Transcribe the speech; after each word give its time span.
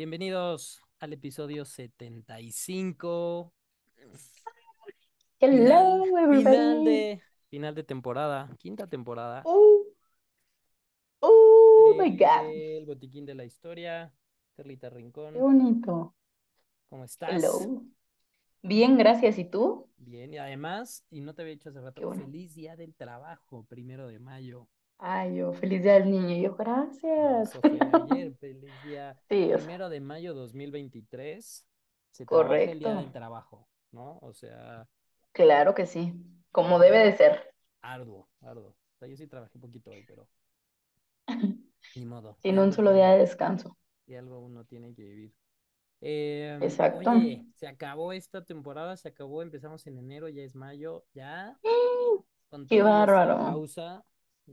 Bienvenidos 0.00 0.80
al 0.98 1.12
episodio 1.12 1.66
75. 1.66 3.52
Hello, 5.38 6.06
everybody. 6.06 6.38
final 6.38 6.84
de, 6.86 7.22
final 7.50 7.74
de 7.74 7.82
temporada, 7.82 8.48
quinta 8.58 8.86
temporada. 8.86 9.42
Oh, 9.44 9.84
oh 11.18 11.94
my 11.98 12.16
God. 12.16 12.48
El 12.50 12.86
botiquín 12.86 13.26
de 13.26 13.34
la 13.34 13.44
historia. 13.44 14.10
Carlita 14.56 14.88
Rincón, 14.88 15.34
Qué 15.34 15.38
bonito. 15.38 16.14
¿cómo 16.88 17.04
estás? 17.04 17.32
Hello. 17.32 17.82
Bien, 18.62 18.96
gracias. 18.96 19.38
¿Y 19.38 19.44
tú? 19.44 19.86
Bien, 19.98 20.32
y 20.32 20.38
además, 20.38 21.04
y 21.10 21.20
no 21.20 21.34
te 21.34 21.42
había 21.42 21.52
dicho 21.52 21.68
hace 21.68 21.80
rato, 21.82 22.00
bueno. 22.06 22.24
feliz 22.24 22.54
día 22.54 22.74
del 22.74 22.94
trabajo, 22.94 23.66
primero 23.68 24.08
de 24.08 24.18
mayo. 24.18 24.66
Ay, 25.02 25.36
yo, 25.36 25.52
feliz 25.52 25.82
día 25.82 25.94
del 25.94 26.10
niño. 26.10 26.36
Yo, 26.36 26.54
gracias. 26.56 27.58
Ayer, 27.92 28.34
feliz 28.38 28.80
día. 28.82 29.18
Sí, 29.28 29.50
Primero 29.52 29.88
de 29.88 30.00
mayo 30.00 30.34
2023, 30.34 31.66
se 32.12 32.26
trabaja 32.26 32.70
el 32.70 32.78
día 32.80 32.94
del 32.94 33.10
correcto. 33.10 33.12
trabajo, 33.12 33.68
¿no? 33.92 34.18
O 34.22 34.32
sea, 34.32 34.88
Claro 35.32 35.74
que 35.74 35.86
sí. 35.86 36.12
Como 36.52 36.78
debe 36.78 36.98
de 36.98 37.16
ser. 37.16 37.54
arduo, 37.82 38.28
arduo. 38.40 38.70
O 38.70 38.98
sea, 38.98 39.08
yo 39.08 39.16
sí 39.16 39.26
trabajé 39.26 39.58
un 39.58 39.62
poquito 39.62 39.90
hoy, 39.90 40.02
pero 40.02 40.28
ni 41.94 42.04
modo. 42.06 42.38
Sin 42.42 42.58
un 42.58 42.72
solo 42.72 42.92
día 42.92 43.10
de 43.12 43.18
descanso. 43.18 43.76
y 44.06 44.14
algo 44.14 44.40
uno 44.40 44.64
tiene 44.64 44.94
que 44.94 45.02
vivir. 45.02 45.34
Em, 46.00 46.62
Exacto. 46.62 47.10
oye, 47.10 47.46
se 47.56 47.66
acabó 47.68 48.12
esta 48.12 48.44
temporada, 48.44 48.96
se 48.96 49.08
acabó, 49.08 49.42
empezamos 49.42 49.86
en 49.86 49.98
enero, 49.98 50.28
ya 50.28 50.42
es 50.42 50.54
mayo, 50.54 51.04
ya, 51.14 51.58
con 52.48 52.66
Qué 52.66 52.82
bárbaro. 52.82 53.38
pausa 53.38 54.04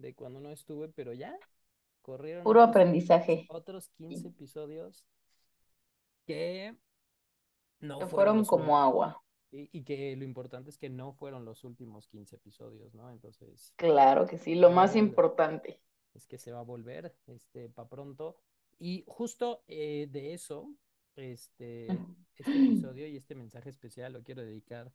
de 0.02 0.16
cuando 0.16 0.40
no 0.40 0.52
estuve, 0.52 0.90
pero 0.90 1.14
ya 1.14 1.38
corrieron 2.02 2.44
Puro 2.44 2.64
otros 2.64 2.86
15, 2.86 3.20
aprendizaje. 3.20 3.48
otros 3.48 3.90
15 3.98 4.28
Y 4.28 4.30
episodios 4.30 5.06
que 6.26 6.76
no 7.80 8.00
que 8.00 8.08
fueron 8.08 8.46
como 8.46 8.78
agua. 8.78 9.24
Y, 9.52 9.70
y 9.72 9.84
que 9.84 10.16
lo 10.16 10.24
importante 10.26 10.70
es 10.70 10.78
que 10.78 10.90
no 10.90 11.14
fueron 11.14 11.46
los 11.46 11.64
últimos 11.64 12.08
15 12.08 12.36
episodios, 12.36 12.94
¿no? 12.94 13.10
Entonces, 13.12 13.74
Claro 13.76 14.26
que 14.28 14.38
sí. 14.38 14.56
Lo 14.56 14.72
más 14.72 14.96
importante. 14.96 15.82
es 16.14 16.26
que 16.28 16.38
se 16.38 16.52
va 16.52 16.60
a 16.60 16.64
volver, 16.64 17.16
este, 17.28 17.70
para 17.70 17.88
pronto. 17.90 18.38
Y 18.80 19.04
justo 19.08 19.64
eh, 19.68 20.08
de 20.12 20.34
eso, 20.34 20.70
este, 21.16 21.88
este 22.36 22.52
episodio 22.52 23.08
y 23.08 23.18
este 23.18 23.36
mensaje 23.36 23.70
especial 23.70 24.14
lo 24.14 24.24
quiero 24.24 24.42
dedicar 24.42 24.92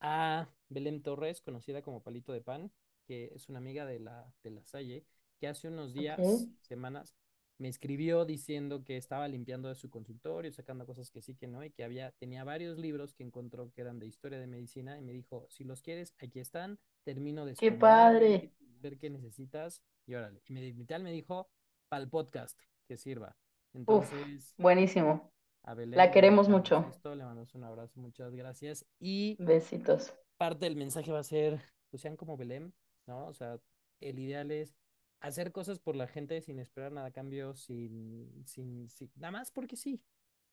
a 0.00 0.48
Belén 0.68 1.02
Torres, 1.02 1.40
conocida 1.40 1.82
como 1.82 2.02
Palito 2.02 2.32
de 2.32 2.40
Pan, 2.40 2.72
que 3.06 3.32
es 3.34 3.48
una 3.48 3.58
amiga 3.58 3.86
de 3.86 4.00
la, 4.00 4.32
de 4.42 4.50
la 4.50 4.64
Salle, 4.64 5.04
que 5.40 5.48
hace 5.48 5.68
unos 5.68 5.94
días, 5.94 6.48
semanas, 6.60 7.14
me 7.58 7.68
escribió 7.68 8.24
diciendo 8.24 8.84
que 8.84 8.96
estaba 8.96 9.26
limpiando 9.26 9.68
de 9.68 9.74
su 9.74 9.90
consultorio, 9.90 10.52
sacando 10.52 10.86
cosas 10.86 11.10
que 11.10 11.20
sí, 11.22 11.34
que 11.34 11.48
no, 11.48 11.64
y 11.64 11.70
que 11.70 11.84
había, 11.84 12.12
tenía 12.12 12.44
varios 12.44 12.78
libros 12.78 13.14
que 13.14 13.24
encontró 13.24 13.72
que 13.72 13.80
eran 13.80 13.98
de 13.98 14.06
historia 14.06 14.38
de 14.38 14.46
medicina, 14.46 14.98
y 14.98 15.02
me 15.02 15.12
dijo, 15.12 15.46
si 15.50 15.64
los 15.64 15.82
quieres, 15.82 16.14
aquí 16.18 16.38
están, 16.38 16.78
termino 17.04 17.44
de 17.44 17.54
Qué 17.54 17.72
padre. 17.72 18.52
ver 18.80 18.98
qué 18.98 19.10
necesitas, 19.10 19.82
y 20.06 20.14
órale. 20.14 20.40
Y 20.46 20.52
me, 20.52 20.60
literal 20.62 21.02
me 21.02 21.12
dijo, 21.12 21.48
para 21.88 22.02
el 22.02 22.08
podcast, 22.08 22.58
que 22.86 22.96
sirva. 22.96 23.36
Uf, 23.74 24.12
Entonces, 24.12 24.54
buenísimo. 24.56 25.32
A 25.68 25.74
La 25.92 26.10
Belén 26.10 26.16
le 26.16 26.18
queremos 26.18 26.48
mucho. 26.48 26.86
esto, 26.86 27.14
le 27.14 27.24
mandamos 27.24 27.54
un 27.54 27.64
abrazo, 27.64 28.00
muchas 28.00 28.34
gracias. 28.34 28.84
Y 29.00 29.40
Besitos. 29.46 30.12
parte 30.36 30.66
del 30.66 30.76
mensaje 30.76 31.12
va 31.12 31.20
a 31.20 31.24
ser, 31.24 31.60
pues 31.90 32.02
sean 32.02 32.16
como 32.16 32.36
Belén, 32.36 32.74
¿no? 33.06 33.26
O 33.26 33.34
sea, 33.34 33.60
el 34.00 34.18
ideal 34.18 34.50
es 34.50 34.76
hacer 35.20 35.52
cosas 35.52 35.78
por 35.80 35.96
la 35.96 36.06
gente 36.08 36.40
sin 36.42 36.58
esperar 36.58 36.92
nada 36.92 37.08
a 37.08 37.12
cambio, 37.12 37.54
sin, 37.54 38.44
sin, 38.46 38.88
sin- 38.90 39.12
nada 39.16 39.32
más 39.32 39.50
porque 39.52 39.76
sí, 39.76 40.02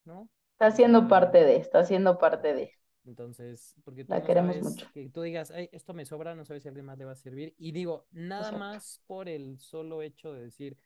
¿no? 0.06 0.30
Está 0.54 0.72
siendo 0.72 1.08
parte 1.08 1.44
de, 1.46 1.56
está 1.58 1.86
siendo 1.86 2.18
parte 2.18 2.54
de. 2.54 2.74
Entonces, 3.06 3.76
porque 3.84 4.04
tú 4.06 4.16
La 4.16 4.24
no 4.24 4.32
queremos 4.32 4.60
sabes 4.60 4.64
mucho. 4.64 4.88
que 4.92 5.10
tú 5.10 5.22
digas, 5.22 5.52
ay, 5.52 5.70
esto 5.72 5.94
me 5.94 6.06
sobra, 6.06 6.34
no 6.36 6.44
sabes 6.46 6.64
si 6.64 6.70
a 6.70 6.72
alguien 6.72 6.86
más 6.88 6.98
le 6.98 7.06
va 7.06 7.12
a 7.12 7.16
servir. 7.16 7.54
Y 7.58 7.72
digo, 7.72 8.08
nada 8.12 8.52
Exacto. 8.52 8.52
más 8.52 9.02
por 9.06 9.30
el 9.30 9.60
solo 9.60 10.02
hecho 10.02 10.34
de 10.34 10.44
decir, 10.46 10.78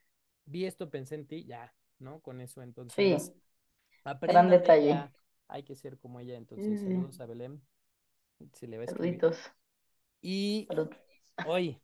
vi 0.46 0.66
esto, 0.66 0.90
pensé 0.90 1.16
en 1.16 1.28
ti, 1.28 1.46
ya, 1.46 1.74
¿no? 2.00 2.20
Con 2.22 2.42
eso, 2.42 2.62
Sí, 2.88 3.06
entonces, 3.08 3.34
gran 3.34 3.34
aprendan 4.04 4.50
de 4.50 4.60
detalle. 4.60 4.90
ella, 4.90 5.14
hay 5.48 5.64
que 5.64 5.76
ser 5.76 5.98
como 6.00 6.20
ella. 6.20 6.36
Entonces, 6.38 6.80
sí. 6.80 6.86
saludos 6.86 7.20
a 7.22 7.26
Belén, 7.26 7.62
se 8.54 8.68
le 8.68 8.78
va 8.78 8.86
a. 8.86 8.88
Saluditos. 8.88 9.38
Y 10.22 10.68
Salud. 10.68 10.90
hoy, 11.42 11.82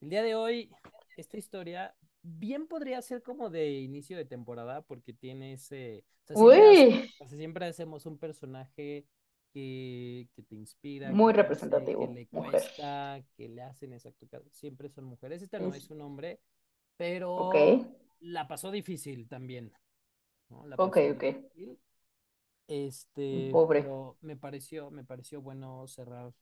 el 0.00 0.10
día 0.10 0.22
de 0.22 0.34
hoy, 0.34 0.76
esta 1.16 1.36
historia 1.38 1.94
bien 2.22 2.66
podría 2.68 3.00
ser 3.02 3.22
como 3.22 3.50
de 3.50 3.72
inicio 3.80 4.16
de 4.16 4.24
temporada 4.24 4.82
porque 4.82 5.12
tiene 5.12 5.54
ese, 5.54 6.04
o 6.24 6.26
sea, 6.26 6.36
siempre, 6.36 6.70
Uy, 6.70 7.14
sea, 7.28 7.38
siempre 7.38 7.66
hacemos 7.66 8.06
un 8.06 8.18
personaje 8.18 9.06
que, 9.52 10.28
que 10.34 10.42
te 10.42 10.54
inspira, 10.54 11.16
que 11.16 11.24
muy 11.24 11.32
te 11.32 11.40
hace, 11.40 11.92
que 11.94 12.06
representativo, 12.06 12.06
le 12.06 12.28
mujer. 12.30 12.52
cuesta, 12.52 13.22
que 13.36 13.48
le 13.48 13.62
hacen 13.62 13.92
exacto. 13.92 14.26
Siempre 14.50 14.88
son 14.88 15.04
mujeres. 15.04 15.42
Este 15.42 15.60
no 15.60 15.74
Es, 15.74 15.74
es 15.74 15.90
un 15.90 16.00
hombre, 16.02 16.40
pero 16.96 17.82
la 18.20 18.46
pasó 18.48 18.70
difícil 18.70 19.28
también, 19.28 19.72
¿no? 20.52 20.66
La 20.66 20.76
ok, 20.76 20.96
ok. 21.14 21.24
difícil. 21.24 21.78
Este, 22.68 23.50
Pobre. 23.52 23.82
pero 23.82 24.16
me 24.20 24.36
pareció, 24.36 24.90
me 24.90 25.04
pareció 25.04 25.42
bueno 25.42 25.86
cerrar 25.88 26.32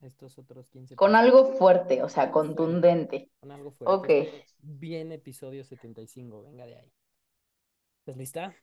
estos 0.00 0.38
otros 0.38 0.68
15 0.68 0.94
Con 0.94 1.14
episodios 1.14 1.34
algo 1.34 1.54
fuerte, 1.58 2.02
o 2.02 2.08
sea, 2.08 2.30
contundente. 2.30 3.30
con 3.40 3.50
algo 3.50 3.70
fuerte. 3.72 3.94
Ok, 3.94 4.44
bien 4.58 5.12
episodio 5.12 5.64
75, 5.64 6.42
venga 6.42 6.66
de 6.66 6.76
ahí. 6.76 6.92
¿Estás 8.00 8.16
lista? 8.16 8.54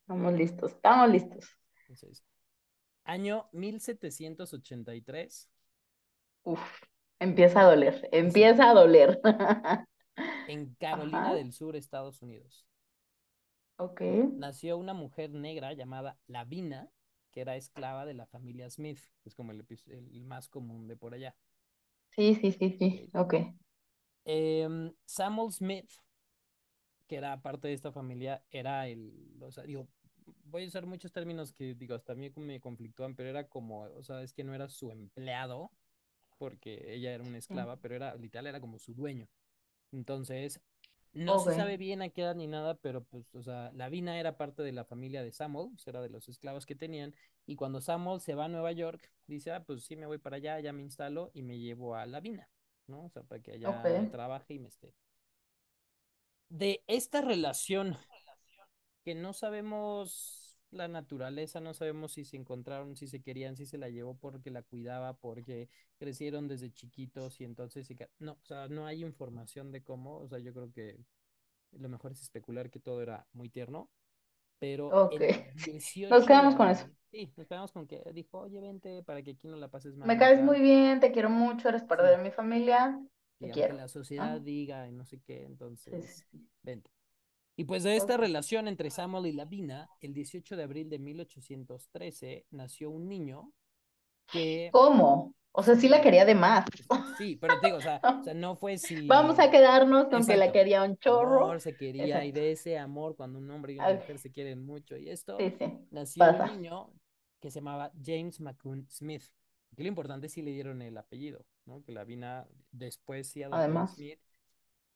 estamos 0.00 0.32
listos, 0.34 0.72
estamos 0.72 1.10
listos. 1.10 1.46
Entonces, 1.82 2.24
año 3.04 3.48
1783, 3.52 5.48
Uf, 6.44 6.60
empieza 7.20 7.60
a 7.60 7.64
doler, 7.64 8.08
empieza 8.12 8.70
a 8.70 8.74
doler. 8.74 9.20
en 10.48 10.74
Carolina 10.74 11.30
Ajá, 11.30 11.34
del 11.34 11.52
Sur, 11.52 11.76
Estados 11.76 12.22
Unidos, 12.22 12.66
ok. 13.78 14.00
nació 14.36 14.78
una 14.78 14.94
mujer 14.94 15.30
negra 15.32 15.72
llamada 15.74 16.18
Lavina, 16.26 16.90
que 17.32 17.42
era 17.42 17.56
esclava 17.56 18.06
de 18.06 18.14
la 18.14 18.26
familia 18.26 18.70
Smith, 18.70 19.00
es 19.24 19.34
como 19.34 19.52
el, 19.52 19.66
el 19.88 20.22
más 20.24 20.48
común 20.48 20.88
de 20.88 20.96
por 20.96 21.14
allá. 21.14 21.36
Sí, 22.16 22.34
sí, 22.34 22.52
sí, 22.52 22.76
sí, 22.78 23.10
Ok. 23.14 23.34
Em, 24.24 24.94
Samuel 25.06 25.50
Smith, 25.52 25.90
que 27.06 27.16
era 27.16 27.40
parte 27.40 27.68
de 27.68 27.74
esta 27.74 27.92
familia, 27.92 28.44
era 28.50 28.86
el, 28.88 29.36
o 29.42 29.50
sea, 29.50 29.64
digo, 29.64 29.88
voy 30.44 30.64
a 30.64 30.66
usar 30.66 30.86
muchos 30.86 31.12
términos 31.12 31.52
que, 31.52 31.74
digo, 31.74 31.94
hasta 31.94 32.12
a 32.12 32.16
mí 32.16 32.30
me 32.36 32.60
conflictúan, 32.60 33.14
pero 33.14 33.28
era 33.30 33.48
como, 33.48 33.82
o 33.82 34.02
sea, 34.02 34.22
es 34.22 34.32
que 34.32 34.44
no 34.44 34.54
era 34.54 34.68
su 34.68 34.90
empleado, 34.90 35.70
porque 36.38 36.84
ella 36.94 37.12
era 37.14 37.24
una 37.24 37.38
Sí, 37.48 37.54
esclava, 37.58 37.78
pero 37.78 37.96
era, 37.96 38.14
literal, 38.16 38.46
era 38.48 38.60
como 38.60 38.78
su 38.78 38.94
dueño. 38.94 39.28
Entonces, 39.92 40.60
no 41.12 41.38
se 41.38 41.54
sabe 41.54 41.76
bien 41.76 42.02
a 42.02 42.08
qué 42.08 42.22
edad 42.22 42.34
ni 42.34 42.46
nada, 42.46 42.74
pero 42.74 43.04
pues, 43.04 43.34
o 43.34 43.42
sea, 43.42 43.70
Lavina 43.74 44.18
era 44.18 44.36
parte 44.36 44.62
de 44.62 44.72
la 44.72 44.84
familia 44.84 45.22
de 45.22 45.32
Samuel, 45.32 45.70
o 45.74 45.78
sea, 45.78 45.92
era 45.92 46.00
de 46.00 46.10
los 46.10 46.28
esclavos 46.28 46.66
que 46.66 46.74
tenían, 46.74 47.14
y 47.46 47.56
cuando 47.56 47.80
Samuel 47.80 48.20
se 48.20 48.34
va 48.34 48.46
a 48.46 48.48
Nueva 48.48 48.72
York, 48.72 49.10
dice, 49.26 49.52
ah, 49.52 49.64
pues 49.64 49.84
sí, 49.84 49.96
me 49.96 50.06
voy 50.06 50.18
para 50.18 50.36
allá, 50.36 50.60
ya 50.60 50.72
me 50.72 50.82
instalo 50.82 51.30
y 51.34 51.42
me 51.42 51.58
llevo 51.58 51.94
a 51.94 52.06
Lavina, 52.06 52.48
¿no? 52.86 53.04
O 53.04 53.08
sea, 53.10 53.22
para 53.22 53.42
que 53.42 53.52
allá 53.52 54.10
trabaje 54.10 54.54
y 54.54 54.58
me 54.58 54.68
esté. 54.68 54.94
De 56.48 56.82
esta 56.86 57.20
relación 57.20 57.96
que 59.04 59.14
no 59.14 59.32
sabemos 59.32 60.47
la 60.70 60.88
naturaleza, 60.88 61.60
no 61.60 61.74
sabemos 61.74 62.12
si 62.12 62.24
se 62.24 62.36
encontraron, 62.36 62.96
si 62.96 63.06
se 63.08 63.20
querían, 63.22 63.56
si 63.56 63.66
se 63.66 63.78
la 63.78 63.88
llevó 63.88 64.16
porque 64.18 64.50
la 64.50 64.62
cuidaba, 64.62 65.14
porque 65.18 65.68
crecieron 65.98 66.48
desde 66.48 66.72
chiquitos 66.72 67.40
y 67.40 67.44
entonces 67.44 67.88
no, 68.18 68.32
o 68.32 68.46
sea, 68.46 68.68
no 68.68 68.86
hay 68.86 69.02
información 69.04 69.72
de 69.72 69.82
cómo, 69.82 70.18
o 70.18 70.28
sea, 70.28 70.38
yo 70.38 70.52
creo 70.54 70.72
que 70.72 70.98
lo 71.72 71.88
mejor 71.88 72.12
es 72.12 72.22
especular 72.22 72.70
que 72.70 72.80
todo 72.80 73.02
era 73.02 73.26
muy 73.32 73.50
tierno, 73.50 73.90
pero 74.58 74.98
ok. 75.04 75.10
el 75.10 75.34
Sí, 75.56 75.72
18 75.74 76.08
Nos 76.10 76.26
quedamos 76.26 76.54
con 76.54 76.68
eso. 76.68 76.86
sí, 77.10 77.32
nos 77.36 77.46
quedamos 77.48 77.72
con 77.72 77.86
que 77.86 78.02
dijo, 78.14 78.40
oye, 78.40 78.60
vente 78.60 79.02
para 79.04 79.22
que 79.22 79.32
aquí 79.32 79.48
no 79.48 79.56
la 79.56 79.68
pases 79.70 79.96
mal 79.96 80.10
Me 80.10 80.16
caes 80.18 80.40
muy 80.42 80.60
bien, 80.60 80.98
te 81.00 81.12
quiero 81.12 81.30
mucho, 81.30 81.68
eres 81.68 81.82
parte 81.84 82.02
Sí, 82.02 82.08
de 82.08 82.18
mi 82.18 82.30
familia, 82.32 82.98
te 83.40 83.48
y 83.48 83.50
aunque 83.50 83.72
quiero, 83.72 83.74
la 83.74 83.88
sociedad 83.88 84.40
diga 84.40 84.88
y 84.88 84.92
no 84.92 85.04
sé 85.04 85.20
qué, 85.20 85.44
entonces, 85.44 86.24
sí. 86.30 86.48
vente. 86.62 86.90
Y 87.58 87.64
pues 87.64 87.82
de 87.82 87.96
esta 87.96 88.16
relación 88.16 88.68
entre 88.68 88.88
Samuel 88.90 89.26
y 89.26 89.32
Lavina, 89.32 89.90
el 90.00 90.14
18 90.14 90.56
de 90.56 90.62
abril 90.62 90.88
de 90.88 91.00
1813 91.00 92.46
nació 92.50 92.88
un 92.90 93.08
niño 93.08 93.52
que 94.30 94.68
¿Cómo? 94.72 95.34
O 95.52 95.62
sea, 95.62 95.74
sí 95.76 95.88
la 95.88 96.00
quería 96.00 96.24
de 96.24 96.34
más. 96.36 96.66
sí, 97.18 97.36
pero 97.36 97.58
te 97.58 97.66
digo, 97.66 97.78
o 97.78 97.80
sea, 97.80 98.04
o 98.20 98.22
sea, 98.22 98.34
no 98.34 98.56
fue 98.56 98.78
Vamos 99.06 99.38
a 99.38 99.44
si, 99.44 99.50
quedarnos 99.50 100.08
con 100.08 100.26
que 100.26 100.36
la 100.36 100.46
exacto, 100.46 100.52
quería 100.52 100.84
un 100.84 100.96
chorro. 100.98 101.44
amor 101.44 101.60
se 101.60 101.76
quería 101.76 102.24
y 102.24 102.32
Exacto. 102.32 102.32
de 102.32 102.52
ese 102.52 102.78
amor 102.78 103.16
cuando 103.16 103.38
un 103.38 103.50
hombre 103.50 103.72
y 103.74 103.78
una 103.78 103.92
mujer 103.92 104.18
se 104.18 104.30
quieren 104.30 104.64
mucho 104.64 104.96
y 104.96 105.10
esto, 105.10 105.36
Sí, 105.38 105.50
sí, 105.58 105.86
nació 105.90 106.24
un 106.28 106.30
pasa. 106.38 106.46
niño 106.46 106.92
que 107.40 107.50
se 107.50 107.60
llamaba 107.60 107.92
James 108.04 108.40
McCune 108.40 108.84
Smith. 108.88 109.24
Que 109.76 109.82
lo 109.82 109.88
importante 109.88 110.26
es 110.26 110.32
si 110.32 110.42
le 110.42 110.52
dieron 110.52 110.82
el 110.82 110.96
apellido, 110.96 111.44
¿no? 111.66 111.82
Que 111.84 111.92
Lavina 111.92 112.48
después 112.72 113.28
sí 113.28 113.42
a 113.42 113.48
Además, 113.50 113.94
Smith, 113.94 114.20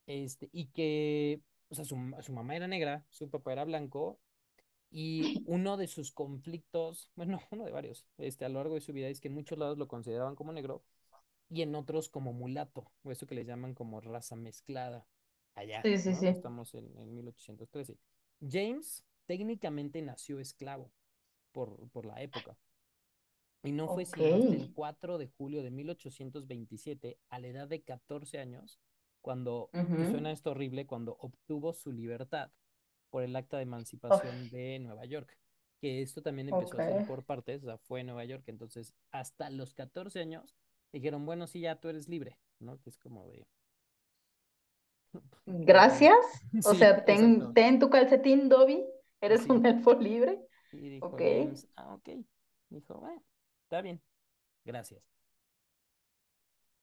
este, 0.07 0.49
y 0.53 0.67
que, 0.69 1.41
o 1.73 1.77
sea, 1.77 1.87
su, 1.87 1.97
su 2.23 2.33
mamá 2.35 2.57
era 2.57 2.69
negra, 2.69 3.07
su 3.11 3.31
papá 3.31 3.53
era 3.55 3.67
blanco, 3.67 4.21
Y 4.91 5.41
uno 5.45 5.77
de 5.79 5.89
sus 5.89 6.13
conflictos, 6.13 7.11
bueno, 7.17 7.41
uno 7.53 7.65
de 7.65 7.73
varios, 7.73 8.07
este, 8.19 8.45
a 8.47 8.49
lo 8.51 8.61
largo 8.61 8.75
de 8.77 8.83
su 8.83 8.93
vida 8.93 9.09
es 9.09 9.21
que 9.21 9.29
en 9.29 9.35
muchos 9.35 9.59
lados 9.59 9.79
lo 9.79 9.89
consideraban 9.89 10.37
como 10.37 10.53
negro 10.53 10.85
y 11.51 11.63
en 11.63 11.75
otros 11.75 12.09
como 12.11 12.33
mulato, 12.33 12.93
o 13.05 13.13
eso 13.13 13.27
que 13.27 13.35
le 13.37 13.45
llaman 13.45 13.75
como 13.75 14.01
raza 14.01 14.37
mezclada 14.37 15.07
allá, 15.55 15.85
Sí, 15.85 15.99
sí, 15.99 16.15
¿no? 16.15 16.15
Sí. 16.15 16.31
estamos 16.31 16.75
en, 16.75 16.97
en 16.99 17.15
1813. 17.15 17.99
James 18.41 19.05
técnicamente 19.27 20.03
nació 20.03 20.41
esclavo 20.41 20.93
por, 21.53 21.89
por 21.91 22.07
la 22.07 22.23
época. 22.23 22.57
Y 23.65 23.73
no 23.73 23.89
fue 23.89 24.05
Ok. 24.05 24.07
sino 24.07 24.35
hasta 24.35 24.55
el 24.55 24.71
4 24.73 25.19
de 25.19 25.27
julio 25.29 25.63
de 25.65 25.71
1827, 25.71 27.19
a 27.29 27.39
la 27.41 27.49
edad 27.49 27.69
de 27.69 27.83
14 27.83 28.39
años, 28.39 28.79
cuando, 29.23 29.73
Ujú. 29.75 30.03
suena 30.05 30.33
esto 30.33 30.53
horrible, 30.53 30.87
cuando 30.87 31.17
obtuvo 31.21 31.75
su 31.75 31.93
libertad 31.93 32.53
por 33.11 33.23
el 33.25 33.37
acta 33.37 33.59
de 33.59 33.65
emancipación 33.65 34.51
de 34.51 34.81
Nueva 34.81 35.07
York. 35.07 35.39
Que 35.81 36.03
esto 36.03 36.23
también 36.23 36.49
empezó 36.51 36.79
a 36.79 36.83
ser 36.83 37.03
por 37.03 37.25
partes, 37.25 37.63
o 37.65 37.67
sea, 37.67 37.79
fue 37.79 38.01
en 38.01 38.07
Nueva 38.07 38.25
York. 38.25 38.45
Entonces, 38.49 38.95
hasta 39.13 39.51
los 39.51 39.75
14 39.75 40.21
años, 40.21 40.57
dijeron, 40.93 41.27
bueno, 41.27 41.47
sí, 41.49 41.61
ya 41.61 41.77
tú 41.81 41.89
eres 41.89 42.09
libre, 42.09 42.39
¿no? 42.61 42.81
Que 42.81 42.91
es 42.91 42.99
como 42.99 43.27
de, 43.29 43.47
Gracias. 45.47 46.17
O 46.65 46.75
sí, 46.75 46.79
sea, 46.79 47.05
ten, 47.05 47.53
ten 47.55 47.79
tu 47.79 47.91
calcetín, 47.91 48.49
Dobby. 48.49 48.85
Eres 49.21 49.47
sí. 49.47 49.51
un 49.51 49.65
elfo 49.67 49.95
libre. 49.95 50.41
Y 50.73 50.89
dijo 50.89 51.09
Ok. 51.09 51.21
James, 51.23 51.69
ah, 51.77 51.95
ok. 51.95 52.09
Dijo, 52.71 52.95
bueno, 52.99 53.23
está 53.65 53.83
bien, 53.83 54.01
gracias. 54.65 55.03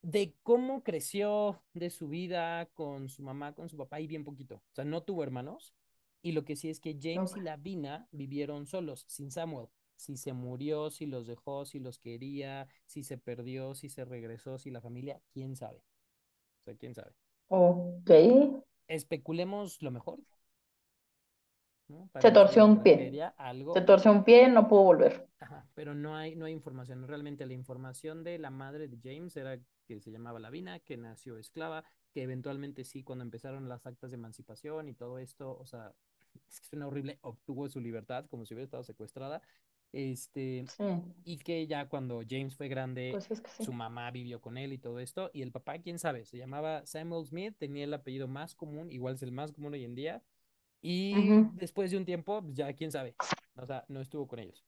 De 0.01 0.35
cómo 0.43 0.83
creció 0.83 1.61
de 1.73 1.89
su 1.89 2.07
vida 2.07 2.67
con 2.73 3.09
su 3.09 3.21
mamá, 3.23 3.53
con 3.53 3.69
su 3.69 3.77
papá 3.77 3.99
y 3.99 4.07
bien 4.07 4.23
poquito. 4.23 4.55
O 4.55 4.75
sea, 4.75 4.85
no 4.85 5.03
tuvo 5.03 5.23
hermanos. 5.23 5.73
Y 6.21 6.33
lo 6.33 6.43
que 6.43 6.55
sí 6.55 6.69
es 6.69 6.79
que 6.79 6.97
James 7.01 7.35
y. 7.35 7.41
Lavina 7.41 8.07
vivieron 8.11 8.65
solos, 8.65 9.05
sin 9.07 9.31
Samuel. 9.31 9.67
Si 9.95 10.17
se 10.17 10.33
murió, 10.33 10.89
si 10.89 11.05
los 11.05 11.27
dejó, 11.27 11.65
si 11.65 11.79
los 11.79 11.99
quería, 11.99 12.67
si 12.85 13.03
se 13.03 13.17
perdió, 13.17 13.75
si 13.75 13.89
se 13.89 14.05
regresó, 14.05 14.57
si 14.57 14.69
la 14.69 14.81
familia, 14.81 15.21
quién 15.33 15.55
sabe. 15.55 15.79
O 16.61 16.63
sea, 16.63 16.75
quién 16.75 16.93
sabe. 16.95 17.13
Ok. 17.47 18.11
Especulemos 18.87 19.81
lo 19.81 19.91
mejor, 19.91 20.19
¿no? 21.89 22.09
Se 22.19 22.31
torció 22.31 22.65
un 22.65 22.81
pie. 22.81 23.11
Se 23.73 23.81
torció 23.81 24.11
un 24.11 24.23
pie, 24.23 24.47
no 24.47 24.67
pudo 24.67 24.83
volver. 24.83 25.27
Ajá, 25.39 25.65
pero 25.73 25.93
no 25.93 26.15
hay, 26.15 26.35
no 26.35 26.45
hay 26.45 26.53
información. 26.53 27.07
Realmente 27.07 27.45
la 27.45 27.53
información 27.53 28.23
de 28.23 28.37
la 28.37 28.49
madre 28.49 28.87
de 28.87 28.97
James 29.01 29.35
era 29.37 29.59
que 29.85 29.99
se 29.99 30.11
llamaba 30.11 30.39
Lavina, 30.39 30.79
que 30.79 30.97
nació 30.97 31.37
esclava, 31.37 31.83
que 32.11 32.23
eventualmente 32.23 32.83
sí, 32.83 33.03
cuando 33.03 33.23
empezaron 33.23 33.67
las 33.67 33.85
actas 33.85 34.11
de 34.11 34.17
emancipación 34.17 34.87
y 34.87 34.93
todo 34.93 35.17
esto, 35.19 35.57
o 35.57 35.65
sea, 35.65 35.93
es 36.47 36.59
que 36.61 36.67
suena 36.67 36.87
horrible, 36.87 37.17
obtuvo 37.21 37.67
su 37.69 37.79
libertad 37.79 38.25
como 38.27 38.45
si 38.45 38.53
hubiera 38.53 38.65
estado 38.65 38.83
secuestrada. 38.83 39.41
Este, 39.91 40.65
Sí, 40.67 40.83
y 41.23 41.37
que 41.39 41.65
ya 41.65 41.89
cuando 41.89 42.21
James 42.27 42.55
fue 42.55 42.67
grande, 42.67 43.09
pues 43.11 43.31
es 43.31 43.41
que 43.41 43.49
sí. 43.49 43.63
su 43.63 43.73
mamá 43.73 44.11
vivió 44.11 44.39
con 44.39 44.57
él 44.57 44.71
y 44.71 44.77
todo 44.77 44.99
esto, 44.99 45.31
y 45.33 45.41
el 45.41 45.51
papá, 45.51 45.79
quién 45.79 45.97
sabe, 45.97 46.25
se 46.25 46.37
llamaba 46.37 46.85
Samuel 46.85 47.25
Smith, 47.25 47.55
tenía 47.57 47.85
el 47.85 47.93
apellido 47.93 48.27
más 48.27 48.53
común, 48.53 48.91
igual 48.91 49.15
es 49.15 49.23
el 49.23 49.31
más 49.31 49.51
común 49.51 49.73
hoy 49.73 49.85
en 49.85 49.95
día, 49.95 50.21
y 50.81 51.41
después 51.51 51.91
de 51.91 51.97
un 51.97 52.05
tiempo, 52.05 52.41
pues, 52.41 52.55
ya 52.55 52.73
quién 52.73 52.91
sabe, 52.91 53.15
o 53.55 53.65
sea, 53.65 53.85
no 53.89 54.01
estuvo 54.01 54.27
con 54.27 54.39
ellos 54.39 54.63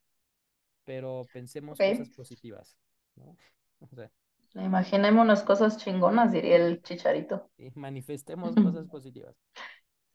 pero 0.86 1.30
pensemos 1.32 1.82
cosas 1.82 2.10
positivas, 2.10 2.78
¿no? 3.16 3.38
O 3.82 3.96
sea, 3.96 4.12
Imaginémonos 4.56 5.42
cosas 5.44 5.78
chingonas, 5.78 6.32
diría 6.32 6.56
el 6.56 6.82
chicharito. 6.84 7.50
manifestemos 7.76 8.58
cosas 8.58 8.86
positivas. 8.88 9.36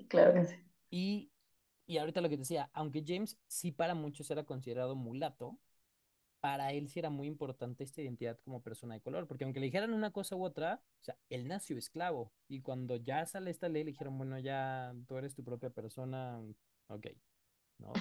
Claro 0.08 0.32
que 0.34 0.44
sí. 0.46 0.56
Y, 0.90 1.30
y 1.86 1.98
ahorita 1.98 2.20
lo 2.20 2.28
que 2.28 2.36
decía, 2.36 2.70
aunque 2.74 3.04
James 3.06 3.38
sí 3.46 3.72
para 3.72 3.94
muchos 3.94 4.30
era 4.30 4.44
considerado 4.44 4.96
mulato, 4.96 5.58
para 6.46 6.70
él 6.72 6.88
sí 6.88 7.00
era 7.00 7.10
muy 7.10 7.26
importante 7.26 7.82
esta 7.82 8.02
identidad 8.02 8.38
como 8.44 8.62
persona 8.62 8.94
de 8.94 9.00
color, 9.00 9.26
porque 9.26 9.42
aunque 9.42 9.58
le 9.58 9.66
dijeran 9.66 9.92
una 9.92 10.12
cosa 10.12 10.36
u 10.36 10.44
otra, 10.44 10.80
o 11.00 11.04
sea, 11.04 11.18
él 11.28 11.48
nació 11.48 11.76
esclavo, 11.76 12.30
y 12.46 12.60
cuando 12.60 12.94
ya 12.94 13.26
sale 13.26 13.50
esta 13.50 13.68
ley, 13.68 13.82
le 13.82 13.90
dijeron, 13.90 14.16
bueno, 14.16 14.38
ya 14.38 14.94
tú 15.08 15.16
eres 15.16 15.34
tu 15.34 15.42
propia 15.42 15.70
persona, 15.70 16.40
ok, 16.86 17.08
¿no? 17.78 17.92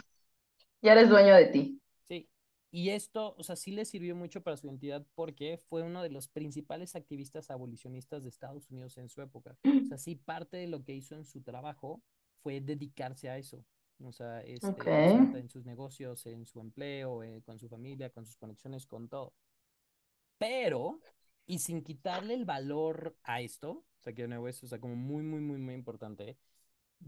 Ya 0.83 0.91
eres 0.91 1.09
dueño 1.09 1.33
de 1.33 1.47
ti. 1.47 1.81
Sí, 2.03 2.29
y 2.69 2.91
esto, 2.91 3.33
o 3.35 3.43
sea, 3.43 3.55
sí 3.55 3.71
le 3.71 3.83
sirvió 3.83 4.15
mucho 4.15 4.43
para 4.43 4.57
su 4.57 4.67
identidad 4.67 5.03
porque 5.15 5.57
fue 5.67 5.81
uno 5.81 6.03
de 6.03 6.11
los 6.11 6.27
principales 6.27 6.95
activistas 6.95 7.49
abolicionistas 7.49 8.21
de 8.21 8.29
Estados 8.29 8.69
Unidos 8.69 8.95
en 8.99 9.09
su 9.09 9.23
época. 9.23 9.57
O 9.63 9.87
sea, 9.87 9.97
sí, 9.97 10.17
parte 10.17 10.57
de 10.57 10.67
lo 10.67 10.83
que 10.83 10.93
hizo 10.93 11.15
en 11.15 11.25
su 11.25 11.41
trabajo 11.41 12.03
fue 12.43 12.61
dedicarse 12.61 13.27
a 13.27 13.39
eso. 13.39 13.65
O 14.03 14.11
sea, 14.11 14.41
este, 14.41 14.67
en, 14.67 15.31
su, 15.31 15.37
en 15.37 15.49
sus 15.49 15.65
negocios, 15.65 16.25
en 16.25 16.45
su 16.45 16.59
empleo, 16.59 17.23
eh, 17.23 17.41
con 17.45 17.59
su 17.59 17.69
familia, 17.69 18.09
con 18.09 18.25
sus 18.25 18.37
conexiones, 18.37 18.85
con 18.85 19.07
todo. 19.07 19.33
Pero, 20.37 20.99
y 21.45 21.59
sin 21.59 21.81
quitarle 21.81 22.33
el 22.33 22.45
valor 22.45 23.15
a 23.23 23.41
esto, 23.41 23.71
o 23.71 24.01
sea, 24.01 24.13
que 24.13 24.23
de 24.23 24.27
nuevo 24.27 24.47
es, 24.47 24.61
o 24.63 24.67
sea, 24.67 24.79
como 24.79 24.95
muy, 24.95 25.23
muy, 25.23 25.39
muy, 25.39 25.57
muy 25.59 25.73
importante, 25.73 26.37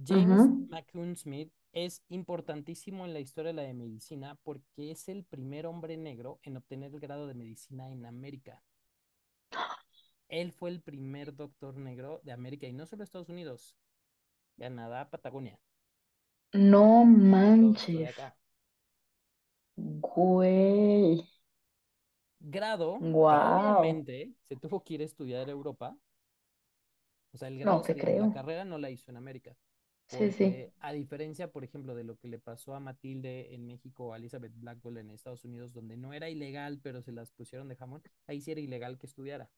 James. 0.06 0.50
McCune 0.70 1.16
Smith 1.16 1.52
es 1.72 2.04
importantísimo 2.10 3.06
en 3.06 3.14
la 3.14 3.20
historia 3.20 3.50
de 3.50 3.56
la 3.56 3.62
de 3.64 3.74
medicina 3.74 4.38
porque 4.44 4.92
es 4.92 5.10
el 5.10 5.24
primer 5.24 5.66
hombre 5.66 5.98
negro 5.98 6.40
en 6.44 6.58
obtener 6.58 6.94
el 6.94 7.00
grado 7.00 7.28
de 7.28 7.34
medicina 7.34 7.90
en 7.92 8.06
América. 8.06 8.64
Él 10.28 10.52
fue 10.52 10.70
el 10.72 10.82
primer 10.82 11.36
doctor 11.36 11.78
negro 11.78 12.22
de 12.24 12.32
América 12.32 12.68
y 12.68 12.74
no 12.74 12.86
solo 12.86 13.04
Estados 13.04 13.30
Unidos, 13.30 13.78
Canadá, 14.58 15.10
Patagonia, 15.10 15.60
No 16.54 17.06
todo 17.60 17.74
esto 17.74 18.00
de 18.00 18.08
manches. 18.08 18.10
acá. 18.10 18.36
Güey. 20.04 21.26
Grado 22.40 23.06
Wow. 23.14 23.44
obviamente 23.46 24.34
se 24.50 24.56
tuvo 24.58 24.84
que 24.84 24.96
ir 24.96 25.02
a 25.02 25.06
estudiar 25.06 25.48
a 25.48 25.52
Europa. 25.52 25.96
O 27.34 27.38
sea, 27.38 27.48
el 27.50 27.60
grado, 27.60 27.80
No 27.80 27.84
se- 27.84 27.94
te 27.94 28.02
la, 28.02 28.12
la 28.14 28.28
creo. 28.28 28.30
carrera 28.30 28.66
no 28.66 28.78
la 28.78 28.90
hizo 28.90 29.12
en 29.12 29.18
América. 29.18 29.56
Sí, 30.08 30.32
sí. 30.32 30.58
Porque 30.58 30.74
a 30.80 30.92
diferencia, 30.94 31.52
por 31.52 31.64
ejemplo, 31.64 31.96
de 31.96 32.04
lo 32.06 32.18
que 32.18 32.28
le 32.30 32.40
pasó 32.40 32.76
a 32.76 32.80
Matilde 32.80 33.54
en 33.54 33.66
México 33.68 34.08
o 34.08 34.14
a 34.14 34.18
Elizabeth 34.18 34.54
Blackwell 34.56 34.98
en 34.98 35.12
Estados 35.12 35.44
Unidos, 35.46 35.74
donde 35.74 35.98
no 35.98 36.14
era 36.14 36.30
ilegal, 36.30 36.80
pero 36.82 37.02
se 37.02 37.12
las 37.12 37.32
pusieron 37.32 37.68
de 37.70 37.76
jamón, 37.76 38.04
ahí 38.28 38.42
sí 38.42 38.52
era 38.52 38.62
ilegal 38.62 38.98
que 38.98 39.08
estudiara. 39.08 39.50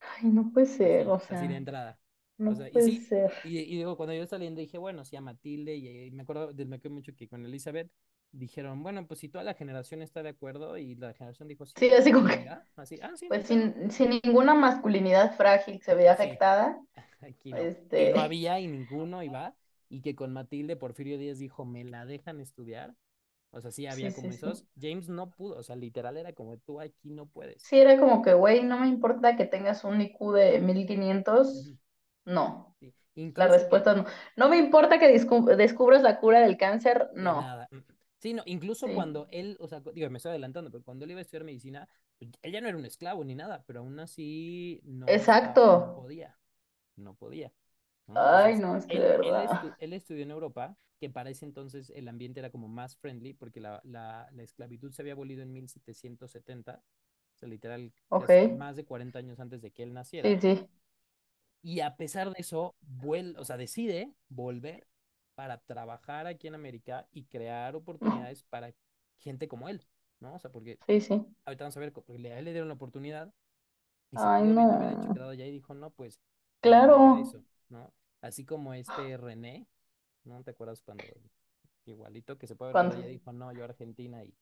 Ay, 0.00 0.30
no 0.30 0.50
puede 0.52 0.66
ser. 0.66 1.06
Así, 1.06 1.08
O 1.08 1.18
así 1.28 1.46
de 1.48 1.54
sea, 1.54 1.56
entrada. 1.56 1.98
O 2.44 2.54
no 2.54 2.68
y 2.72 2.80
puede 2.80 2.82
sí, 2.82 3.08
ser. 3.08 3.32
y, 3.42 3.58
y 3.60 3.76
digo, 3.76 3.96
cuando 3.96 4.14
yo 4.14 4.26
saliendo 4.26 4.60
dije, 4.60 4.78
bueno, 4.78 5.04
sí 5.04 5.16
a 5.16 5.20
Matilde, 5.20 5.76
y, 5.76 6.06
y 6.06 6.10
me 6.12 6.22
acuerdo, 6.22 6.52
me 6.54 6.76
acuerdo 6.76 6.94
mucho 6.96 7.14
que 7.14 7.28
con 7.28 7.44
Elizabeth 7.44 7.90
dijeron, 8.32 8.82
bueno, 8.82 9.06
pues 9.06 9.20
si 9.20 9.28
toda 9.28 9.44
la 9.44 9.54
generación 9.54 10.02
está 10.02 10.22
de 10.22 10.30
acuerdo, 10.30 10.76
y 10.78 10.94
la 10.96 11.12
generación 11.14 11.48
dijo, 11.48 11.66
sí, 11.66 11.76
Sí, 11.76 11.90
así 11.92 12.12
como 12.12 12.28
que, 12.28 12.50
así, 12.76 12.98
ah, 13.02 13.12
sí, 13.16 13.28
pues 13.28 13.46
sin, 13.46 13.90
sin 13.90 14.10
ninguna 14.24 14.54
masculinidad 14.54 15.36
frágil 15.36 15.82
se 15.82 15.94
veía 15.94 16.12
Sí, 16.12 16.40
afectada. 16.52 16.80
aquí 17.20 17.54
no. 17.54 17.68
Y 17.96 18.08
no 18.08 18.18
Este, 18.18 18.20
había, 18.20 18.60
y 18.60 18.68
ninguno 18.68 19.22
iba, 19.22 19.56
y 19.88 20.02
que 20.02 20.14
con 20.16 20.32
Matilde 20.32 20.76
Porfirio 20.76 21.18
Díaz 21.18 21.38
dijo, 21.38 21.64
me 21.64 21.84
la 21.84 22.06
dejan 22.06 22.40
estudiar. 22.40 22.94
O 23.52 23.60
sea, 23.60 23.70
sí 23.72 23.86
sí, 23.88 23.88
había 23.88 24.12
sí, 24.12 24.12
como 24.12 24.32
sí. 24.32 24.52
esos. 24.52 24.66
James 24.80 25.08
no 25.08 25.30
pudo, 25.32 25.58
o 25.58 25.62
sea, 25.62 25.76
literal 25.76 26.16
era 26.16 26.32
como 26.34 26.58
tú 26.58 26.80
aquí 26.80 27.10
no 27.10 27.26
puedes. 27.26 27.68
Sí, 27.68 27.78
era 27.78 27.98
como 27.98 28.22
que, 28.22 28.32
güey, 28.34 28.62
no 28.62 28.78
me 28.78 28.86
importa 28.88 29.36
que 29.36 29.44
tengas 29.46 29.84
un 29.84 30.00
IQ 30.00 30.32
de 30.32 30.60
mil 30.60 30.86
quinientos 30.86 31.74
Ujú, 31.74 31.78
No. 32.26 32.74
sí. 32.80 32.94
La 33.34 33.46
Incluso 33.46 33.54
respuesta 33.58 33.92
es 33.92 33.96
no. 33.96 34.04
No 34.36 34.48
me 34.48 34.58
importa 34.58 34.98
que 34.98 35.12
descu- 35.14 35.56
descubras 35.56 36.02
la 36.02 36.18
cura 36.20 36.40
del 36.40 36.56
cáncer. 36.56 37.10
de 37.14 37.22
No. 37.22 37.40
nada. 37.40 37.68
mm, 37.70 37.78
Sí, 38.18 38.32
no, 38.34 38.42
incluso 38.46 38.86
Sí. 38.86 38.92
cuando 38.94 39.28
él, 39.30 39.56
o 39.60 39.68
sea, 39.68 39.80
digo, 39.94 40.08
me 40.10 40.16
estoy 40.18 40.30
adelantando, 40.30 40.70
pero 40.70 40.82
cuando 40.82 41.04
él 41.04 41.10
iba 41.12 41.20
a 41.20 41.22
estudiar 41.22 41.44
medicina, 41.44 41.88
pues, 42.18 42.30
él 42.42 42.52
ya 42.52 42.60
no 42.60 42.68
era 42.68 42.76
un 42.78 42.84
esclavo 42.86 43.22
ni 43.24 43.34
nada, 43.34 43.62
pero 43.66 43.80
aún 43.80 43.98
así 44.00 44.80
no 44.84 45.06
Exacto. 45.06 45.62
no 45.68 45.92
podía, 45.92 46.38
no 46.96 47.14
podía, 47.14 47.52
¿no? 48.06 48.16
Ay, 48.16 48.56
Entonces, 48.56 48.58
no, 48.58 48.76
es 48.76 48.86
que 48.86 48.98
de 48.98 49.08
él, 49.08 49.18
él, 49.22 49.40
verdad. 49.40 49.46
estu- 49.50 49.74
él 49.78 49.92
estudió 49.92 50.22
en 50.24 50.30
Europa, 50.32 50.76
que 51.00 51.10
para 51.10 51.30
ese 51.30 51.44
entonces 51.44 51.90
el 51.94 52.08
ambiente 52.08 52.40
era 52.40 52.50
como 52.50 52.68
más 52.68 52.96
friendly, 52.96 53.34
porque 53.34 53.60
la, 53.60 53.80
la, 53.84 54.28
la 54.32 54.42
esclavitud 54.42 54.92
se 54.92 55.02
había 55.02 55.12
abolido 55.14 55.42
en 55.42 55.52
1770, 55.52 56.82
o 57.34 57.38
sea, 57.38 57.48
literal, 57.48 57.92
más 58.48 58.76
de 58.76 58.84
40 58.86 59.18
años 59.20 59.40
antes 59.40 59.62
de 59.62 59.70
que 59.72 59.82
él 59.82 59.92
naciera, 59.94 60.30
Sí, 60.30 60.38
sí. 60.40 60.68
Y 61.62 61.80
a 61.80 61.96
pesar 61.96 62.30
de 62.32 62.40
eso, 62.40 62.76
vuel 62.80 63.36
o 63.38 63.44
sea, 63.44 63.56
decide 63.56 64.12
volver 64.28 64.86
para 65.34 65.58
trabajar 65.60 66.26
aquí 66.26 66.46
en 66.48 66.54
América 66.54 67.08
y 67.12 67.24
crear 67.24 67.76
oportunidades 67.76 68.42
para 68.44 68.74
gente 69.18 69.48
como 69.48 69.68
él, 69.68 69.86
¿no? 70.20 70.34
O 70.34 70.38
sea, 70.38 70.50
porque 70.52 70.80
Sí, 70.86 71.00
sí. 71.00 71.26
ahorita 71.46 71.64
vamos 71.64 71.76
a 71.76 71.80
ver, 71.80 71.92
porque 71.92 72.18
le- 72.18 72.32
a 72.34 72.38
él 72.38 72.46
le 72.46 72.52
dieron 72.52 72.68
la 72.68 72.74
oportunidad 72.74 73.32
y 74.10 74.18
se 74.18 74.30
Ay, 74.30 74.44
bien 74.44 74.54
no. 74.54 74.66
quedado 75.12 75.30
allá 75.30 75.46
y 75.46 75.52
dijo, 75.52 75.74
no, 75.74 75.90
pues 75.90 76.20
Claro. 76.60 76.98
eso, 77.12 77.44
¿no? 77.68 77.92
Así 78.20 78.44
como 78.44 78.74
este 78.74 79.16
René, 79.16 79.66
¿no? 80.24 80.42
¿Te 80.44 80.52
acuerdas 80.52 80.82
cuando 80.82 81.06
igualito 81.86 82.38
que 82.38 82.46
se 82.48 82.56
puede 82.56 82.72
allá 82.94 83.08
y 83.08 83.12
dijo, 83.12 83.32
no, 83.32 83.52
yo 83.52 83.64
Argentina 83.64 84.24
y 84.24 84.34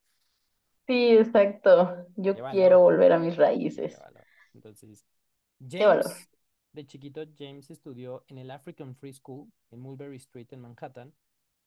Sí, 0.86 1.16
exacto. 1.18 2.06
Yo 2.16 2.40
quiero 2.42 2.80
volver 2.80 3.12
a 3.12 3.18
mis 3.18 3.36
raíces. 3.36 4.02
valor. 4.02 4.26
Entonces, 4.54 5.04
Qué 5.76 5.86
valor. 5.86 6.04
James, 6.04 6.28
de 6.74 6.86
chiquito, 6.86 7.22
James 7.38 7.70
estudió 7.70 8.24
en 8.28 8.38
el 8.38 8.50
African 8.50 8.94
Free 8.96 9.14
School 9.14 9.50
en 9.70 9.80
Mulberry 9.80 10.16
Street 10.16 10.48
en 10.52 10.60
Manhattan 10.60 11.14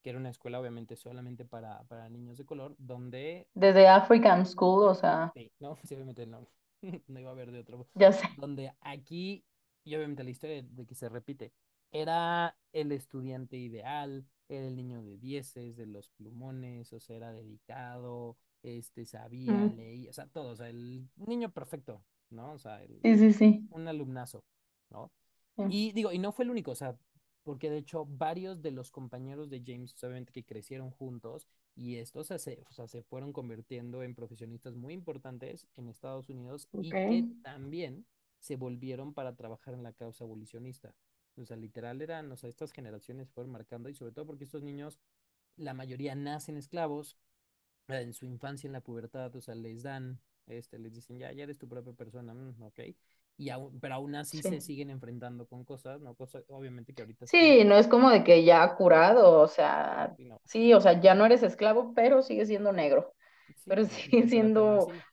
que 0.04 0.12
era 0.12 0.20
una 0.20 0.30
escuela 0.32 0.60
obviamente 0.62 0.96
solamente 0.96 1.46
para, 1.46 1.84
para 1.86 2.10
niños 2.10 2.38
de 2.38 2.46
color, 2.46 2.76
donde, 2.80 3.50
Desde 3.56 3.90
African 3.90 4.46
School, 4.46 4.86
o 4.86 4.96
sea, 4.96 5.34
sí, 5.34 5.52
no, 5.60 5.78
sí, 5.84 5.96
obviamente 5.96 6.26
no, 6.26 6.48
no 7.08 7.20
iba 7.20 7.30
a 7.30 7.34
haber 7.34 7.52
de 7.52 7.60
otro, 7.60 7.88
ya 7.96 8.12
sé. 8.12 8.28
donde 8.36 8.74
aquí, 8.82 9.46
y 9.84 9.96
obviamente 9.96 10.24
la 10.24 10.30
historia 10.32 10.62
de 10.64 10.86
que 10.86 10.96
se 10.96 11.10
repite, 11.10 11.54
era 11.92 12.58
el 12.74 12.92
estudiante 12.92 13.58
ideal, 13.58 14.26
era 14.50 14.68
el 14.68 14.76
niño 14.76 15.02
de 15.02 15.18
dieces, 15.18 15.76
de 15.78 15.86
los 15.86 16.10
plumones, 16.10 16.92
o 16.94 17.00
sea, 17.00 17.16
era 17.16 17.32
dedicado, 17.32 18.38
este, 18.64 19.06
sabía, 19.06 19.66
Mm, 19.66 19.70
leía, 19.70 20.10
o 20.10 20.14
sea, 20.14 20.28
todo, 20.28 20.52
o 20.52 20.56
sea, 20.56 20.70
el 20.70 21.10
niño 21.16 21.52
perfecto, 21.52 22.04
¿no? 22.30 22.54
O 22.54 22.60
sea, 22.60 22.84
el, 22.84 23.04
Sí, 23.04 23.18
sí, 23.18 23.34
sí. 23.34 23.70
un 23.70 23.88
alumnazo, 23.88 24.44
¿no? 24.90 25.12
sí. 25.56 25.64
Y 25.70 25.92
digo, 25.94 26.12
y 26.12 26.20
no 26.20 26.32
fue 26.32 26.46
el 26.46 26.52
único, 26.52 26.72
o 26.72 26.76
sea, 26.76 26.98
porque 27.44 27.70
de 27.70 27.78
hecho 27.78 28.06
varios 28.06 28.62
de 28.62 28.72
los 28.72 28.92
compañeros 28.92 29.50
de 29.50 29.64
James, 29.66 29.96
obviamente 30.04 30.34
que 30.34 30.46
crecieron 30.46 30.92
juntos, 30.92 31.48
y 31.76 31.98
estos 31.98 32.22
o 32.22 32.28
sea, 32.28 32.40
se, 32.40 32.64
o 32.70 32.74
sea, 32.74 32.88
se 32.88 33.04
fueron 33.04 33.32
convirtiendo 33.32 34.04
en 34.04 34.16
profesionistas 34.16 34.76
muy 34.76 34.94
importantes 34.94 35.68
en 35.76 35.88
Estados 35.88 36.28
Unidos 36.30 36.68
Ok. 36.72 36.84
y 36.84 36.90
que 36.90 37.26
también 37.44 38.06
se 38.40 38.56
volvieron 38.56 39.14
para 39.14 39.36
trabajar 39.36 39.76
en 39.76 39.84
la 39.84 39.94
causa 39.94 40.24
abolicionista. 40.24 40.94
O 41.38 41.46
sea, 41.46 41.56
literal 41.56 42.02
eran, 42.02 42.32
o 42.32 42.36
sea, 42.36 42.50
estas 42.50 42.72
generaciones 42.72 43.30
fueron 43.30 43.52
marcando 43.52 43.90
y 43.90 43.94
sobre 43.94 44.12
todo 44.12 44.26
porque 44.26 44.44
estos 44.44 44.64
niños, 44.64 45.00
la 45.56 45.74
mayoría 45.74 46.16
nacen 46.16 46.58
esclavos, 46.58 47.18
eh, 47.88 48.02
en 48.02 48.14
su 48.14 48.26
infancia, 48.26 48.68
en 48.68 48.74
la 48.74 48.82
pubertad, 48.82 49.36
o 49.36 49.42
sea, 49.42 49.56
les 49.56 49.84
dan, 49.84 50.20
este, 50.48 50.80
les 50.80 50.94
dicen, 50.94 51.20
ya, 51.20 51.32
ya 51.32 51.44
eres 51.44 51.58
tu 51.58 51.68
propia 51.68 51.94
persona, 51.94 52.34
mm, 52.34 52.62
ok. 52.64 52.80
Y 53.38 53.50
aún, 53.50 53.80
pero 53.80 53.96
aún 53.96 54.16
así 54.16 54.44
se 54.44 54.62
siguen 54.62 54.90
enfrentando 54.90 55.48
con 55.48 55.64
cosas, 55.64 56.02
¿no? 56.02 56.16
Cosas, 56.16 56.44
obviamente 56.50 56.94
que 56.94 57.02
ahorita 57.04 57.26
Sí, 57.26 57.64
no 57.66 57.76
es 57.78 57.88
como 57.88 58.10
de 58.10 58.24
que 58.24 58.44
ya 58.46 58.76
curado, 58.76 59.42
o 59.42 59.48
sea, 59.48 60.18
sí, 60.18 60.26
no. 60.26 60.42
sí, 60.46 60.74
o 60.74 60.80
sea, 60.80 61.00
ya 61.02 61.14
no 61.14 61.26
eres 61.26 61.44
esclavo, 61.44 61.94
pero 61.94 62.22
sigues 62.22 62.48
siendo 62.48 62.72
negro, 62.72 63.14
Sí, 63.56 63.56
pero 63.68 63.86
sigue 63.86 64.28
siendo 64.30 65.04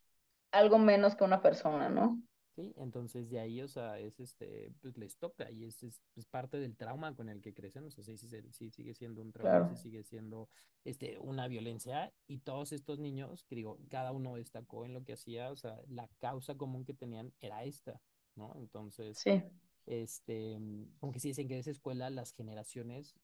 algo 0.53 0.79
menos 0.79 1.17
que 1.17 1.25
una 1.25 1.43
persona, 1.43 1.89
¿no? 1.91 2.21
Sí, 2.55 2.73
entonces 2.77 3.31
de 3.31 3.41
ahí, 3.41 3.61
o 3.63 3.67
sea, 3.69 3.99
es 3.99 4.21
este, 4.21 4.71
pues 4.81 4.97
les 4.97 5.17
toca 5.19 5.51
y 5.51 5.65
es, 5.65 5.83
es, 5.83 6.01
es 6.15 6.25
parte 6.27 6.57
del 6.61 6.77
trauma 6.77 7.13
con 7.17 7.29
el 7.29 7.41
que 7.41 7.53
crecen, 7.53 7.85
o 7.85 7.91
sea, 7.91 8.05
sí, 8.05 8.17
sí, 8.17 8.29
sí, 8.53 8.71
sigue 8.71 8.95
siendo 8.95 9.23
un 9.23 9.33
trauma, 9.33 9.65
sí 9.65 9.75
Claro, 9.75 9.77
sigue 9.77 10.05
siendo 10.05 10.49
este, 10.85 11.19
una 11.19 11.49
violencia 11.49 12.13
y 12.29 12.39
todos 12.39 12.71
estos 12.73 13.01
niños, 13.01 13.43
que 13.49 13.57
digo, 13.57 13.81
cada 13.89 14.13
uno 14.13 14.37
destacó 14.37 14.85
en 14.87 14.95
lo 14.95 15.03
que 15.05 15.15
hacía, 15.15 15.51
o 15.51 15.57
sea, 15.57 15.81
la 15.89 16.09
causa 16.21 16.55
común 16.55 16.85
que 16.85 16.95
tenían 16.95 17.33
era 17.41 17.65
esta, 17.65 18.01
¿no? 18.37 18.53
Entonces, 18.57 19.27
sí, 19.27 19.43
este, 19.87 20.59
como 21.01 21.13
que 21.13 21.21
sí 21.21 21.29
dicen 21.29 21.49
que 21.49 21.55
de 21.55 21.61
esa 21.61 21.71
escuela 21.71 22.11
las 22.11 22.33
generaciones 22.33 23.15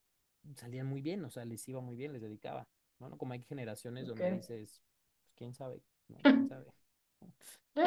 salían 0.57 0.87
muy 0.87 1.03
bien, 1.03 1.25
o 1.25 1.31
sea, 1.31 1.45
les 1.45 1.67
iba 1.69 1.81
muy 1.81 1.97
bien, 1.97 2.13
les 2.13 2.23
dedicaba, 2.23 2.69
¿no? 2.99 3.09
¿No? 3.11 3.19
Como 3.19 3.33
hay 3.35 3.43
generaciones 3.43 4.07
donde 4.07 4.29
dices, 4.29 4.83
pues, 5.23 5.35
quién 5.37 5.55
sabe, 5.55 5.83
¿no? 6.09 6.25
¿Quién 6.33 6.45
sabe? 6.47 6.73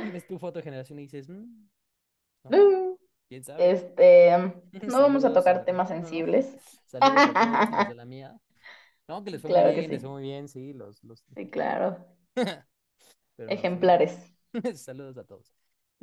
Y 0.01 0.09
ves 0.11 0.25
tu 0.27 0.37
foto 0.39 0.59
de 0.59 0.63
generación 0.63 0.99
y 0.99 1.03
dices, 1.03 1.29
"Mm, 1.29 1.67
¿no? 2.43 2.51
Mm, 2.51 2.95
¿Quién 3.29 3.43
sabe? 3.43 3.71
Este, 3.71 4.31
no 4.87 5.01
vamos 5.01 5.25
a 5.25 5.33
tocar 5.33 5.65
temas 5.65 5.89
sensibles. 5.89 6.57
saludos 6.85 7.27
a 7.27 7.35
todos 7.37 7.69
los 7.69 7.87
de 7.87 7.95
la 7.95 8.05
mía. 8.05 8.39
No, 9.07 9.23
que 9.23 9.31
les 9.31 9.41
fue 9.41 9.51
muy 9.51 9.61
Claro 9.61 9.73
que 9.75 9.81
bien, 9.81 9.91
les 9.91 10.01
sí, 10.01 10.01
fue 10.01 10.11
muy 10.11 10.23
bien, 10.23 10.47
sí, 10.47 10.73
los, 10.73 11.03
los, 11.03 11.23
sí, 11.35 11.49
claro. 11.49 12.05
pero 13.35 13.53
no, 13.53 13.67
sí. 13.71 13.81
Ejemplares. 13.81 14.33
Saludos 14.75 15.17
a 15.17 15.23
todos. 15.25 15.53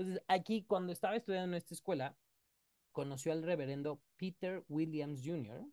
Entonces, 0.01 0.25
aquí 0.29 0.63
cuando 0.65 0.93
estaba 0.93 1.15
estudiando 1.15 1.49
en 1.55 1.59
esta 1.59 1.75
escuela, 1.75 2.17
conoció 2.93 3.33
al 3.33 3.43
reverendo 3.43 4.01
Peter 4.17 4.65
Williams 4.69 5.21
Jr., 5.23 5.67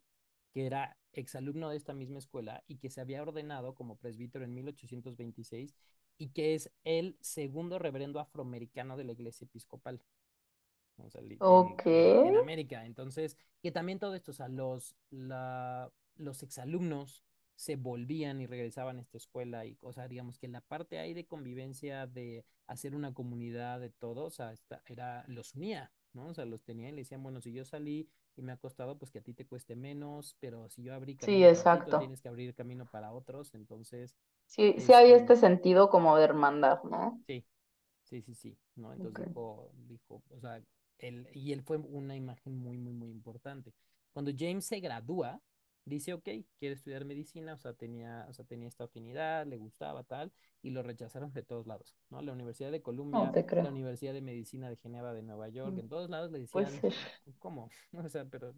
que 0.52 0.66
era 0.66 0.98
exalumno 1.12 1.70
de 1.70 1.78
esta 1.78 1.94
misma 1.94 2.18
escuela 2.18 2.62
y 2.66 2.76
que 2.76 2.90
se 2.90 3.00
había 3.00 3.22
ordenado 3.22 3.74
como 3.74 3.96
presbítero 3.96 4.44
en 4.44 4.52
1826 4.54 5.74
y 6.18 6.28
que 6.28 6.54
es 6.54 6.70
el 6.84 7.16
segundo 7.22 7.78
reverendo 7.78 8.20
afroamericano 8.20 8.98
de 8.98 9.04
la 9.04 9.12
iglesia 9.12 9.46
episcopal. 9.46 10.02
o 10.98 11.10
sea, 11.10 11.22
en, 11.22 11.32
Ok. 11.38 11.82
en, 11.94 12.26
en 12.26 12.36
América. 12.36 12.84
Entonces, 12.84 13.38
que 13.62 13.72
también 13.72 13.98
todo 13.98 14.14
esto, 14.14 14.32
o 14.32 14.34
sea, 14.34 14.48
los, 14.48 14.94
la, 15.10 15.90
los 16.16 16.42
exalumnos 16.42 17.22
se 17.58 17.76
volvían 17.76 18.40
y 18.40 18.46
regresaban 18.46 18.98
a 18.98 19.02
esta 19.02 19.16
escuela 19.18 19.66
y, 19.66 19.76
o 19.82 19.92
sea, 19.92 20.06
digamos 20.08 20.38
que 20.38 20.46
la 20.48 20.60
parte 20.60 20.98
ahí 20.98 21.12
de 21.14 21.26
convivencia, 21.26 22.06
de 22.06 22.44
hacer 22.68 22.94
una 22.94 23.12
comunidad 23.14 23.80
de 23.80 23.90
todos, 23.90 24.26
o 24.26 24.30
sea, 24.36 24.52
esta, 24.52 24.82
era, 24.86 25.24
los 25.26 25.54
unía, 25.56 25.90
¿no? 26.12 26.28
O 26.28 26.34
sea, 26.34 26.44
los 26.44 26.62
tenía 26.62 26.88
y 26.88 26.92
le 26.92 26.98
decían, 26.98 27.22
bueno, 27.22 27.40
si 27.40 27.52
yo 27.52 27.64
salí 27.64 28.08
y 28.36 28.42
me 28.42 28.52
ha 28.52 28.56
costado, 28.58 28.96
pues 28.98 29.10
que 29.10 29.18
a 29.18 29.22
ti 29.22 29.34
te 29.34 29.46
cueste 29.46 29.74
menos, 29.76 30.36
pero 30.40 30.68
si 30.70 30.82
yo 30.84 30.94
abrí 30.94 31.16
Sí, 31.18 31.44
camino 31.44 31.50
para 31.50 31.66
ti, 31.66 31.82
tú 31.82 31.92
exacto. 31.92 31.96
tienes 31.96 32.20
que 32.22 32.28
abrir 32.28 32.54
camino 32.54 32.86
para 32.86 33.12
otros, 33.12 33.52
entonces, 33.54 34.16
Sí, 34.46 34.74
sí 34.80 34.92
hay 34.94 35.12
este, 35.12 35.12
este 35.12 35.36
sentido 35.36 35.90
como 35.90 36.16
de 36.16 36.24
hermandad, 36.24 36.82
¿no? 36.82 37.20
sí, 37.26 37.44
Sí, 38.04 38.22
sí, 38.22 38.34
sí, 38.34 38.58
¿no? 38.76 38.92
Entonces 38.92 39.16
dijo, 39.16 39.72
dijo, 39.88 40.22
o 40.30 40.40
sea, 40.40 40.62
él, 40.98 41.28
y 41.32 41.52
él 41.52 41.62
fue 41.62 41.78
una 41.78 42.16
imagen 42.16 42.56
muy, 42.58 42.78
muy, 42.78 42.92
muy 42.92 43.10
importante. 43.10 43.72
Cuando 44.12 44.32
James 44.36 44.66
se 44.66 44.80
gradúa, 44.80 45.40
dice, 45.88 46.12
ok, 46.14 46.28
quiere 46.58 46.74
estudiar 46.74 47.04
medicina, 47.04 47.54
o 47.54 47.58
sea, 47.58 47.72
tenía, 47.72 48.26
o 48.28 48.32
sea, 48.32 48.44
tenía 48.44 48.68
esta 48.68 48.84
afinidad, 48.84 49.46
le 49.46 49.56
gustaba 49.56 50.04
tal, 50.04 50.32
y 50.62 50.70
lo 50.70 50.82
rechazaron 50.82 51.32
de 51.32 51.42
todos 51.42 51.66
lados, 51.66 51.96
¿no? 52.10 52.22
La 52.22 52.32
Universidad 52.32 52.70
de 52.70 52.82
Columbia, 52.82 53.32
la. 53.56 53.70
Universidad 53.70 54.12
de 54.12 54.20
Medicina 54.20 54.68
de 54.68 54.76
Geneva 54.76 55.12
de 55.14 55.22
Nueva 55.22 55.48
York, 55.48 55.72
Mm, 55.74 55.78
en 55.78 55.88
todos 55.88 56.10
lados 56.10 56.30
le 56.30 56.40
decían. 56.40 56.66
¿cómo? 57.38 57.68
O 57.92 58.08
sea, 58.08 58.24
pero, 58.24 58.54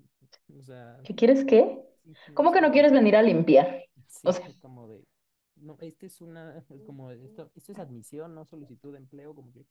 o 0.59 0.63
sea, 0.63 0.99
¿Qué 1.05 1.15
quieres 1.15 1.45
qué? 1.45 1.79
¿Cómo 2.35 2.53
que 2.53 2.61
no 2.61 2.73
quieres 2.73 2.93
venir 2.93 3.17
a 3.17 3.23
limpiar? 3.23 3.85
O 4.23 4.33
sí, 4.33 4.33
sea, 4.33 4.47
es 4.47 4.57
como 4.59 4.89
de, 4.89 5.05
no, 5.57 5.77
este 5.81 6.07
es 6.07 6.21
una, 6.21 6.59
es 6.59 6.83
como, 6.85 7.11
esto, 7.11 7.51
esto 7.55 7.73
es 7.73 7.79
admisión, 7.79 8.35
no 8.35 8.45
solicitud 8.45 8.93
de 8.93 8.99
empleo, 8.99 9.35
como 9.35 9.53
que, 9.53 9.65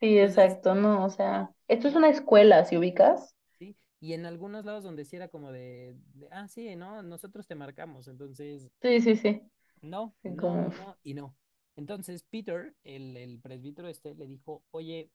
sí, 0.00 0.18
exacto, 0.18 0.74
no, 0.74 1.04
o 1.04 1.10
sea, 1.10 1.50
esto 1.68 1.88
es 1.88 1.94
una 1.94 2.08
escuela, 2.10 2.64
¿si 2.64 2.76
ubicas? 2.76 3.34
¿sí? 3.58 3.76
Y 4.00 4.12
en 4.14 4.26
algunos 4.26 4.64
lados 4.64 4.84
donde 4.84 5.04
sí 5.04 5.16
era 5.16 5.28
como 5.28 5.52
de, 5.52 5.96
de, 6.14 6.28
ah, 6.30 6.48
sí, 6.48 6.76
¿no? 6.76 7.02
Nosotros 7.02 7.46
te 7.46 7.54
marcamos, 7.54 8.08
entonces, 8.08 8.70
Sí, 8.82 9.00
sí, 9.00 9.16
sí. 9.16 9.42
no, 9.82 10.14
no, 10.24 10.36
como 10.36 10.58
no, 10.58 10.70
no, 10.70 10.98
y 11.02 11.14
no. 11.14 11.36
Entonces 11.76 12.22
Peter, 12.24 12.74
el, 12.84 13.16
el 13.16 13.40
presbítero 13.40 13.88
este, 13.88 14.14
le 14.14 14.26
dijo, 14.26 14.64
oye, 14.70 15.10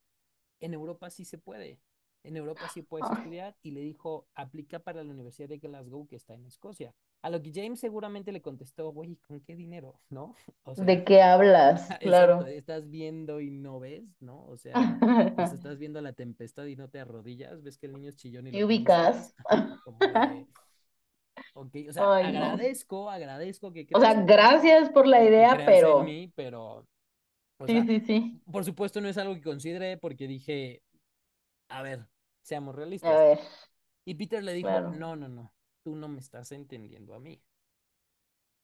en 0.60 0.74
Europa 0.74 1.10
sí 1.10 1.26
se 1.26 1.38
puede, 1.38 1.80
en 2.24 2.38
Europa 2.38 2.70
sí 2.70 2.82
puedes 2.84 3.12
estudiar, 3.12 3.58
y 3.64 3.72
le 3.72 3.82
dijo, 3.82 4.28
aplica 4.36 4.80
para 4.80 5.04
la 5.04 5.12
Universidad 5.12 5.50
de 5.50 5.60
Glasgow, 5.60 6.08
que 6.08 6.16
está 6.18 6.36
en 6.36 6.46
Escocia. 6.46 6.96
A 7.24 7.30
lo 7.30 7.42
que 7.42 7.52
James 7.54 7.80
seguramente 7.80 8.32
le 8.32 8.42
contestó, 8.42 8.92
güey, 8.92 9.16
¿con 9.18 9.42
qué 9.42 9.56
dinero? 9.56 10.00
¿No? 10.10 10.36
O 10.64 10.76
¿de 10.76 11.04
qué 11.06 11.22
hablas? 11.22 11.88
Claro. 12.02 12.46
estás 12.48 12.90
viendo 12.90 13.40
y 13.42 13.52
no 13.52 13.80
ves, 13.80 14.04
¿no? 14.20 14.46
O 14.46 14.58
sea, 14.58 15.00
sea, 15.46 15.56
estás 15.56 15.78
viendo 15.80 16.02
la 16.02 16.14
tempestad 16.14 16.66
y 16.66 16.76
no 16.76 16.90
te 16.90 17.00
arrodillas, 17.00 17.62
ves 17.64 17.78
que 17.78 17.88
el 17.88 17.94
niño 17.94 18.10
es 18.10 18.16
chillón 18.18 18.48
y 18.48 18.52
¿Sí 18.52 18.64
ubicas? 18.64 19.34
como 19.84 20.08
de, 20.08 20.48
ok, 21.54 21.76
o 21.90 21.94
sea, 21.94 22.04
Ay, 22.14 22.34
no. 22.34 22.56
agradezco, 22.56 23.10
agradezco 23.10 23.72
que 23.72 23.86
O 23.94 24.00
sea, 24.00 24.14
gracias 24.24 24.90
por 24.90 25.08
la 25.08 25.24
idea, 25.24 25.56
en 25.56 25.66
pero 25.66 26.04
mí, 26.04 26.32
pero, 26.36 26.88
o 27.58 27.68
sí, 27.68 27.82
sea, 27.82 27.88
sí, 27.88 28.00
sí. 28.06 28.42
por 28.52 28.66
supuesto 28.66 29.02
no 29.02 29.10
es 29.10 29.18
algo 29.18 29.36
que 29.36 29.42
considere 29.44 29.98
porque 29.98 30.28
dije, 30.28 30.84
a 31.70 31.84
ver, 31.84 32.08
seamos 32.44 32.76
A 33.02 33.10
realistas. 33.10 33.20
ver, 33.20 33.40
Y 34.06 34.16
Peter 34.16 34.44
le 34.44 34.54
dijo, 34.54 34.82
claro. 34.82 34.92
no, 34.92 35.16
no, 35.16 35.28
no, 35.30 35.54
tú 35.84 35.96
no 35.96 36.08
me 36.08 36.20
estás 36.20 36.52
entendiendo 36.52 37.14
a 37.16 37.20
mí. 37.20 37.42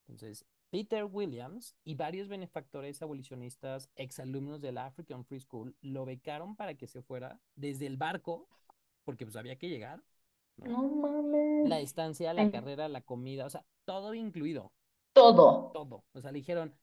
Entonces, 0.06 0.44
Peter 0.70 1.04
Williams 1.04 1.74
y 1.84 1.94
varios 1.94 2.28
benefactores 2.28 3.00
abolicionistas, 3.02 3.90
exalumnos 3.96 4.60
de 4.60 4.72
la 4.72 4.86
African 4.86 5.24
Free 5.24 5.40
School, 5.40 5.76
lo 5.80 6.04
becaron 6.04 6.56
para 6.56 6.74
que 6.74 6.86
se 6.86 7.02
fuera 7.02 7.40
desde 7.54 7.86
el 7.86 7.96
barco, 7.96 8.48
porque 9.04 9.24
pues 9.26 9.36
había 9.36 9.56
que 9.58 9.68
llegar, 9.68 10.02
¿no? 10.56 10.74
No 10.74 10.82
mames. 11.02 11.40
La 11.62 11.80
estancia, 11.80 12.34
la 12.34 12.48
carrera, 12.48 12.88
la 12.88 13.02
comida, 13.02 13.46
o 13.46 13.50
sea, 13.50 13.64
todo 13.84 14.14
incluido, 14.14 14.72
Todo. 15.12 15.48
todo. 15.72 16.04
O 16.12 16.20
sea, 16.20 16.32
le 16.32 16.38
dijeron, 16.38 16.74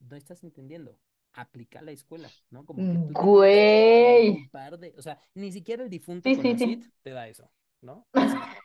no 0.00 0.16
estás 0.16 0.44
entendiendo, 0.44 0.98
aplica 1.34 1.82
la 1.82 1.92
escuela, 1.92 2.34
¿no? 2.50 2.66
Como 2.66 2.88
que 2.88 2.98
tú 2.98 3.16
tienes 3.16 3.44
que 3.46 3.60
Güey. 3.60 4.24
preocupar 4.24 4.78
de, 4.78 4.94
o 4.98 5.02
sea, 5.02 5.18
ni 5.34 5.52
siquiera 5.52 5.82
el 5.84 5.90
difunto 5.90 6.32
Sí, 6.32 6.34
con 6.34 6.54
sí, 6.56 6.58
sí. 6.58 6.92
te 7.02 7.10
da 7.12 7.28
eso, 7.28 7.50
¿no? 7.82 8.08
Así, 8.14 8.44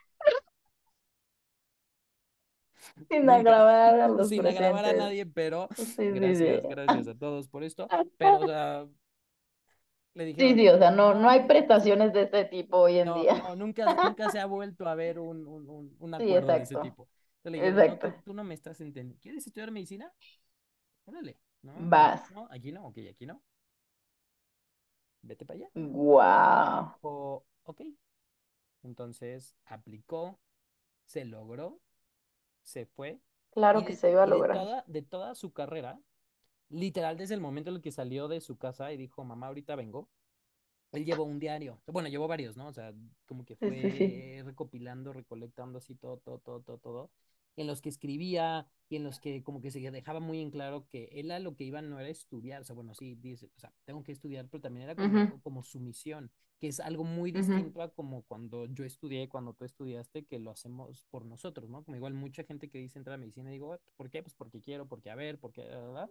Sin 3.09 3.29
agravar 3.29 3.99
a 3.99 4.07
los 4.07 4.31
sin 4.31 4.45
agravar 4.45 4.85
a 4.85 4.93
presentes. 4.93 4.93
nadie, 4.93 5.25
pero 5.25 5.69
Sí, 5.77 5.85
sí, 5.95 6.35
sí. 6.37 6.45
gracias, 6.45 6.67
gracias 6.67 7.07
a 7.07 7.15
todos 7.17 7.47
por 7.47 7.63
esto. 7.63 7.91
Pero, 8.17 8.39
o 8.39 8.45
sea, 8.45 8.87
le 10.15 10.25
Sí, 10.37 10.53
dijeron, 10.53 10.55
sí, 10.55 10.67
o 10.69 10.77
sea, 10.77 10.91
no, 10.91 11.13
no 11.13 11.29
hay 11.29 11.45
prestaciones 11.47 12.11
de 12.13 12.23
este 12.23 12.45
tipo 12.45 12.77
hoy 12.77 12.99
en 12.99 13.13
No, 13.13 13.13
día. 13.13 13.35
no, 13.35 13.55
nunca, 13.55 13.97
nunca 13.99 14.29
se 14.29 14.39
ha 14.39 14.45
vuelto 14.45 14.87
a 14.87 14.95
ver 14.95 15.19
un, 15.19 15.45
un, 15.47 15.69
un, 15.69 15.95
un 15.99 16.13
Sí, 16.17 16.23
acuerdo 16.23 16.55
de 16.55 16.63
ese 16.63 16.77
tipo. 16.77 17.09
Entonces 17.37 17.51
le 17.51 17.57
dijeron, 17.57 17.83
no, 17.83 17.97
Exacto. 17.97 18.13
tú, 18.13 18.15
tú 18.23 18.33
no 18.33 18.43
me 18.43 18.53
estás 18.53 18.79
entendiendo. 18.81 19.19
¿Quieres 19.21 19.45
estudiar 19.45 19.71
medicina? 19.71 20.11
Órale, 21.05 21.39
Vas. 21.91 22.21
no, 22.29 22.47
aquí 22.51 22.71
no, 22.71 22.87
ok, 22.87 22.99
aquí 23.11 23.25
no. 23.25 23.43
Vete 25.21 25.45
para 25.45 25.57
allá. 25.59 25.69
Guau. 26.03 26.83
Dijo, 26.83 27.45
ok. 27.63 27.81
Entonces 28.83 29.55
aplicó, 29.65 30.39
se 31.05 31.25
logró, 31.25 31.81
se 32.65 32.87
fue 32.87 33.21
Claro 33.55 33.83
que 33.83 33.93
de, 33.93 33.99
se 33.99 34.11
iba 34.11 34.21
a 34.23 34.27
de 34.27 34.33
lograr. 34.33 34.61
toda, 34.61 34.85
de 34.87 35.03
toda 35.03 35.35
su 35.35 35.53
carrera, 35.53 36.01
literal 36.69 37.17
desde 37.17 37.35
el 37.35 37.41
momento 37.41 37.71
en 37.71 37.77
el 37.77 37.83
que 37.83 37.91
salió 37.91 38.27
de 38.27 38.41
su 38.41 38.57
casa 38.57 38.93
y 38.93 38.97
dijo, 38.97 39.23
mamá, 39.25 39.47
ahorita 39.47 39.75
vengo, 39.75 40.09
él 40.91 41.05
llevó 41.05 41.23
un 41.25 41.39
diario, 41.39 41.81
bueno, 41.87 42.09
llevó 42.09 42.27
varios, 42.27 42.57
¿no? 42.57 42.67
O 42.67 42.73
sea, 42.73 42.93
como 43.27 43.45
que 43.45 43.55
Sí, 43.59 43.71
sí, 43.71 43.91
sí. 43.91 44.23
fue 44.23 44.41
recopilando, 44.45 45.13
recolectando 45.13 45.77
así 45.79 45.95
todo, 45.95 46.17
todo, 46.17 46.39
todo, 46.39 46.61
todo, 46.61 46.77
todo, 46.79 47.11
en 47.55 47.67
los 47.67 47.81
que 47.81 47.89
escribía 47.89 48.67
y 48.89 48.97
en 48.97 49.03
los 49.03 49.19
que 49.19 49.43
como 49.43 49.61
que 49.61 49.71
se 49.71 49.79
dejaba 49.91 50.19
muy 50.19 50.41
en 50.41 50.51
claro 50.51 50.87
que 50.87 51.09
él 51.13 51.31
a 51.31 51.39
lo 51.39 51.55
que 51.55 51.63
iba 51.63 51.81
no 51.81 51.99
era 51.99 52.09
estudiar, 52.09 52.61
o 52.61 52.65
sea, 52.65 52.75
bueno, 52.75 52.93
sí, 52.93 53.15
dice, 53.15 53.49
o 53.55 53.59
sea, 53.59 53.73
tengo 53.85 54.03
que 54.03 54.11
estudiar, 54.11 54.47
pero 54.49 54.61
también 54.61 54.89
era 54.89 54.95
como, 54.95 55.41
como 55.41 55.63
su 55.63 55.79
misión, 55.79 56.31
que 56.59 56.67
es 56.67 56.79
algo 56.79 57.03
muy 57.03 57.31
distinto 57.31 57.81
a 57.81 57.93
como 57.93 58.23
cuando 58.23 58.65
yo 58.67 58.83
estudié, 58.83 59.27
cuando 59.29 59.53
tú 59.53 59.65
estudiaste, 59.65 60.25
que 60.25 60.39
lo 60.39 60.51
hacemos 60.51 61.05
por 61.09 61.25
nosotros, 61.25 61.69
¿no? 61.69 61.83
Como 61.83 61.97
igual 61.97 62.13
mucha 62.13 62.43
gente 62.43 62.69
que 62.69 62.77
dice 62.77 62.99
entrar 62.99 63.15
a 63.15 63.17
medicina, 63.17 63.49
digo, 63.49 63.77
¿por 63.95 64.09
qué? 64.09 64.21
Pues 64.21 64.35
porque 64.35 64.61
quiero, 64.61 64.87
porque 64.87 65.09
a 65.09 65.15
ver, 65.15 65.39
porque... 65.39 65.61
¿verdad? 65.61 66.09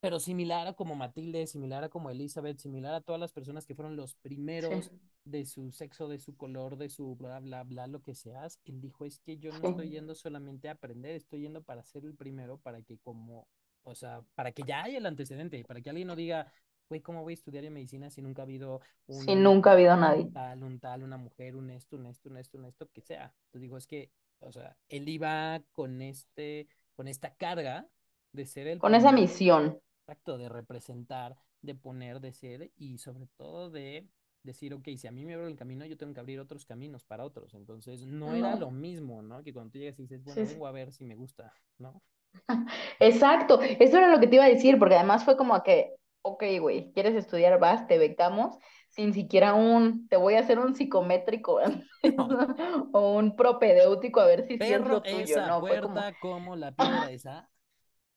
Pero 0.00 0.18
similar 0.20 0.66
a 0.66 0.72
como 0.74 0.94
Matilde, 0.96 1.46
similar 1.46 1.84
a 1.84 1.88
como 1.88 2.10
Elizabeth, 2.10 2.58
similar 2.58 2.94
a 2.94 3.00
todas 3.02 3.20
las 3.20 3.32
personas 3.32 3.66
que 3.66 3.74
fueron 3.74 3.96
los 3.96 4.14
Sí, 4.58 4.74
primeros 4.74 4.92
de 5.24 5.44
su 5.44 5.70
sexo, 5.72 6.08
de 6.08 6.18
su 6.18 6.36
color, 6.36 6.76
de 6.76 6.88
su 6.88 7.14
bla, 7.16 7.38
bla, 7.40 7.62
bla, 7.64 7.86
lo 7.86 8.00
que 8.00 8.14
seas, 8.14 8.58
él 8.64 8.80
dijo, 8.80 9.04
es 9.04 9.18
que 9.20 9.38
yo 9.38 9.52
no 9.52 9.62
estoy 9.62 9.90
yendo 9.90 10.14
solamente 10.14 10.68
a 10.68 10.72
aprender, 10.72 11.14
estoy 11.16 11.42
yendo 11.42 11.62
para 11.62 11.84
ser 11.84 12.04
el 12.04 12.14
primero, 12.14 12.58
para 12.58 12.82
que 12.82 12.98
como, 12.98 13.46
o 13.82 13.94
sea, 13.94 14.22
para 14.34 14.52
que 14.52 14.64
ya 14.64 14.82
haya 14.84 14.98
el 14.98 15.06
antecedente, 15.06 15.64
para 15.64 15.80
que 15.82 15.90
alguien 15.90 16.08
no 16.08 16.16
diga, 16.16 16.50
güey, 16.88 17.00
¿cómo 17.02 17.22
voy 17.22 17.32
a 17.32 17.34
estudiar 17.34 17.64
en 17.64 17.74
medicina 17.74 18.10
si 18.10 18.22
nunca 18.22 18.42
ha 18.42 18.44
habido 18.44 18.80
un, 19.06 19.42
nunca 19.42 19.70
ha 19.70 19.72
habido 19.74 19.96
un 19.96 19.96
nadie. 19.96 20.30
tal, 20.32 20.62
un 20.62 20.80
tal, 20.80 21.02
una 21.02 21.16
mujer, 21.16 21.56
un 21.56 21.70
esto, 21.70 21.96
un 21.96 22.06
esto, 22.06 22.28
un 22.28 22.36
esto, 22.38 22.58
un 22.58 22.64
esto, 22.66 22.88
que 22.92 23.02
sea? 23.02 23.34
Entonces 23.46 23.62
digo, 23.62 23.76
es 23.76 23.86
que, 23.86 24.10
o 24.40 24.52
sea, 24.52 24.76
él 24.88 25.08
iba 25.08 25.62
con 25.72 26.02
este, 26.02 26.68
con 26.94 27.08
esta 27.08 27.34
carga 27.36 27.88
de 28.32 28.46
ser 28.46 28.66
el 28.68 28.78
Con 28.78 28.94
esa 28.96 29.12
misión. 29.12 29.78
Exacto, 30.10 30.38
de 30.38 30.48
representar, 30.48 31.36
de 31.62 31.76
poner, 31.76 32.20
de 32.20 32.32
ser 32.32 32.72
y 32.76 32.98
sobre 32.98 33.28
todo 33.36 33.70
de 33.70 34.08
decir, 34.42 34.74
ok, 34.74 34.88
si 34.96 35.06
a 35.06 35.12
mí 35.12 35.24
me 35.24 35.34
abre 35.34 35.46
el 35.46 35.54
camino, 35.54 35.86
yo 35.86 35.96
tengo 35.96 36.12
que 36.12 36.18
abrir 36.18 36.40
otros 36.40 36.66
caminos 36.66 37.04
para 37.04 37.24
otros. 37.24 37.54
Entonces, 37.54 38.04
no 38.06 38.34
era 38.34 38.56
lo 38.56 38.72
mismo, 38.72 39.22
¿no? 39.22 39.44
Que 39.44 39.52
cuando 39.52 39.70
tú 39.70 39.78
llegas 39.78 40.00
y 40.00 40.02
dices, 40.02 40.24
bueno, 40.24 40.44
sí, 40.44 40.54
vengo 40.54 40.66
a 40.66 40.72
ver 40.72 40.92
si 40.92 41.04
me 41.04 41.14
gusta, 41.14 41.52
¿no? 41.78 42.02
Exacto, 42.98 43.60
eso 43.62 43.98
era 43.98 44.10
lo 44.10 44.18
que 44.18 44.26
te 44.26 44.34
iba 44.34 44.46
a 44.46 44.48
decir, 44.48 44.80
porque 44.80 44.96
además 44.96 45.24
fue 45.24 45.36
como 45.36 45.62
que, 45.62 45.94
ok, 46.22 46.42
güey, 46.58 46.90
¿quieres 46.92 47.14
estudiar? 47.14 47.60
Vas, 47.60 47.86
te 47.86 47.96
becamos, 47.96 48.58
sin 48.88 49.14
siquiera 49.14 49.54
un, 49.54 50.08
te 50.08 50.16
voy 50.16 50.34
a 50.34 50.40
hacer 50.40 50.58
un 50.58 50.74
psicométrico 50.74 51.60
No, 52.16 52.90
o 52.92 53.16
un 53.16 53.36
propedéutico 53.36 54.18
a 54.18 54.26
ver 54.26 54.44
si 54.48 54.54
es 54.54 54.58
perro, 54.58 54.94
lo 54.94 55.02
tuyo, 55.02 55.22
esa 55.22 55.46
no, 55.46 55.60
fue 55.60 55.80
como, 56.18 56.56
la 56.56 56.74
piedra 56.74 57.12
esa. 57.12 57.48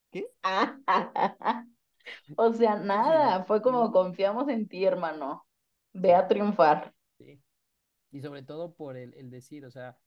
¿Qué? 0.09 0.25
o 2.35 2.53
sea, 2.53 2.75
nada, 2.77 3.43
fue 3.45 3.61
como 3.61 3.91
confiamos 3.91 4.47
en 4.49 4.67
ti, 4.67 4.85
hermano, 4.85 5.45
ve 5.93 6.13
a 6.15 6.27
triunfar, 6.27 6.93
sí. 7.17 7.41
Y 8.11 8.21
sobre 8.21 8.43
todo 8.43 8.75
por 8.75 8.97
el, 8.97 9.13
el 9.15 9.29
decir, 9.29 9.65
o 9.65 9.71
sea, 9.71 9.97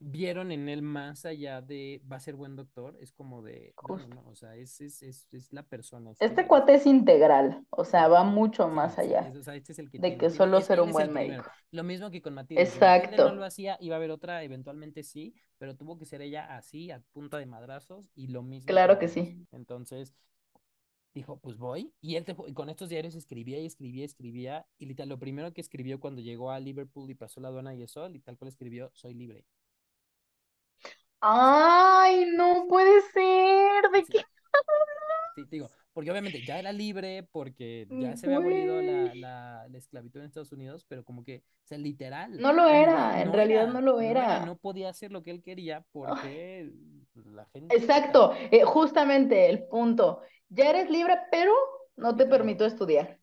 vieron 0.00 0.52
en 0.52 0.68
él 0.68 0.82
más 0.82 1.26
allá 1.26 1.62
de 1.62 2.02
va 2.10 2.16
a 2.16 2.20
ser 2.20 2.36
buen 2.36 2.56
doctor, 2.56 2.96
es 3.00 3.12
como 3.12 3.42
de, 3.42 3.74
no, 3.82 4.24
o 4.28 4.36
sea, 4.36 4.56
es, 4.56 4.80
es, 4.82 5.02
es, 5.02 5.28
es 5.32 5.52
la 5.52 5.64
persona, 5.64 6.12
es 6.12 6.20
Este 6.20 6.46
que 6.46 6.46
cuate 6.46 6.74
es 6.74 6.86
integral, 6.86 7.64
o 7.70 7.84
sea, 7.84 8.08
va 8.08 8.22
mucho 8.24 8.68
más 8.68 8.98
sí, 8.98 8.98
allá 8.98 9.34
o 9.38 9.42
sea, 9.42 9.54
este 9.56 9.72
es 9.72 9.78
el 9.78 9.90
que 9.90 10.00
de 10.18 10.18
tiene, 10.18 10.28
que 10.28 10.30
solo 10.30 10.60
es- 10.60 10.70
ser 10.70 10.80
un 10.80 10.92
buen 10.92 11.12
primero. 11.12 11.12
médico. 11.12 11.50
Lo 11.70 11.84
mismo 11.84 12.10
que 12.10 12.22
con 12.22 12.34
Matilde, 12.34 12.70
si 12.70 12.80
Matilde 12.80 13.20
no 13.20 13.34
lo 13.34 13.44
Exacto, 13.44 13.44
hacía, 13.44 13.76
iba 13.80 13.96
a 13.96 13.98
haber 13.98 14.10
otra, 14.10 14.42
eventualmente 14.44 15.02
sí, 15.02 15.34
pero 15.58 15.76
tuvo 15.76 15.98
que 15.98 16.06
ser 16.06 16.22
ella 16.22 16.56
así, 16.56 16.90
a 16.90 17.02
punta 17.12 17.38
de 17.38 17.46
madrazos, 17.46 18.10
y 18.14 18.28
lo 18.28 18.42
mismo 18.42 18.82
claro 18.82 18.98
que 18.98 19.08
sí. 19.08 19.46
Entonces, 19.52 20.14
dijo, 21.20 21.38
pues 21.40 21.56
voy, 21.58 21.92
y 22.00 22.16
él 22.16 22.24
te- 22.24 22.36
y 22.48 22.52
con 22.54 22.68
estos 22.70 22.88
diarios 22.88 23.14
escribía 23.14 23.58
y 23.60 23.66
escribía, 23.66 24.04
escribía, 24.04 24.66
y 24.78 24.86
literal, 24.86 25.08
lo 25.10 25.18
primero 25.18 25.52
que 25.54 25.60
escribió 25.60 26.00
cuando 26.00 26.20
llegó 26.22 26.50
a 26.50 26.60
Liverpool 26.60 27.10
y 27.10 27.14
pasó 27.14 27.40
la 27.40 27.48
aduana 27.48 27.74
y 27.74 27.82
eso, 27.82 28.08
y 28.10 28.20
tal 28.20 28.36
cual 28.38 28.48
escribió, 28.50 28.90
soy 28.94 29.14
libre. 29.14 29.44
Ay, 31.20 32.24
no 32.36 32.66
puede 32.68 33.00
ser, 33.12 33.90
¿de 33.92 34.06
así. 34.06 34.08
qué? 34.08 34.24
Sí, 35.34 35.44
digo, 35.50 35.70
porque 35.92 36.10
obviamente 36.10 36.42
ya 36.42 36.58
era 36.58 36.72
libre, 36.72 37.22
porque 37.30 37.88
ya 37.98 38.16
se 38.16 38.24
había 38.26 38.38
abolido 38.38 38.80
la, 38.80 39.12
Güey, 39.12 39.14
la, 39.14 39.66
la 39.68 39.78
esclavitud 39.78 40.20
en 40.20 40.26
Estados 40.26 40.52
Unidos, 40.52 40.86
pero 40.88 41.04
como 41.04 41.24
que, 41.24 41.42
o 41.64 41.66
sea, 41.66 41.76
literal, 41.78 42.42
no 42.42 42.52
lo 42.52 42.68
era, 42.68 43.20
en 43.22 43.32
no 43.32 43.34
realidad 43.34 43.68
no 43.68 43.80
era, 43.80 43.82
lo 43.82 44.00
no 44.00 44.14
era, 44.14 44.40
era. 44.40 44.40
no 44.40 44.56
podía 44.56 44.88
hacer 44.88 45.12
lo 45.12 45.22
que 45.22 45.30
él 45.32 45.42
quería 45.42 45.82
Ay, 46.02 46.22
porque 46.22 46.72
la 47.24 47.46
gente, 47.46 47.76
exacto, 47.76 48.32
eh, 48.50 48.62
justamente 48.64 49.48
el 49.48 49.64
punto. 49.68 50.22
Ya 50.48 50.70
eres 50.70 50.90
libre, 50.90 51.18
pero 51.30 51.52
no 51.96 52.16
te 52.16 52.26
permito 52.26 52.64
estudiar. 52.64 53.18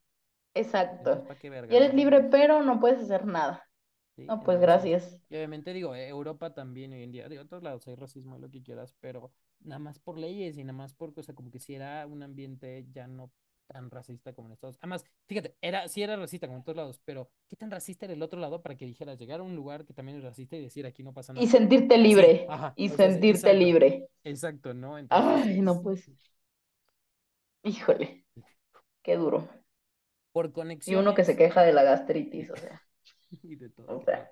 Exacto. 0.53 1.25
¿para 1.27 1.39
qué 1.39 1.49
Ya 1.69 1.77
eres 1.77 1.93
libre, 1.93 2.23
pero 2.23 2.61
no 2.63 2.79
puedes 2.79 3.01
hacer 3.03 3.25
nada. 3.25 3.67
sí, 4.15 4.23
No, 4.27 4.43
pues 4.43 4.59
entonces, 4.59 4.61
gracias. 4.61 5.19
y 5.29 5.35
obviamente 5.35 5.73
digo, 5.73 5.95
eh, 5.95 6.07
Europa 6.07 6.53
también 6.53 6.93
hoy 6.93 7.03
en 7.03 7.11
día, 7.11 7.29
de 7.29 7.39
otros 7.39 7.63
lados 7.63 7.87
hay 7.87 7.95
racismo 7.95 8.37
y 8.37 8.41
lo 8.41 8.49
que 8.49 8.61
quieras, 8.63 8.93
pero 8.99 9.31
nada 9.61 9.79
más 9.79 9.99
por 9.99 10.17
leyes 10.17 10.57
y 10.57 10.63
nada 10.63 10.73
más 10.77 10.93
por 10.93 11.13
cosa, 11.13 11.33
como 11.33 11.51
que 11.51 11.59
si 11.59 11.75
era 11.75 12.05
un 12.07 12.23
ambiente 12.23 12.85
ya 12.91 13.07
no 13.07 13.31
tan 13.67 13.89
racista 13.91 14.33
como 14.33 14.47
en 14.47 14.53
Estados 14.53 14.75
Unidos. 14.75 14.83
Además, 14.83 15.05
fíjate, 15.27 15.55
era, 15.61 15.87
sí 15.87 16.01
era 16.03 16.15
racista 16.15 16.47
como 16.47 16.59
en 16.59 16.63
todos 16.63 16.77
lados, 16.77 17.01
pero 17.05 17.31
¿qué 17.49 17.55
tan 17.55 17.71
racista 17.71 18.05
era 18.05 18.13
el 18.13 18.21
otro 18.23 18.39
lado 18.39 18.61
para 18.61 18.75
que 18.77 18.85
dijeras 18.85 19.17
llegar 19.19 19.39
a 19.39 19.43
un 19.43 19.55
lugar 19.55 19.85
que 19.85 19.93
también 19.93 20.17
es 20.17 20.23
racista 20.23 20.55
y 20.55 20.61
decir 20.61 20.85
aquí 20.85 21.03
no 21.03 21.13
pasa 21.13 21.33
Y 21.35 21.45
nada? 21.45 21.47
sentirte 21.47 21.97
Así, 21.99 21.99
libre, 21.99 22.47
ajá, 22.47 22.75
y 22.75 22.89
sentirte 22.89 23.53
exacto, 23.53 23.53
libre. 23.53 24.07
exacto, 24.23 24.73
¿no? 24.73 24.97
Entonces 24.99 25.45
Ay, 25.45 25.61
no, 25.61 25.81
es, 25.81 25.81
pues, 25.81 26.11
híjole, 27.63 28.25
qué 29.03 29.15
duro. 29.17 29.49
por 30.31 30.51
Y 30.85 30.95
uno 30.95 31.13
que 31.13 31.25
se 31.25 31.35
queja 31.35 31.61
de 31.63 31.73
la 31.73 31.83
gastritis, 31.83 32.49
o 32.49 32.55
sea, 32.57 32.81
y 33.43 33.55
de 33.55 33.69
todo, 33.69 33.97
o 33.97 34.03
sea. 34.05 34.29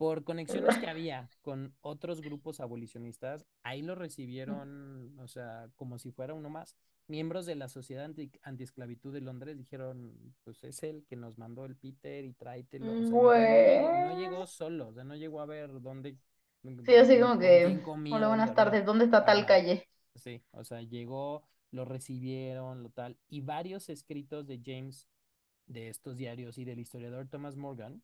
Por 0.00 0.24
conexiones 0.24 0.78
que 0.78 0.86
había 0.90 1.30
con 1.42 1.74
otros 1.82 2.22
grupos 2.22 2.60
abolicionistas, 2.60 3.46
ahí 3.62 3.82
lo 3.82 3.94
recibieron, 3.94 5.18
o 5.20 5.28
sea, 5.28 5.68
como 5.76 5.98
si 5.98 6.10
fuera 6.10 6.34
uno 6.34 6.48
más. 6.50 6.74
Miembros 7.06 7.44
de 7.44 7.56
la 7.56 7.68
Sociedad 7.68 8.06
Anti 8.06 8.32
Antiesclavitud 8.42 9.12
de 9.12 9.20
Londres 9.20 9.58
dijeron, 9.58 10.34
pues 10.44 10.64
es 10.64 10.82
el 10.84 11.04
que 11.06 11.16
nos 11.16 11.38
mandó 11.38 11.66
el 11.66 11.76
Peter 11.76 12.24
y 12.24 12.32
tráetelo. 12.32 12.98
O 12.98 13.04
sea, 13.04 13.18
literal, 13.18 13.50
no 13.50 13.60
llegó, 13.60 13.92
no 13.92 14.12
Bueno. 14.12 14.14
llegó 14.14 14.46
solo, 14.46 14.88
o 14.88 14.94
sea, 14.94 15.04
no 15.04 15.16
llegó 15.16 15.40
a 15.42 15.46
ver 15.46 15.80
dónde, 15.82 16.16
Sí, 16.84 16.94
así 16.96 17.18
como 17.20 17.38
que, 17.38 17.80
hola, 18.08 18.28
buenas 18.28 18.54
tardes, 18.54 18.84
¿dónde 18.84 19.04
está 19.06 19.24
tal 19.24 19.46
calle? 19.46 19.88
sí, 20.14 20.42
o 20.52 20.64
sea, 20.64 20.82
llegó, 20.82 21.44
lo 21.70 21.84
recibieron, 21.84 22.82
lo 22.82 22.90
tal, 22.90 23.18
y 23.28 23.40
varios 23.40 23.88
escritos 23.88 24.46
de 24.46 24.60
James, 24.64 25.08
de 25.66 25.88
estos 25.88 26.16
diarios 26.16 26.58
y 26.58 26.64
del 26.64 26.80
historiador 26.80 27.28
Thomas 27.28 27.56
Morgan, 27.56 28.02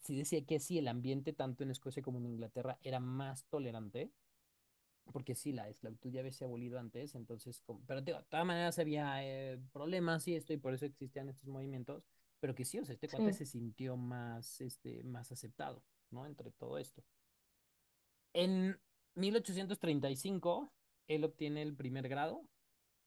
sí 0.00 0.16
decía 0.16 0.44
que 0.44 0.60
sí, 0.60 0.78
el 0.78 0.88
ambiente 0.88 1.32
tanto 1.32 1.64
en 1.64 1.70
Escocia 1.70 2.02
como 2.02 2.18
en 2.18 2.26
Inglaterra 2.26 2.78
era 2.82 3.00
más 3.00 3.44
tolerante, 3.46 4.12
porque 5.12 5.34
sí, 5.34 5.52
la 5.52 5.68
esclavitud 5.68 6.10
ya 6.10 6.20
había 6.20 6.32
sido 6.32 6.48
abolido 6.48 6.78
antes, 6.78 7.14
entonces, 7.14 7.60
como, 7.62 7.80
pero 7.86 8.02
digo, 8.02 8.18
de 8.18 8.24
todas 8.26 8.46
maneras 8.46 8.78
había 8.78 9.24
eh, 9.24 9.58
problemas 9.72 10.28
y 10.28 10.34
esto, 10.34 10.52
y 10.52 10.58
por 10.58 10.74
eso 10.74 10.84
existían 10.86 11.28
estos 11.28 11.48
movimientos, 11.48 12.04
pero 12.40 12.54
que 12.54 12.64
sí, 12.64 12.78
o 12.78 12.84
sea, 12.84 12.94
este 12.94 13.08
cuate 13.08 13.32
Sí, 13.32 13.32
se 13.32 13.46
sintió 13.46 13.96
más, 13.96 14.60
este, 14.60 15.02
más 15.04 15.32
aceptado, 15.32 15.82
¿no? 16.10 16.26
Entre 16.26 16.50
todo 16.52 16.78
esto. 16.78 17.02
En 18.32 18.78
1835, 19.16 20.72
él 21.08 21.24
obtiene 21.24 21.62
el 21.62 21.74
primer 21.74 22.08
grado, 22.08 22.46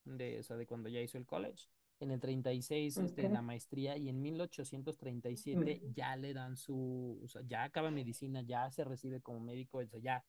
de, 0.06 0.40
o 0.40 0.44
sea, 0.44 0.58
de 0.58 0.68
cuando 0.68 0.90
ya 0.90 1.02
hizo 1.02 1.18
el 1.18 1.26
college. 1.26 1.68
En 2.02 2.12
el 2.12 2.20
36, 2.20 2.98
ok. 2.98 3.00
este, 3.00 3.30
la 3.30 3.42
maestría, 3.42 3.98
y 3.98 4.10
en 4.10 4.22
1837 4.22 5.82
ya 5.94 6.16
le 6.16 6.34
dan 6.34 6.58
su, 6.58 7.20
o 7.24 7.28
sea, 7.28 7.42
ya 7.48 7.64
acaba 7.64 7.92
medicina, 7.92 8.42
ya 8.42 8.70
se 8.72 8.84
recibe 8.84 9.22
como 9.22 9.40
médico, 9.40 9.80
o 9.80 9.86
sea, 9.88 10.00
ya 10.00 10.26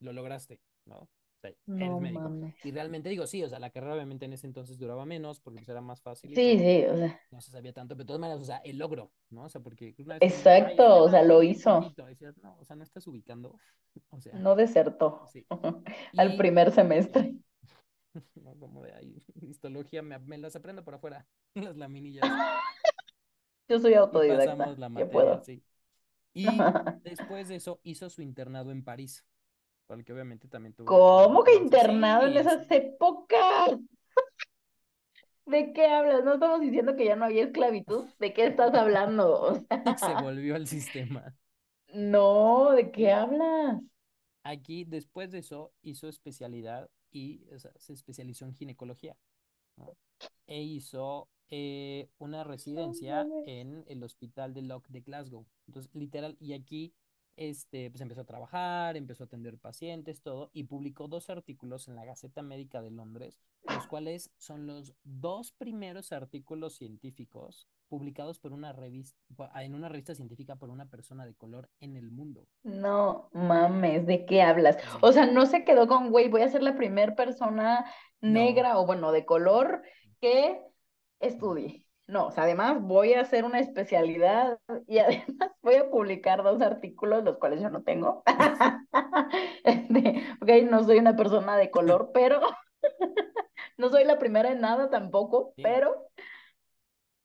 lo 0.00 0.12
lograste, 0.12 0.60
¿no? 0.84 0.96
O 0.98 1.08
sea, 1.40 1.52
eres 1.76 1.98
No 1.98 1.98
médico. 1.98 2.38
mames. 2.38 2.54
Y 2.62 2.70
realmente 2.72 3.08
digo, 3.08 3.26
sí, 3.26 3.42
o 3.42 3.48
sea, 3.48 3.58
la 3.58 3.70
carrera 3.70 3.94
obviamente 3.94 4.24
en 4.26 4.32
ese 4.32 4.46
entonces 4.46 4.78
duraba 4.78 5.04
menos 5.06 5.40
porque 5.40 5.58
pues 5.60 5.68
era 5.68 5.80
más 5.80 6.02
fácil 6.02 6.32
Sí, 6.34 6.58
sí, 6.58 6.84
o 6.86 6.96
sea, 6.96 7.20
no 7.30 7.40
se 7.40 7.50
sabía 7.52 7.72
tanto, 7.72 7.94
pero 7.96 8.04
de 8.04 8.08
todas 8.08 8.20
maneras, 8.20 8.42
o 8.42 8.46
sea, 8.46 8.58
el 8.58 8.78
logro, 8.78 9.12
¿no? 9.30 9.44
O 9.44 9.48
sea, 9.48 9.60
porque 9.62 9.94
una 9.98 10.16
vez 10.16 10.24
exacto, 10.26 11.04
o 11.04 11.08
sea, 11.10 11.22
lo 11.22 11.42
hizo, 11.42 11.94
decías, 12.06 12.36
no, 12.42 12.56
o 12.58 12.64
sea, 12.64 12.76
no 12.76 12.82
estás 12.84 13.06
ubicando, 13.06 13.58
o 14.10 14.20
sea, 14.20 14.40
no 14.40 14.54
desertó 14.56 15.20
sí. 15.24 15.46
al 16.16 16.36
Y 16.36 16.36
primer 16.36 16.72
semestre. 16.72 17.36
no, 18.36 18.54
como 18.58 18.82
de 18.82 18.92
ahí, 18.94 19.22
histología, 19.42 20.02
me, 20.02 20.18
me 20.18 20.38
las 20.38 20.56
aprendo 20.56 20.84
por 20.84 20.94
afuera, 20.94 21.26
las 21.54 21.76
laminillas, 21.76 22.34
Yo 23.68 23.78
soy 23.78 23.94
y 24.10 24.22
pasamos 24.22 24.76
autodidacta, 24.76 24.78
la 24.78 24.88
materia, 24.88 25.10
puedo. 25.10 25.42
sí. 25.42 25.62
Y 26.34 26.68
después 27.04 27.48
de 27.48 27.56
eso 27.56 27.80
hizo 27.84 28.10
su 28.10 28.22
internado 28.22 28.72
en 28.72 28.84
París, 28.84 29.24
para 29.86 30.00
el 30.00 30.04
que 30.06 30.12
obviamente 30.14 30.48
también 30.48 30.74
tuvo 30.74 30.90
¿Cómo 30.90 31.44
que 31.44 31.54
internado 31.54 32.26
en 32.26 32.36
esas 32.38 32.70
épocas? 32.70 33.78
¿De 35.46 35.72
qué 35.72 35.86
hablas? 35.86 36.24
No 36.24 36.34
estamos 36.34 36.60
diciendo 36.60 36.96
que 36.96 37.04
ya 37.04 37.16
no 37.16 37.26
había 37.26 37.44
esclavitud. 37.44 38.06
¿De 38.18 38.32
qué 38.32 38.46
estás 38.46 38.74
hablando? 38.74 39.52
O 39.52 39.66
Se 39.96 40.14
volvió 40.14 40.54
al 40.56 40.66
sistema. 40.68 41.34
no, 41.94 42.72
¿de 42.72 42.90
qué 42.90 43.10
hablas? 43.12 43.80
aquí 44.42 44.84
después 44.84 45.30
de 45.32 45.38
eso 45.38 45.72
hizo 45.82 46.08
especialidad 46.08 46.88
y 47.14 47.46
o 47.54 47.58
sea, 47.58 47.72
se 47.78 47.92
especializó 47.94 48.44
en 48.44 48.54
ginecología, 48.54 49.16
¿no? 49.76 49.96
E 50.46 50.62
hizo 50.62 51.28
eh, 51.48 52.08
una 52.18 52.44
residencia 52.44 53.26
en 53.46 53.84
el 53.88 54.02
hospital 54.02 54.52
de 54.52 54.62
Lock 54.62 54.88
de 54.88 55.00
Glasgow. 55.00 55.46
Entonces, 55.66 55.94
literal, 55.94 56.36
y 56.40 56.52
aquí 56.52 56.92
este, 57.36 57.90
pues 57.90 58.00
empezó 58.00 58.22
a 58.22 58.26
trabajar, 58.26 58.96
empezó 58.96 59.24
a 59.24 59.26
atender 59.26 59.58
pacientes, 59.58 60.22
todo, 60.22 60.50
y 60.52 60.64
publicó 60.64 61.08
dos 61.08 61.30
artículos 61.30 61.88
en 61.88 61.96
la 61.96 62.04
Gaceta 62.04 62.42
Médica 62.42 62.82
de 62.82 62.90
Londres, 62.90 63.40
los 63.68 63.86
cuales 63.86 64.30
son 64.36 64.66
los 64.66 64.94
dos 65.04 65.52
primeros 65.52 66.12
artículos 66.12 66.74
científicos 66.74 67.68
publicados 67.94 68.40
por 68.40 68.52
una 68.52 68.72
revista, 68.72 69.16
en 69.62 69.72
una 69.72 69.88
revista 69.88 70.16
científica 70.16 70.56
por 70.56 70.68
una 70.68 70.90
persona 70.90 71.24
de 71.24 71.36
color 71.36 71.70
en 71.78 71.96
el 71.96 72.10
mundo. 72.10 72.48
No 72.64 73.30
mames, 73.32 74.04
¿de 74.04 74.26
qué 74.26 74.42
hablas? 74.42 74.78
O 75.00 75.12
sea, 75.12 75.26
no 75.26 75.46
se 75.46 75.62
quedó 75.62 75.86
con, 75.86 76.10
güey, 76.10 76.28
voy 76.28 76.42
a 76.42 76.48
ser 76.48 76.64
la 76.64 76.74
primera 76.74 77.14
persona 77.14 77.84
no, 78.20 78.30
negra 78.32 78.78
o 78.80 78.84
bueno, 78.84 79.12
de 79.12 79.24
color 79.24 79.82
que 80.20 80.60
estudie. 81.20 81.86
No, 82.08 82.26
o 82.26 82.30
sea, 82.32 82.42
además 82.42 82.82
voy 82.82 83.12
a 83.12 83.20
hacer 83.20 83.44
una 83.44 83.60
especialidad 83.60 84.58
y 84.88 84.98
además 85.28 85.52
voy 85.62 85.76
a 85.76 85.88
publicar 85.88 86.42
dos 86.42 86.60
artículos, 86.62 87.22
los 87.22 87.38
cuales 87.38 87.60
yo 87.60 87.70
no 87.70 87.84
tengo. 87.84 88.24
Este, 89.62 90.22
ok, 90.40 90.68
no 90.68 90.82
soy 90.82 90.98
una 90.98 91.14
persona 91.14 91.56
de 91.56 91.70
color, 91.70 92.10
pero 92.12 92.40
no 93.78 93.88
soy 93.88 94.04
la 94.04 94.18
primera 94.18 94.50
en 94.50 94.60
nada 94.60 94.90
tampoco, 94.90 95.52
sí, 95.54 95.62
pero 95.62 96.08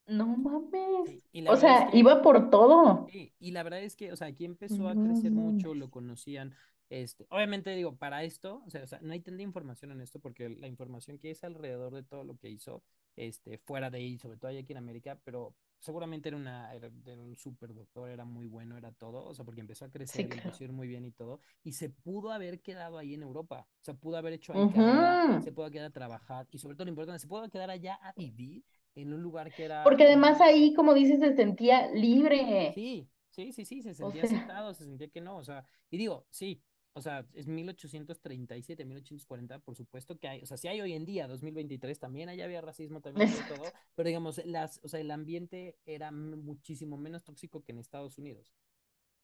no 0.10 0.26
mames. 0.38 1.12
sí. 1.12 1.24
Y 1.32 1.41
la 1.41 1.52
O 1.52 1.54
es 1.54 1.62
sea, 1.62 1.89
que 1.89 1.89
iba 1.93 2.22
por 2.22 2.50
todo. 2.50 3.08
Sí, 3.12 3.34
y 3.39 3.52
la 3.52 3.63
verdad 3.63 3.82
es 3.82 3.95
que, 3.95 4.12
o 4.12 4.15
sea, 4.15 4.28
aquí 4.28 4.45
empezó 4.45 4.88
a 4.88 5.00
crecer 5.00 5.34
mucho, 5.34 5.74
lo 5.74 5.89
conocían, 5.89 6.54
este, 6.89 7.26
obviamente 7.32 7.72
digo, 7.76 7.98
para 7.98 8.24
esto, 8.24 8.62
o 8.65 8.69
sea, 8.69 8.84
o 8.84 8.88
sea, 8.88 9.00
no 9.02 9.13
hay 9.13 9.19
tanta 9.22 9.41
información 9.41 9.91
en 9.91 10.02
esto 10.02 10.19
porque 10.19 10.50
la 10.50 10.67
información 10.67 11.17
que 11.17 11.32
es 11.32 11.43
alrededor 11.43 11.93
de 11.93 12.04
todo 12.04 12.24
lo 12.24 12.38
que 12.38 12.50
hizo, 12.50 12.84
este, 13.15 13.58
fuera 13.58 13.89
de 13.89 13.98
ahí, 13.98 14.17
sobre 14.19 14.38
todo 14.38 14.52
aquí 14.52 14.74
en 14.74 14.78
América, 14.78 15.19
pero 15.24 15.56
seguramente 15.80 16.30
era 16.30 16.38
una, 16.38 16.74
era, 16.76 16.89
era 17.06 17.22
un 17.22 17.36
súper 17.36 17.74
doctor, 17.74 18.10
era 18.12 18.26
muy 18.26 18.45
bueno, 18.48 18.78
era 18.78 18.91
todo, 18.91 19.26
o 19.26 19.34
sea, 19.34 19.43
porque 19.45 19.62
empezó 19.62 19.86
a 19.86 19.91
Sí, 20.06 20.26
crecer, 20.26 20.30
claro. 20.30 20.36
empezó 20.38 20.63
a 20.63 20.67
ir 20.67 20.72
muy 20.74 20.88
bien 20.88 21.06
y 21.06 21.12
todo, 21.12 21.41
y 21.63 21.74
se 21.74 21.89
pudo 21.89 22.32
haber 22.32 22.62
quedado 22.62 22.98
ahí 23.00 23.15
en 23.15 23.24
Europa, 23.24 23.67
o 23.82 23.84
sea, 23.84 23.95
pudo 23.95 24.17
haber 24.17 24.34
hecho 24.34 24.54
ahí 24.54 24.67
carrera, 24.67 25.19
se 25.39 25.52
pudo 25.52 25.69
quedar 25.72 25.88
a 25.88 25.89
trabajar, 25.93 26.48
y 26.52 26.60
sobre 26.60 26.76
todo 26.76 26.86
lo 26.86 26.89
importante, 26.91 27.19
se 27.19 27.28
pudo 27.28 27.50
quedar 27.50 27.69
allá 27.72 27.95
a 27.95 28.13
vivir 28.13 28.63
en 29.01 29.13
un 29.13 29.21
lugar 29.21 29.51
que 29.53 29.65
era 29.65 29.83
Porque 29.83 30.03
además 30.03 30.39
más 30.39 30.41
ahí, 30.41 30.73
como 30.73 30.93
dices, 30.93 31.19
se 31.19 31.35
sentía 31.35 31.88
libre. 31.91 32.71
Sí, 32.73 33.07
sí, 33.29 33.51
sí, 33.51 33.65
sí, 33.65 33.81
se 33.81 33.91
O 33.91 33.93
sentía 33.93 34.25
sea, 34.27 34.38
aceptado, 34.38 34.73
se 34.73 34.83
sentía 34.85 35.07
que 35.09 35.21
no, 35.21 35.38
o 35.38 35.43
sea, 35.43 35.65
y 35.89 35.97
digo, 35.97 36.25
sí, 36.29 36.62
o 36.93 37.01
sea, 37.01 37.25
es 37.33 37.47
1837, 37.47 38.83
1840, 38.85 39.59
por 39.59 39.75
supuesto 39.75 40.17
que 40.17 40.27
hay, 40.27 40.41
o 40.41 40.45
sea, 40.45 40.57
sí 40.57 40.67
hay 40.67 40.81
hoy 40.81 40.93
en 40.93 41.05
día, 41.05 41.27
2023, 41.27 41.99
también 41.99 42.29
allá 42.29 42.45
había 42.45 42.62
racismo, 42.62 43.01
también 43.01 43.27
había 43.29 43.39
exacto, 43.39 43.63
todo, 43.63 43.71
pero 43.95 44.07
digamos, 44.07 44.43
las, 44.45 44.79
o 44.83 44.88
sea, 44.88 44.99
el 44.99 45.12
ambiente 45.12 45.77
era 45.85 46.12
muchísimo 46.12 46.97
menos 46.97 47.23
tóxico 47.23 47.63
que 47.63 47.71
en 47.71 47.79
Estados 47.79 48.17
Unidos. 48.17 48.53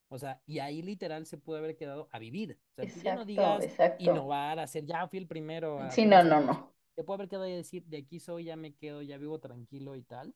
O 0.08 0.20
sea, 0.20 0.42
y 0.46 0.60
ahí 0.60 0.82
literal 0.84 1.26
se 1.26 1.38
pudo 1.38 1.58
haber 1.58 1.76
quedado 1.76 2.08
a 2.12 2.20
vivir. 2.20 2.60
O 2.72 2.76
sea, 2.76 2.86
tú 2.86 3.02
ya 3.02 3.16
no 3.16 3.22
exacto, 3.22 3.26
digas 3.26 3.64
exacto. 3.64 4.04
innovar, 4.04 4.60
hacer, 4.60 4.86
ya 4.86 5.08
fui 5.08 5.18
el 5.20 5.28
primero 5.28 5.80
a 5.80 5.90
Sí, 5.90 6.06
no, 6.06 6.24
no, 6.24 6.40
no. 6.42 6.75
Te 6.96 7.04
puede 7.04 7.18
haber 7.18 7.30
quedado 7.30 7.48
y 7.48 7.54
decir, 7.54 7.86
de 7.86 7.98
aquí 7.98 8.20
soy, 8.20 8.46
ya 8.46 8.56
me 8.56 8.74
quedo, 8.76 9.02
ya 9.02 9.18
vivo 9.18 9.40
tranquilo 9.40 9.96
y 9.96 10.04
tal 10.04 10.36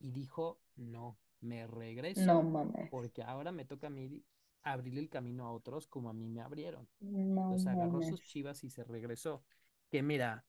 y 0.00 0.12
dijo, 0.12 0.60
no, 0.76 1.18
me 1.40 1.66
No 2.16 2.42
regreso 2.42 2.42
mames. 2.42 2.90
porque 2.90 3.22
ahora 3.22 3.52
me 3.52 3.64
toca 3.64 3.88
a 3.88 3.90
mí 3.90 4.24
abrirle 4.62 5.00
el 5.00 5.10
camino 5.10 5.46
a 5.46 5.52
otros 5.52 5.86
como 5.88 6.10
a 6.10 6.12
mí 6.14 6.28
me 6.28 6.42
abrieron. 6.42 6.88
No 7.00 7.46
Entonces 7.46 7.66
agarró 7.66 8.02
mames. 8.02 8.02
sus 8.02 8.22
chivas 8.22 8.64
y 8.64 8.70
se 8.70 8.84
regresó. 8.84 9.44
Que 9.90 10.02
mira, 10.02 10.44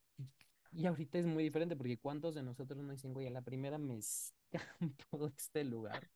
y 0.71 0.85
ahorita 0.87 1.19
es 1.19 1.25
muy 1.25 1.43
diferente 1.43 1.75
porque 1.75 1.99
¿cuántos 1.99 2.35
de 2.35 2.43
nosotros 2.43 2.83
no 2.83 2.91
dicen, 2.91 3.13
güey, 3.13 3.27
a 3.27 3.31
la 3.31 3.41
primera 3.43 3.77
me 3.77 3.97
escampo 3.97 5.27
de 5.27 5.33
este 5.37 5.63
lugar? 5.63 6.09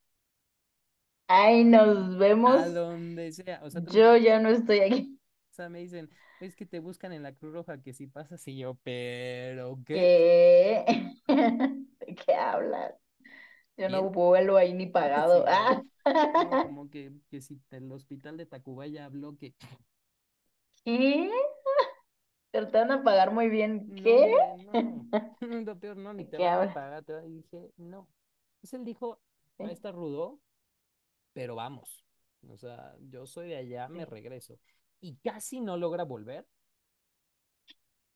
Ay, 1.28 1.64
nos 1.64 2.18
A 2.18 2.18
vemos. 2.18 2.66
donde 2.68 3.32
sea. 3.32 3.62
O 3.64 3.70
Yo 3.74 4.18
ya 4.18 4.40
no 4.40 4.50
estoy 4.50 4.80
aquí. 4.82 5.19
Sea, 5.60 5.68
me 5.70 5.80
dicen, 5.80 6.10
es 6.40 6.56
que 6.56 6.66
te 6.66 6.80
buscan 6.80 7.12
en 7.12 7.22
la 7.24 7.34
Cruz 7.34 7.52
Roja 7.54 7.82
que 7.82 7.94
si 7.94 8.08
pasas 8.08 8.48
y 8.48 8.58
yo, 8.58 8.76
pero 8.84 9.78
¿qué? 9.86 9.96
¿Qué? 9.96 10.86
¿De 11.28 12.16
qué 12.16 12.34
hablas? 12.34 12.94
Yo 13.78 13.90
no 13.90 14.10
vuelo 14.10 14.58
ahí 14.58 14.74
ni 14.74 14.88
pagado. 14.88 15.44
Sí, 15.44 15.44
no. 15.46 15.54
Ah. 15.54 15.84
No, 16.38 16.50
como 16.62 16.90
que, 16.90 17.12
que 17.30 17.42
si 17.42 17.60
el 17.72 17.92
hospital 17.92 18.38
de 18.38 18.46
Tacubaya 18.46 19.06
habló 19.06 19.36
que 19.38 19.54
¿Qué? 20.84 21.30
Te 22.52 22.62
van 22.62 22.92
a 22.92 23.04
pagar 23.04 23.32
muy 23.32 23.50
bien. 23.50 23.88
No, 23.88 24.04
¿Qué? 24.04 24.36
no. 24.58 25.06
Lo 25.42 25.80
peor, 25.80 25.98
no, 25.98 26.14
ni 26.14 26.24
¿De 26.24 26.30
te 26.32 26.38
qué 26.38 26.44
van 26.44 26.70
a 26.70 26.74
pagar. 26.74 27.04
te 27.04 27.14
Y 27.28 27.32
dije, 27.38 27.72
no. 27.78 28.08
Entonces 28.56 28.74
él 28.80 28.86
dijo, 28.86 29.20
Sí, 29.58 29.64
estar 29.66 29.94
rudo, 29.94 30.40
pero 31.34 31.56
vamos. 31.56 32.06
O 32.48 32.58
sea, 32.58 32.96
yo 33.10 33.26
soy 33.28 33.50
de 33.50 33.58
allá, 33.58 33.88
me 33.90 34.06
regreso. 34.06 34.60
Y 35.02 35.18
casi 35.18 35.60
no 35.60 35.76
logra 35.76 36.04
volver 36.06 36.48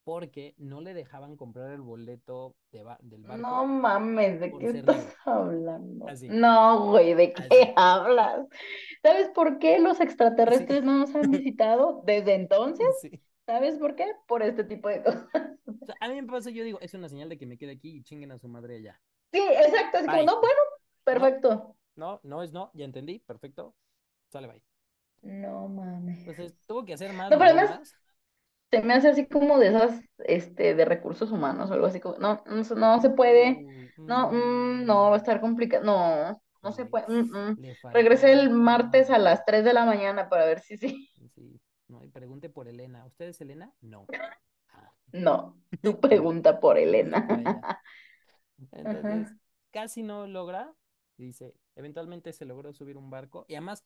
porque 0.06 0.56
no 0.58 0.80
le 0.82 0.94
dejaban 0.94 1.36
comprar 1.36 1.72
el 1.72 1.82
boleto 1.82 2.56
de 2.72 2.84
ba- 2.84 3.00
del 3.02 3.26
No 3.28 3.66
barco 3.66 3.66
mames, 3.66 4.40
¿de 4.40 4.58
qué 4.58 4.68
estás 4.68 4.98
negro. 4.98 5.18
hablando? 5.26 6.06
Así, 6.06 6.38
No, 6.46 6.92
güey, 6.92 7.14
¿de 7.14 7.34
qué 7.34 7.44
así. 7.44 7.74
hablas? 7.76 8.48
¿Sabes 9.04 9.30
por 9.30 9.60
qué 9.60 9.80
los 9.80 10.00
Sí, 10.50 10.68
extraterrestres 10.68 10.84
no 10.84 10.98
nos 11.00 11.16
han 11.16 11.32
visitado 11.32 12.04
desde 12.06 12.36
entonces? 12.36 12.88
sí. 12.92 13.22
¿Sabes 13.46 13.78
por 13.80 13.96
qué? 13.96 14.08
Por 14.28 14.44
este 14.44 14.64
tipo 14.66 14.90
de 14.90 15.04
cosas. 15.04 15.28
O 15.82 15.86
sea, 15.86 15.96
a 16.00 16.08
mí 16.10 16.16
me 16.22 16.28
pasa, 16.28 16.50
yo 16.50 16.64
digo, 16.64 16.80
es 16.82 16.94
una 16.94 17.10
señal 17.10 17.30
de 17.30 17.38
que 17.38 17.46
me 17.46 17.58
quede 17.58 17.74
aquí 17.74 17.90
y 17.98 18.04
chinguen 18.04 18.32
a 18.32 18.38
su 18.40 18.48
madre 18.48 18.78
allá. 18.78 19.00
Sí, 19.34 19.40
exacto, 19.40 19.98
así 19.98 20.10
como, 20.10 20.24
no, 20.24 20.40
bueno, 20.40 20.60
No, 21.12 21.32
perfecto. 21.32 21.76
no, 21.96 22.20
no 22.24 22.44
es 22.44 22.52
no, 22.54 22.72
ya 22.76 22.86
entendí, 22.86 23.20
perfecto. 23.20 23.76
Sale, 24.30 24.48
bye. 24.48 24.64
No 25.24 25.68
mames. 25.70 26.20
Entonces, 26.20 26.56
tuvo 26.68 26.86
que 26.86 26.94
hacer 26.94 27.14
más 27.14 27.30
No, 27.32 27.38
pero 27.40 27.44
además 27.52 27.98
se 28.72 28.82
me 28.82 28.94
hace 28.94 29.10
así 29.10 29.28
como 29.28 29.60
de 29.60 29.68
esas, 29.70 30.02
este, 30.20 30.76
de 30.76 30.86
recursos 30.86 31.32
humanos 31.32 31.70
o 31.70 31.74
algo 31.74 31.86
así 31.86 32.00
como, 32.00 32.18
no, 32.18 32.44
no, 32.48 32.64
no 32.76 33.02
se 33.02 33.10
puede, 33.12 33.66
Uy, 33.66 33.92
no, 34.06 34.32
mm, 34.32 34.86
no, 34.86 35.10
va 35.10 35.14
a 35.16 35.18
mm, 35.18 35.18
estar 35.18 35.42
complicado, 35.42 35.84
no, 35.84 36.42
no 36.64 36.72
se 36.72 36.86
puede, 36.86 37.06
mm, 37.08 37.38
mm. 37.52 37.58
le 37.58 37.76
Regresé 37.94 38.32
el 38.34 38.50
martes 38.50 39.10
a 39.10 39.20
las 39.20 39.46
3 39.46 39.64
de 39.64 39.74
la 39.74 39.86
mañana 39.86 40.30
para 40.30 40.46
ver 40.46 40.60
si 40.62 40.78
sí. 40.78 41.10
Sí, 41.36 41.60
no, 41.88 42.04
y 42.04 42.10
pregunte 42.10 42.50
por 42.50 42.68
Elena. 42.68 43.06
¿Usted 43.06 43.30
es 43.30 43.42
Elena? 43.42 43.74
No. 43.82 44.10
Ah, 44.70 44.92
No, 45.12 45.58
tú 45.82 46.00
no, 46.02 46.02
pregunta 46.02 46.60
por 46.60 46.78
Elena. 46.78 47.26
Entonces, 48.72 49.28
Ajá. 49.28 49.38
casi 49.72 50.04
no 50.04 50.28
logra. 50.28 50.74
Dice, 51.18 51.54
eventualmente 51.76 52.34
se 52.34 52.46
logró 52.46 52.74
subir 52.74 52.98
un 52.98 53.10
barco 53.10 53.46
y 53.48 53.56
además 53.56 53.86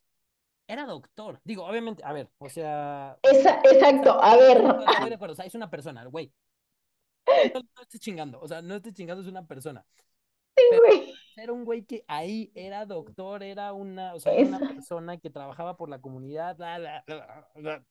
era 0.67 0.85
doctor. 0.85 1.39
Digo, 1.43 1.65
obviamente, 1.65 2.03
a 2.05 2.13
ver, 2.13 2.29
o 2.37 2.49
sea, 2.49 3.17
Esa, 3.23 3.61
exacto, 3.63 4.21
a 4.21 4.35
ver. 4.37 4.57
estoy 4.57 4.63
de 4.63 4.69
acuerdo, 4.69 4.93
estoy 4.93 5.09
de 5.09 5.15
acuerdo, 5.15 5.33
o 5.33 5.35
sea, 5.35 5.45
es 5.45 5.55
una 5.55 5.69
persona, 5.69 6.05
güey. 6.05 6.31
No, 7.53 7.59
no 7.75 7.81
estés 7.81 7.99
chingando, 8.01 8.39
o 8.41 8.47
sea, 8.47 8.61
no 8.61 8.75
estés 8.75 8.93
chingando, 8.93 9.21
es 9.21 9.27
una 9.27 9.45
persona. 9.45 9.85
Pero 10.69 10.81
güey. 10.81 11.13
era 11.35 11.53
un 11.53 11.65
güey 11.65 11.83
que 11.83 12.03
ahí 12.07 12.51
era 12.55 12.85
doctor, 12.85 13.43
era 13.43 13.73
una, 13.73 14.13
o 14.15 14.19
sea, 14.19 14.33
era 14.33 14.47
una 14.47 14.59
persona 14.59 15.17
que 15.17 15.29
trabajaba 15.29 15.77
por 15.77 15.89
la 15.89 15.99
comunidad, 16.01 16.55
bla, 16.57 16.77
bla, 16.79 17.05
bla. 17.55 17.85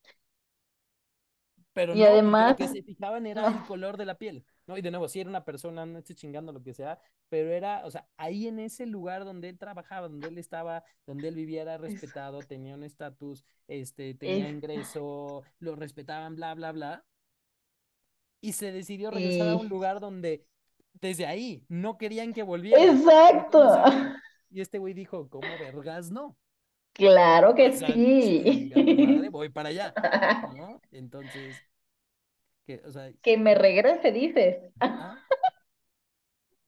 Pero 1.77 1.95
Y 1.95 2.01
no, 2.01 2.07
porque 2.07 2.47
lo 2.47 2.55
además, 2.55 2.57
que 2.57 2.69
se 2.69 2.83
fijaban 2.83 3.27
era 3.27 3.49
el 3.49 3.62
color 3.67 3.99
de 3.99 4.07
la 4.07 4.17
piel, 4.17 4.47
¿no? 4.67 4.79
Y 4.79 4.81
de 4.81 4.91
nuevo, 4.91 5.09
si 5.09 5.21
era 5.21 5.29
una 5.29 5.45
persona, 5.45 5.85
no 5.85 5.99
estoy 5.99 6.17
chingando 6.17 6.51
lo 6.51 6.62
que 6.62 6.73
sea, 6.73 6.99
pero 7.29 7.51
era, 7.51 7.85
o 7.85 7.91
sea, 7.91 8.09
ahí 8.17 8.49
en 8.49 8.61
ese 8.61 8.87
lugar 8.87 9.27
donde 9.27 9.51
él 9.51 9.59
trabajaba, 9.59 10.09
donde 10.09 10.29
él 10.29 10.39
estaba, 10.39 10.85
donde 11.05 11.29
él 11.29 11.35
vivía, 11.35 11.61
era 11.61 11.75
es, 11.75 11.81
respetado, 11.83 12.41
tenía 12.41 12.75
un 12.77 12.83
estatus, 12.83 13.45
este, 13.69 14.15
tenía 14.15 14.47
es, 14.47 14.55
ingreso, 14.55 15.43
lo 15.59 15.77
respetaban, 15.77 16.35
bla, 16.35 16.55
bla, 16.55 16.73
bla, 16.73 17.05
y 18.41 18.53
se 18.55 18.73
decidió 18.73 19.11
regresar 19.11 19.51
a 19.51 19.57
un 19.57 19.62
sí, 19.65 19.69
lugar 19.69 20.01
donde 20.01 20.47
desde 20.95 21.27
ahí 21.27 21.62
no 21.69 21.99
querían 21.99 22.33
que 22.33 22.43
volviera 22.43 22.83
exacto. 22.83 23.69
Y 24.49 24.62
este 24.62 24.79
güey 24.79 24.95
dijo, 24.95 25.29
¿cómo 25.29 25.47
vergas 25.61 26.11
no? 26.11 26.39
Claro 26.95 27.55
O 27.55 27.55
que 27.55 27.73
sea, 27.73 27.89
sí. 27.93 28.73
madre, 28.75 29.29
voy 29.31 29.51
para 29.51 29.69
allá, 29.69 29.93
¿no? 30.57 30.76
Entonces, 30.97 31.57
que, 32.67 32.83
o 32.85 32.91
sea, 32.91 33.13
Que 33.23 33.37
me 33.37 33.55
regrese, 33.55 34.13
dices. 34.13 34.59
ah, 34.81 35.19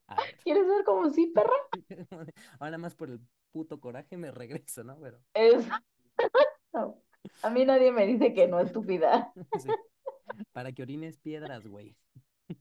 ver. 0.09 0.19
¿Quieres 0.45 0.67
ver 0.67 0.85
como 0.85 1.11
sí, 1.11 1.27
perra? 1.27 1.53
Ahora 2.61 2.79
más 2.79 2.95
por 2.95 3.11
el 3.11 3.21
puto 3.53 3.81
coraje 3.81 4.17
me 4.17 4.31
regreso, 4.31 4.85
¿no? 4.85 4.99
Pero, 5.01 5.19
Exacto. 5.35 7.03
A 7.43 7.51
mí 7.51 7.65
nadie 7.65 7.93
me 7.93 8.07
dice 8.07 8.33
que 8.33 8.47
no, 8.49 8.61
estúpida. 8.61 9.33
sí, 9.63 9.69
para 10.53 10.73
que 10.73 10.83
orines 10.83 11.19
piedras, 11.19 11.67
güey. 11.67 11.97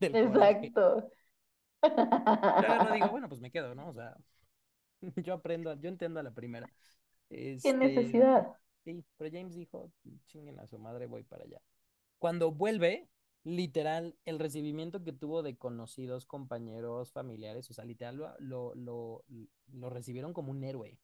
Exacto. 0.01 1.09
Yo 1.83 1.89
agarro 1.89 2.93
digo, 2.95 3.09
bueno, 3.09 3.29
pues 3.29 3.39
me 3.39 3.51
quedo, 3.51 3.75
¿no? 3.75 3.89
O 3.89 3.93
sea, 3.93 4.17
yo 5.23 5.33
aprendo, 5.35 5.73
yo 5.75 5.89
entiendo 5.89 6.19
a 6.19 6.23
la 6.23 6.31
primera. 6.31 6.67
¿Qué 7.29 7.47
Este, 7.55 7.73
necesidad? 7.73 8.47
Sí, 8.87 9.03
pero 9.17 9.29
James 9.29 9.53
dijo, 9.53 9.91
chinguen 10.27 10.61
a 10.61 10.65
su 10.65 10.79
madre, 10.79 11.07
voy 11.07 11.21
para 11.23 11.43
allá. 11.43 11.59
Cuando 12.19 12.53
vuelve, 12.53 13.09
literal, 13.43 14.15
el 14.23 14.39
recibimiento 14.39 15.03
que 15.03 15.11
tuvo 15.11 15.43
de 15.43 15.57
conocidos, 15.57 16.25
compañeros, 16.25 17.11
familiares, 17.11 17.69
o 17.69 17.73
sea, 17.73 17.83
literal, 17.83 18.15
lo, 18.39 18.73
lo, 18.75 19.25
lo, 19.73 19.89
recibieron 19.89 20.31
como 20.31 20.51
un 20.51 20.63
héroe. 20.63 20.97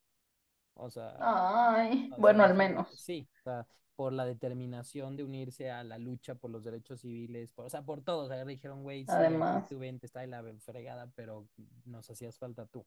O 0.76 0.90
sea, 0.90 1.18
Ay, 1.20 2.06
o 2.06 2.08
sea, 2.08 2.18
bueno, 2.20 2.46
al 2.46 2.56
menos. 2.56 2.88
sí, 2.98 3.28
o 3.42 3.44
sea, 3.44 3.68
por 3.98 4.14
la 4.14 4.26
determinación 4.26 5.18
de 5.18 5.26
unirse 5.26 5.70
a 5.70 5.84
la 5.84 5.98
lucha 5.98 6.36
por 6.36 6.52
los 6.52 6.64
derechos 6.64 7.02
civiles, 7.02 7.52
por, 7.52 7.66
o 7.66 7.70
sea, 7.70 7.82
por 7.82 8.02
todo, 8.02 8.24
o 8.24 8.28
sea, 8.30 8.46
dijeron, 8.46 8.84
güey, 8.84 9.02
sí, 9.02 9.12
Además, 9.12 9.70
está 10.02 10.22
de 10.22 10.28
la 10.28 10.42
fregada, 10.60 11.12
pero 11.16 11.50
nos 11.84 12.10
hacías 12.10 12.40
falta 12.40 12.66
tú. 12.66 12.86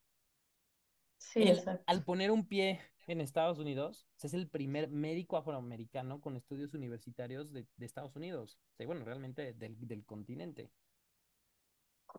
Sí, 1.18 1.48
Él, 1.48 1.50
exacto. 1.50 1.86
al 1.86 2.04
poner 2.04 2.30
un 2.30 2.46
pie 2.46 2.80
en 3.06 3.20
Estados 3.20 3.58
Unidos, 3.58 4.06
es 4.22 4.34
el 4.34 4.48
primer 4.48 4.88
médico 4.90 5.36
afroamericano 5.36 6.20
con 6.20 6.36
estudios 6.36 6.74
universitarios 6.74 7.52
de, 7.52 7.66
de 7.76 7.86
Estados 7.86 8.16
Unidos, 8.16 8.58
o 8.74 8.76
sea, 8.76 8.86
bueno, 8.86 9.04
realmente 9.04 9.54
del, 9.54 9.76
del 9.86 10.04
continente, 10.04 10.70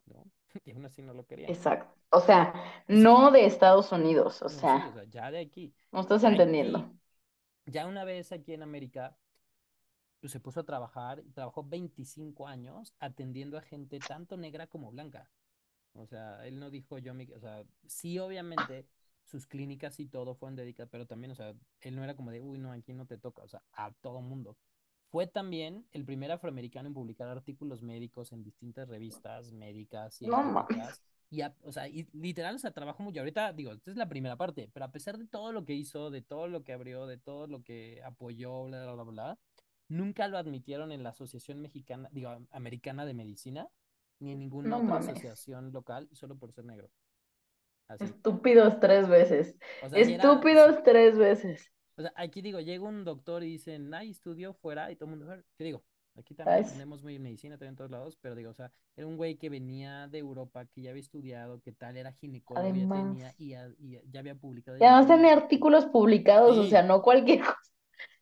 ¿no? 0.06 0.32
Y 0.66 0.72
aún 0.72 0.86
así 0.86 1.02
no 1.02 1.14
lo 1.14 1.26
querían. 1.26 1.54
Exacto. 1.54 1.94
O 2.12 2.20
sea, 2.22 2.54
Sí, 2.88 2.88
no 2.88 3.32
de 3.32 3.46
Estados 3.46 3.92
Unidos, 3.92 4.42
o 4.42 4.50
no, 4.50 4.66
sí, 4.66 4.88
o 4.88 4.92
sea, 4.92 4.94
sea, 4.94 5.04
ya 5.06 5.32
de 5.32 5.40
aquí. 5.40 5.74
no 5.92 6.02
estás 6.02 6.24
Aquí, 6.26 6.64
entendiendo. 6.64 6.92
ya 7.68 7.88
una 7.88 8.04
vez 8.06 8.32
aquí 8.32 8.54
en 8.54 8.64
América, 8.64 9.18
pues 10.20 10.32
se 10.32 10.40
puso 10.40 10.60
a 10.60 10.64
trabajar 10.64 11.24
y 11.26 11.32
trabajó 11.32 11.64
25 11.64 12.48
años 12.48 12.94
atendiendo 13.00 13.58
a 13.58 13.62
gente 13.62 14.00
tanto 14.00 14.38
negra 14.38 14.68
como 14.68 14.92
blanca. 14.92 15.28
O 15.98 16.08
sea, 16.08 16.46
él 16.46 16.60
no 16.60 16.70
dijo 16.70 16.98
yo, 16.98 17.14
mi, 17.14 17.26
o 17.32 17.40
sea, 17.40 17.64
sí, 17.88 18.20
obviamente 18.20 18.88
sus 19.24 19.46
clínicas 19.46 20.00
y 20.00 20.08
todo 20.08 20.36
fueron 20.36 20.56
dedicadas, 20.56 20.90
pero 20.90 21.06
también, 21.06 21.32
o 21.32 21.36
sea, 21.36 21.54
él 21.82 21.96
no 21.96 22.04
era 22.04 22.16
como 22.16 22.32
de, 22.32 22.40
uy, 22.42 22.58
no, 22.60 22.72
aquí 22.72 22.94
no 22.94 23.06
te 23.06 23.18
toca, 23.18 23.44
o 23.44 23.48
sea, 23.48 23.62
a 23.74 23.92
todo 24.02 24.22
mundo. 24.22 24.58
Fue 25.10 25.28
también 25.28 25.86
el 25.92 26.06
primer 26.06 26.32
afroamericano 26.32 26.88
en 26.88 26.94
publicar 26.94 27.28
artículos 27.28 27.82
médicos 27.82 28.32
en 28.32 28.44
distintas 28.44 28.88
revistas 28.88 29.52
médicas, 29.52 30.16
científicas, 30.16 31.02
y, 31.30 31.42
a, 31.42 31.54
o 31.64 31.72
sea, 31.74 31.88
y 31.90 32.08
literal, 32.14 32.56
o 32.56 32.60
sea, 32.60 32.72
trabajó 32.72 33.04
mucho. 33.04 33.20
Ahorita, 33.20 33.52
digo, 33.52 33.74
esta 33.74 33.92
es 33.92 33.98
la 33.98 34.08
primera 34.08 34.38
parte, 34.38 34.70
pero 34.74 34.86
a 34.86 34.92
pesar 34.92 35.18
de 35.18 35.28
todo 35.28 35.52
lo 35.52 35.66
que 35.66 35.74
hizo, 35.74 36.10
de 36.10 36.22
todo 36.22 36.48
lo 36.48 36.64
que 36.64 36.74
abrió, 36.74 37.06
de 37.06 37.18
todo 37.18 37.48
lo 37.48 37.64
que 37.64 38.02
apoyó, 38.04 38.66
bla, 38.66 38.84
bla, 38.84 38.94
bla, 38.94 39.04
bla, 39.04 39.40
nunca 39.90 40.28
lo 40.28 40.38
admitieron 40.38 40.92
en 40.92 41.04
la 41.04 41.10
Asociación 41.10 41.62
Mexicana, 41.62 42.10
digo, 42.12 42.38
Americana 42.52 43.06
de 43.06 43.14
Medicina, 43.14 43.68
ni 44.20 44.32
en 44.34 44.40
ninguna 44.40 44.70
No 44.70 44.78
otra 44.78 44.96
mames. 45.00 45.00
asociación 45.00 45.72
local, 45.72 46.10
solo 46.14 46.38
por 46.38 46.52
ser 46.54 46.66
negro. 46.66 46.90
Así. 47.88 48.06
Estúpidos 48.06 48.80
tres 48.80 49.08
veces. 49.08 49.56
O 49.82 49.90
sea, 49.90 50.02
y 50.04 50.14
era, 50.14 50.30
sí. 50.30 50.48
Estúpidos 50.48 50.84
tres 50.84 51.18
veces. 51.18 51.72
O 51.98 52.02
sea, 52.02 52.14
aquí 52.16 52.42
digo, 52.42 52.60
llega 52.60 52.84
un 52.86 53.04
doctor 53.04 53.44
y 53.44 53.48
dicen, 53.52 53.94
ay, 53.94 54.12
estudió 54.12 54.54
fuera, 54.54 54.92
y 54.92 54.96
todo 54.96 55.10
el 55.12 55.18
mundo, 55.18 55.44
¿qué 55.58 55.64
digo? 55.64 55.84
Aquí 56.16 56.34
también 56.36 56.58
Ay, 56.58 56.62
aprendemos 56.62 57.04
muy 57.04 57.20
medicina, 57.20 57.56
también 57.56 57.72
en 57.74 57.76
todos 57.78 57.92
lados, 57.92 58.18
pero 58.22 58.36
digo, 58.36 58.52
o 58.52 58.54
sea, 58.54 58.72
era 58.96 59.06
un 59.08 59.18
güey 59.18 59.38
que 59.38 59.50
venía 59.50 60.08
de 60.08 60.20
Europa, 60.20 60.66
que 60.66 60.82
ya 60.82 60.90
había 60.92 61.02
estudiado, 61.02 61.60
que 61.62 61.72
tal, 61.74 61.98
era 61.98 62.12
ginecólogo, 62.14 62.76
ya 62.76 62.88
además. 62.88 62.90
tenía, 62.92 63.34
y 63.38 63.50
ya, 63.50 63.70
y 63.80 64.00
ya 64.10 64.20
había 64.20 64.36
publicado 64.36 64.78
Y 64.78 64.84
además 64.84 65.08
tenía 65.08 65.34
artículos 65.34 65.86
publicados, 65.88 66.58
o 66.58 66.66
sea, 66.66 66.82
Sí, 66.82 66.84
no 66.84 67.02
cualquier 67.02 67.40
cosa. 67.46 67.58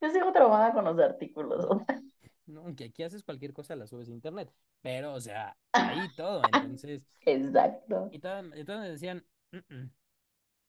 Yo 0.00 0.10
sigo 0.10 0.32
traumada 0.32 0.72
con 0.72 0.84
los 0.84 0.98
artículos. 0.98 1.64
o 1.66 1.78
sea. 1.86 2.02
No, 2.46 2.60
aunque 2.62 2.84
aquí 2.84 3.02
haces 3.02 3.22
cualquier 3.24 3.52
cosa, 3.52 3.76
la 3.76 3.86
subes 3.86 4.08
a 4.08 4.12
internet, 4.12 4.52
pero, 4.82 5.14
o 5.14 5.20
sea, 5.20 5.56
ahí 5.78 6.08
todo, 6.08 6.48
entonces, 6.48 7.02
Exacto. 7.26 8.10
y 8.10 8.18
todo, 8.18 8.38
entonces 8.40 8.78
me 8.80 8.88
decían, 8.90 9.26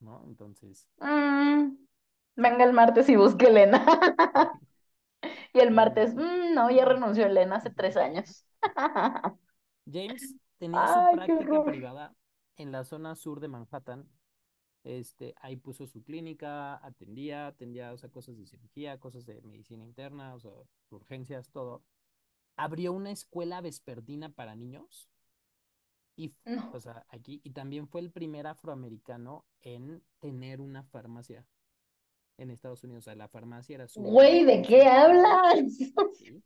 ¿no? 0.00 0.22
Entonces, 0.26 0.88
Mm, 1.00 1.76
venga 2.36 2.64
el 2.64 2.72
martes 2.72 3.08
y 3.08 3.16
busque 3.16 3.46
Elena. 3.48 3.84
Y 5.52 5.60
el 5.60 5.70
martes. 5.70 6.14
"Mm, 6.14 6.54
no, 6.54 6.70
ya 6.70 6.84
renunció 6.84 7.26
Elena 7.26 7.56
hace 7.56 7.70
tres 7.70 7.96
años. 7.96 8.44
James 9.90 10.36
tenía 10.58 10.86
su 10.86 11.04
Ay, 11.04 11.16
qué 11.26 11.34
práctica 11.34 11.64
privada 11.64 12.14
en 12.56 12.70
la 12.72 12.84
zona 12.84 13.14
sur 13.16 13.40
de 13.40 13.48
Manhattan. 13.48 14.08
Este, 14.88 15.34
ahí 15.42 15.56
puso 15.56 15.86
su 15.86 16.02
clínica, 16.02 16.76
atendía, 16.84 17.46
atendía, 17.48 17.92
o 17.92 17.98
sea, 17.98 18.10
cosas 18.10 18.38
de 18.38 18.46
cirugía, 18.46 18.98
cosas 18.98 19.26
de 19.26 19.40
medicina 19.42 19.84
interna, 19.84 20.34
o 20.34 20.40
sea, 20.40 20.52
urgencias, 20.90 21.50
todo. 21.50 21.84
Abrió 22.56 22.92
una 22.94 23.10
escuela 23.12 23.60
vespertina 23.60 24.30
para 24.30 24.56
niños 24.56 25.10
y, 26.16 26.34
o 26.70 26.80
No. 26.80 26.80
sea, 26.80 27.06
aquí, 27.10 27.40
y 27.44 27.50
también 27.50 27.88
fue 27.88 28.00
el 28.00 28.10
primer 28.10 28.46
afroamericano 28.46 29.44
en 29.60 30.02
tener 30.20 30.60
una 30.60 30.82
farmacia 30.84 31.46
en 32.38 32.50
Estados 32.50 32.84
Unidos. 32.84 33.04
O 33.04 33.06
sea, 33.06 33.16
la 33.16 33.28
farmacia 33.28 33.76
era 33.76 33.88
su, 33.88 34.02
Güey, 34.02 34.44
¿de 34.44 34.62
qué 34.62 34.82
hablas? 34.86 35.76
¿sí? 36.18 36.42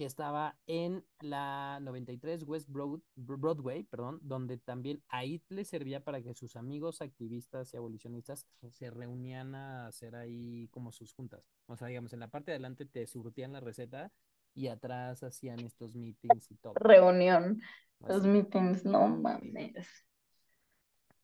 Que 0.00 0.06
estaba 0.06 0.56
en 0.66 1.04
la 1.20 1.78
93 1.82 2.44
West 2.44 2.70
Broad, 2.70 3.00
Broadway, 3.16 3.82
perdón, 3.82 4.18
donde 4.22 4.56
también 4.56 5.02
ahí 5.10 5.42
le 5.50 5.62
servía 5.66 6.02
para 6.02 6.22
que 6.22 6.32
sus 6.32 6.56
amigos 6.56 7.02
activistas 7.02 7.74
y 7.74 7.76
abolicionistas 7.76 8.46
se 8.70 8.90
reunían 8.90 9.54
a 9.54 9.88
hacer 9.88 10.16
ahí 10.16 10.68
como 10.70 10.90
sus 10.90 11.12
juntas. 11.12 11.44
O 11.66 11.76
sea, 11.76 11.88
digamos, 11.88 12.14
en 12.14 12.20
la 12.20 12.28
parte 12.28 12.50
de 12.50 12.54
adelante 12.54 12.86
te 12.86 13.06
surtían 13.06 13.52
la 13.52 13.60
receta 13.60 14.10
y 14.54 14.68
atrás 14.68 15.22
hacían 15.22 15.60
estos 15.60 15.94
meetings 15.94 16.50
y 16.50 16.54
todo. 16.54 16.72
Reunión, 16.76 17.60
los 17.98 18.22
meetings, 18.22 18.86
no 18.86 19.06
mames. 19.06 20.06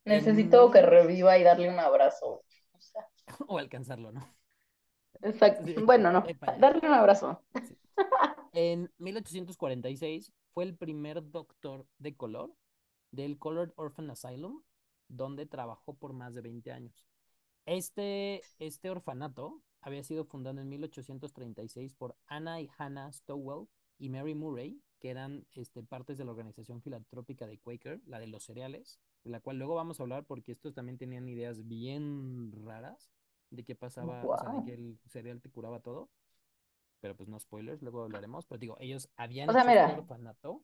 En 0.05 0.17
Necesito 0.17 0.69
que 0.69 0.83
reviva 0.83 1.35
y 1.39 1.41
darle 1.41 1.67
un 1.71 1.79
abrazo. 1.79 2.43
O 2.73 2.79
sea, 2.79 3.07
o 3.47 3.57
alcanzarlo, 3.57 4.11
¿no? 4.11 4.23
exacto. 5.23 5.65
Sí, 5.65 5.73
Bueno, 5.83 6.11
no, 6.11 6.23
darle 6.59 6.87
un 6.87 6.93
abrazo. 6.93 7.41
Sí. 7.67 7.75
En 8.59 8.91
1846 8.97 10.33
fue 10.51 10.63
el 10.63 10.75
primer 10.75 11.29
doctor 11.29 11.85
de 11.99 12.15
color 12.15 12.55
del 13.11 13.37
Colored 13.37 13.71
Orphan 13.75 14.09
Asylum, 14.09 14.63
donde 15.07 15.45
trabajó 15.45 15.93
por 15.93 16.13
más 16.13 16.33
de 16.33 16.41
20 16.41 16.71
años. 16.71 17.05
Este, 17.67 18.41
este 18.57 18.89
orfanato 18.89 19.61
había 19.79 20.03
sido 20.03 20.25
fundado 20.25 20.59
en 20.59 20.69
1836 20.69 21.93
por 21.93 22.17
Anna 22.25 22.59
y 22.59 22.67
Hannah 22.79 23.13
Stowell 23.13 23.67
y 23.99 24.09
Mary 24.09 24.33
Murray, 24.33 24.81
que 24.97 25.11
eran 25.11 25.45
este, 25.53 25.83
partes 25.83 26.17
de 26.17 26.25
la 26.25 26.31
organización 26.31 26.81
filantrópica 26.81 27.45
de 27.45 27.59
Quaker, 27.59 28.01
la 28.07 28.17
de 28.19 28.25
los 28.25 28.45
cereales, 28.45 28.99
de 29.23 29.29
la 29.29 29.39
cual 29.39 29.59
luego 29.59 29.75
vamos 29.75 29.99
a 29.99 30.03
hablar 30.03 30.25
porque 30.25 30.51
estos 30.51 30.73
también 30.73 30.97
tenían 30.97 31.29
ideas 31.29 31.67
bien 31.67 32.51
raras 32.65 33.11
de 33.51 33.63
qué 33.63 33.75
pasaba, 33.75 34.23
o 34.25 34.35
sea, 34.35 34.51
de 34.51 34.65
que 34.65 34.73
el 34.73 34.99
cereal 35.05 35.41
te 35.41 35.51
curaba 35.51 35.79
todo, 35.79 36.09
pero 37.01 37.15
pues 37.15 37.29
no 37.29 37.39
spoilers, 37.39 37.81
luego 37.81 38.03
hablaremos, 38.03 38.45
pero 38.45 38.59
digo, 38.59 38.77
ellos 38.79 39.09
habían 39.17 39.49
O 39.49 39.53
sea, 39.53 39.63
hecho 39.63 39.71
este 39.71 39.89
mira, 39.89 39.91
orfanato 39.91 40.63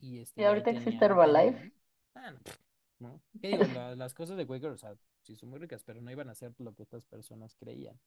y, 0.00 0.20
este, 0.20 0.42
y 0.42 0.44
ahorita 0.44 0.70
existe 0.70 1.04
Herbalife. 1.04 1.72
ah, 2.14 2.30
no, 2.32 2.40
¿no? 2.98 3.22
¿Qué 3.40 3.48
digo? 3.48 3.66
La- 3.68 3.96
las 3.96 4.14
cosas 4.14 4.36
de 4.36 4.46
Quaker, 4.46 4.70
o 4.70 4.76
sea, 4.78 4.96
sí 5.22 5.36
son 5.36 5.50
muy 5.50 5.58
ricas, 5.58 5.82
pero 5.84 6.00
no 6.00 6.10
iban 6.10 6.28
a 6.28 6.34
ser 6.34 6.54
lo 6.58 6.74
que 6.74 6.82
estas 6.82 7.06
personas 7.06 7.56
creían. 7.56 7.98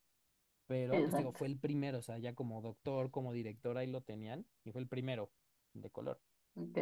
Pero, 0.66 1.02
pues 1.02 1.16
digo, 1.16 1.32
fue 1.32 1.48
el 1.48 1.58
primero, 1.58 1.98
o 1.98 2.02
sea, 2.02 2.18
ya 2.18 2.34
como 2.34 2.62
doctor, 2.62 3.10
como 3.10 3.32
director, 3.32 3.78
ahí 3.78 3.88
lo 3.88 4.02
tenían, 4.02 4.46
y 4.64 4.72
fue 4.72 4.82
el 4.82 4.88
primero 4.88 5.30
de 5.74 5.90
color. 5.90 6.20
Ok. 6.54 6.78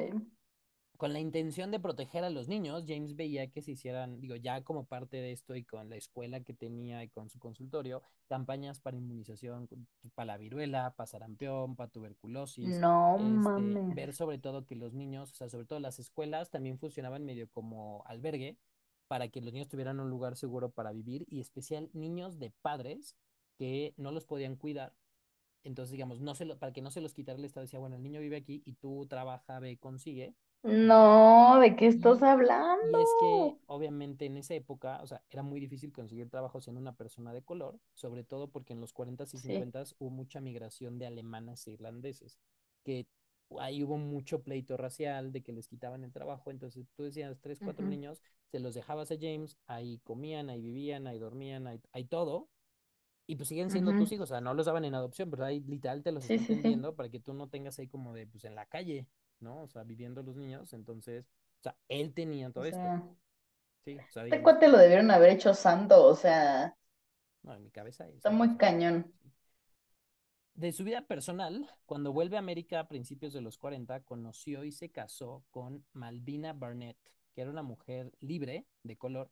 Con 1.01 1.15
la 1.15 1.19
intención 1.19 1.71
de 1.71 1.81
proteger 1.81 2.25
a 2.25 2.29
los 2.29 2.47
niños, 2.47 2.85
James 2.87 3.17
veía 3.17 3.47
que 3.51 3.63
se 3.63 3.71
hicieran, 3.71 4.21
digo, 4.21 4.37
ya 4.37 4.63
como 4.63 4.85
parte 4.85 5.17
de 5.17 5.33
esto 5.33 5.57
y 5.57 5.65
con 5.65 5.89
la 5.89 5.97
escuela 5.97 6.41
que 6.41 6.53
tenía 6.53 7.03
y 7.03 7.09
con 7.09 7.31
su 7.31 7.39
consultorio, 7.39 8.03
campañas 8.29 8.81
para 8.81 8.99
inmunización 8.99 9.67
para 10.15 10.27
la 10.27 10.37
viruela, 10.37 10.93
para 10.99 11.07
sarampión, 11.07 11.75
para 11.75 11.89
tuberculosis, 11.89 12.79
No 12.79 13.15
este, 13.15 13.25
mames. 13.31 13.95
ver 13.95 14.13
sobre 14.13 14.37
todo 14.37 14.67
que 14.67 14.77
los 14.77 14.93
niños, 14.93 15.31
o 15.33 15.35
sea, 15.35 15.49
sobre 15.49 15.65
todo 15.65 15.81
las 15.81 15.99
escuelas 15.99 16.51
también 16.51 16.79
funcionaban 16.79 17.25
medio 17.25 17.49
como 17.49 18.03
albergue 18.05 18.59
para 19.09 19.29
que 19.29 19.41
los 19.41 19.55
niños 19.55 19.69
tuvieran 19.69 20.01
un 20.01 20.11
lugar 20.11 20.37
seguro 20.37 20.69
para 20.71 20.93
vivir 20.93 21.25
y 21.31 21.41
especial 21.41 21.89
niños 21.95 22.39
de 22.39 22.51
padres 22.61 23.17
que 23.57 23.95
no 23.97 24.13
los 24.13 24.27
podían 24.27 24.55
cuidar. 24.55 24.93
Entonces, 25.65 25.93
digamos, 25.93 26.21
no 26.21 26.35
se 26.35 26.45
lo, 26.45 26.59
para 26.59 26.75
que 26.75 26.83
no 26.83 26.91
se 26.91 27.01
los 27.01 27.15
quitara 27.15 27.39
el 27.39 27.47
Estado, 27.47 27.65
decía, 27.65 27.79
bueno, 27.79 27.97
el 27.97 28.03
niño 28.03 28.21
vive 28.21 28.37
aquí 28.37 28.63
y 28.67 28.75
tú 28.75 29.07
trabaja, 29.07 29.61
ve, 29.61 29.79
consigue, 29.79 30.35
¿no? 30.63 31.59
¿de 31.61 31.77
qué 31.77 31.87
estás 31.87 32.23
hablando? 32.23 32.81
y 32.83 33.01
es 33.01 33.15
que 33.15 33.59
obviamente 33.67 34.25
en 34.27 34.37
esa 34.37 34.55
época, 34.55 35.01
o 35.03 35.07
sea, 35.07 35.23
era 35.31 35.43
muy 35.43 35.61
difícil 35.61 35.93
conseguir 35.93 36.31
trabajo 36.31 36.61
siendo 36.61 36.81
una 36.81 36.95
persona 36.97 37.33
de 37.33 37.43
color, 37.43 37.79
sobre 37.95 38.25
todo 38.25 38.49
porque 38.49 38.73
en 38.73 38.81
los 38.81 38.93
40s 38.93 39.35
y 39.35 39.39
Sí. 39.39 39.67
50s 39.67 39.95
hubo 39.99 40.11
mucha 40.11 40.41
migración 40.41 40.99
de 40.99 41.07
alemanes 41.07 41.67
e 41.67 41.73
irlandeses, 41.73 42.39
que 42.85 43.07
ahí 43.59 43.83
hubo 43.83 43.99
mucho 43.99 44.43
pleito 44.43 44.77
racial 44.77 45.31
de 45.33 45.43
que 45.43 45.53
les 45.53 45.69
quitaban 45.69 46.05
el 46.05 46.13
trabajo, 46.13 46.51
entonces 46.51 46.87
tú 46.97 47.03
decías 47.05 47.39
tres, 47.41 47.61
cuatro 47.61 47.87
niños, 47.87 48.23
se 48.51 48.61
los 48.61 48.75
dejabas 48.75 49.11
a 49.13 49.17
James, 49.21 49.59
ahí 49.67 49.99
comían, 50.05 50.49
ahí 50.51 50.61
vivían, 50.63 51.07
ahí 51.07 51.19
dormían, 51.19 51.67
ahí, 51.67 51.81
ahí 51.93 52.05
todo, 52.05 52.49
y 53.27 53.37
pues 53.37 53.49
siguen 53.49 53.71
siendo 53.71 53.95
tus 53.95 54.11
hijos, 54.13 54.25
o 54.31 54.35
sea, 54.35 54.41
no 54.41 54.55
los 54.55 54.67
daban 54.67 54.85
en 54.85 54.95
adopción, 54.95 55.31
pero 55.31 55.45
ahí 55.45 55.61
literal 55.61 56.03
te 56.03 56.13
los 56.13 56.25
Sí, 56.27 56.39
están 56.39 56.47
sí, 56.47 56.47
tendiendo 56.49 56.97
para 56.97 57.09
que 57.11 57.21
tú 57.21 57.33
no 57.35 57.49
tengas 57.49 57.79
ahí 57.79 57.87
como 57.89 58.13
de, 58.15 58.27
pues 58.27 58.45
en 58.45 58.55
la 58.57 58.67
calle, 58.67 59.07
¿no? 59.41 59.63
O 59.63 59.69
sea, 59.69 59.85
viviendo 59.85 60.23
los 60.23 60.37
niños, 60.37 60.73
entonces, 60.73 61.27
o 61.61 61.63
sea, 61.63 61.77
él 61.89 62.15
tenía 62.15 62.53
O 62.53 62.53
todo 62.53 62.65
esto, 62.65 63.17
sí, 63.85 64.05
o 64.09 64.11
sea, 64.11 64.25
este 64.25 64.27
digamos, 64.27 64.43
cuate 64.43 64.69
lo 64.69 64.79
debieron 64.79 65.11
haber 65.11 65.31
hecho 65.31 65.55
santo, 65.55 66.05
o 66.05 66.15
sea, 66.15 66.77
No, 67.43 67.55
en 67.55 67.63
mi 67.63 67.71
cabeza 67.71 68.09
Está 68.17 68.31
eso 68.31 68.31
muy 68.31 68.57
cañón. 68.57 69.13
De 70.55 70.73
su 70.73 70.85
vida 70.85 71.07
personal, 71.07 71.69
cuando 71.87 72.13
vuelve 72.13 72.37
a 72.37 72.41
América 72.41 72.81
a 72.81 72.89
principios 72.89 73.33
de 73.33 73.41
los 73.41 73.59
40, 73.59 74.01
conoció 74.05 74.65
y 74.65 74.73
se 74.73 74.91
casó 74.91 75.45
con 75.51 75.85
Malvina 75.93 76.53
Barnett, 76.53 76.99
que 77.35 77.41
era 77.41 77.51
una 77.51 77.63
mujer 77.63 78.13
libre 78.21 78.67
de 78.83 78.97
color, 78.97 79.31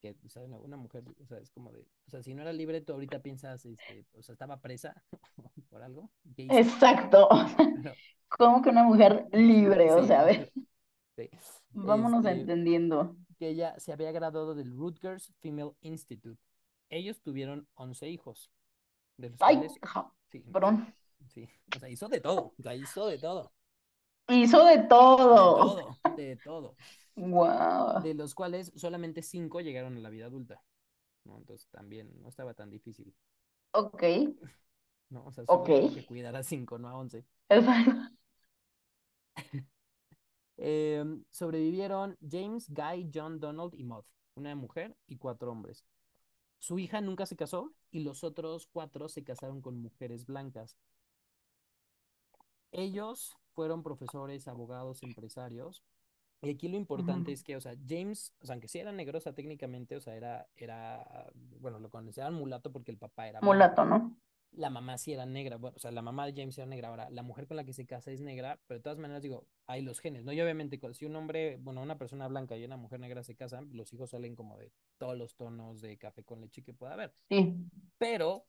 que, 0.00 0.16
o 0.24 0.28
sea, 0.28 0.42
una, 0.44 0.76
mujer, 0.76 1.04
o 1.20 1.26
sea, 1.26 1.38
es 1.38 1.50
como 1.50 1.72
de, 1.72 1.82
o 2.06 2.10
sea, 2.10 2.22
si 2.22 2.34
no 2.34 2.42
era 2.42 2.52
libre, 2.52 2.80
tú 2.82 2.92
ahorita 2.94 3.20
piensas, 3.22 3.64
este, 3.66 4.06
o 4.14 4.22
sea, 4.22 4.32
estaba 4.34 4.60
presa 4.60 5.04
por 5.70 5.82
algo 5.82 6.10
Exacto. 6.48 7.28
pero 7.82 7.96
Como 8.28 8.62
que 8.62 8.70
una 8.70 8.82
mujer 8.84 9.26
sí, 9.32 9.32
libre, 9.32 9.92
o 9.92 10.04
sea, 10.04 10.20
a 10.22 10.24
ver, 10.24 10.52
sí. 11.16 11.30
vámonos 11.72 12.26
Este, 12.26 12.30
entendiendo. 12.30 13.16
que 13.38 13.48
ella 13.48 13.78
se 13.78 13.92
había 13.92 14.12
graduado 14.12 14.54
del 14.54 14.70
Rutgers 14.72 15.32
Female 15.40 15.72
Institute. 15.80 16.40
Ellos 16.90 17.20
tuvieron 17.22 17.68
11 17.74 18.08
hijos, 18.10 18.50
de 19.18 19.30
los 19.30 19.40
Ay, 19.40 19.56
cuales, 19.56 19.80
sí, 20.30 20.42
sí, 20.42 20.52
perdón. 20.52 20.94
sí, 21.28 21.48
o 21.76 21.78
sea, 21.80 21.88
hizo 21.90 22.08
de 22.08 22.20
todo, 22.20 22.54
o 22.58 22.62
sea, 22.62 22.74
hizo 22.76 23.06
de 23.08 23.18
todo, 23.18 23.52
Hizo 24.28 24.64
de 24.64 24.78
de 25.38 25.38
todo. 25.38 25.56
todo, 25.58 26.00
de 26.14 26.36
todo, 26.36 26.78
Wow. 27.16 28.02
de 28.02 28.14
los 28.14 28.34
cuales 28.34 28.72
solamente 28.76 29.22
5 29.22 29.60
llegaron 29.60 29.96
a 29.96 30.00
la 30.00 30.10
vida 30.10 30.26
adulta, 30.26 30.62
¿no? 31.24 31.38
Entonces 31.38 31.68
también 31.70 32.10
no 32.22 32.28
estaba 32.28 32.54
tan 32.54 32.70
difícil, 32.70 33.14
Ok, 33.72 34.02
¿no? 35.10 35.24
O 35.24 35.32
sea, 35.32 35.46
solo 35.46 35.70
tuvo 35.70 35.92
que 35.92 36.04
cuidar 36.04 36.36
a 36.36 36.42
5, 36.42 36.78
no 36.78 36.88
a 36.88 36.96
11. 36.96 37.24
Exacto. 37.48 38.16
Eh, 40.58 41.04
sobrevivieron 41.30 42.16
James, 42.28 42.68
Guy, 42.70 43.10
John, 43.14 43.40
Donald 43.40 43.74
y 43.74 43.84
Maud, 43.84 44.04
una 44.34 44.54
mujer 44.54 44.96
y 45.06 45.16
cuatro 45.18 45.50
hombres. 45.52 45.84
Su 46.60 46.78
hija 46.78 47.00
nunca 47.02 47.26
se 47.26 47.36
casó 47.36 47.74
y 47.90 48.00
los 48.00 48.24
otros 48.24 48.68
cuatro 48.72 49.08
se 49.08 49.24
casaron 49.24 49.62
con 49.62 49.78
mujeres 49.82 50.26
blancas. 50.26 50.76
Ellos 52.70 53.36
fueron 53.56 53.82
profesores, 53.82 54.46
abogados, 54.46 55.02
empresarios. 55.02 55.82
Y 56.42 56.50
aquí 56.50 56.68
lo 56.68 56.76
importante 56.76 57.32
es 57.32 57.42
que, 57.42 57.56
o 57.56 57.60
sea, 57.60 57.74
James, 57.88 58.34
o 58.40 58.46
sea, 58.46 58.52
aunque 58.52 58.68
sí 58.68 58.78
era 58.78 58.92
negro, 58.92 59.16
o 59.16 59.20
sea, 59.20 59.34
técnicamente, 59.34 59.96
o 59.96 60.00
sea, 60.00 60.14
era, 60.14 60.46
era, 60.54 61.32
bueno, 61.58 61.80
lo 61.80 61.88
conocían 61.88 62.34
mulato 62.34 62.70
porque 62.70 62.92
el 62.92 62.98
papá 62.98 63.26
era. 63.26 63.40
Mulato, 63.40 63.84
¿no? 63.86 64.14
La 64.52 64.70
mamá 64.70 64.96
sí 64.98 65.12
era 65.12 65.26
negra, 65.26 65.56
bueno, 65.56 65.74
o 65.76 65.80
sea, 65.80 65.90
la 65.90 66.02
mamá 66.02 66.26
de 66.26 66.34
James 66.34 66.56
era 66.58 66.66
negra. 66.66 66.88
Ahora, 66.88 67.10
la 67.10 67.22
mujer 67.22 67.46
con 67.46 67.56
la 67.56 67.64
que 67.64 67.72
se 67.72 67.86
casa 67.86 68.10
es 68.10 68.20
negra, 68.20 68.60
pero 68.66 68.78
de 68.78 68.82
todas 68.82 68.98
maneras, 68.98 69.22
digo, 69.22 69.46
hay 69.66 69.80
los 69.80 69.98
genes, 70.00 70.24
¿no? 70.24 70.32
Y 70.32 70.40
obviamente, 70.40 70.78
si 70.92 71.06
un 71.06 71.16
hombre, 71.16 71.56
bueno, 71.56 71.82
una 71.82 71.96
persona 71.96 72.28
blanca 72.28 72.56
y 72.56 72.64
una 72.64 72.76
mujer 72.76 73.00
negra 73.00 73.22
se 73.22 73.34
casan, 73.34 73.70
los 73.72 73.92
hijos 73.94 74.10
salen 74.10 74.36
como 74.36 74.58
de 74.58 74.70
todos 74.98 75.16
los 75.16 75.34
tonos 75.34 75.80
de 75.80 75.96
café 75.96 76.22
con 76.22 76.42
leche 76.42 76.62
que 76.62 76.74
pueda 76.74 76.92
haber. 76.92 77.14
Sí. 77.30 77.56
Pero 77.96 78.46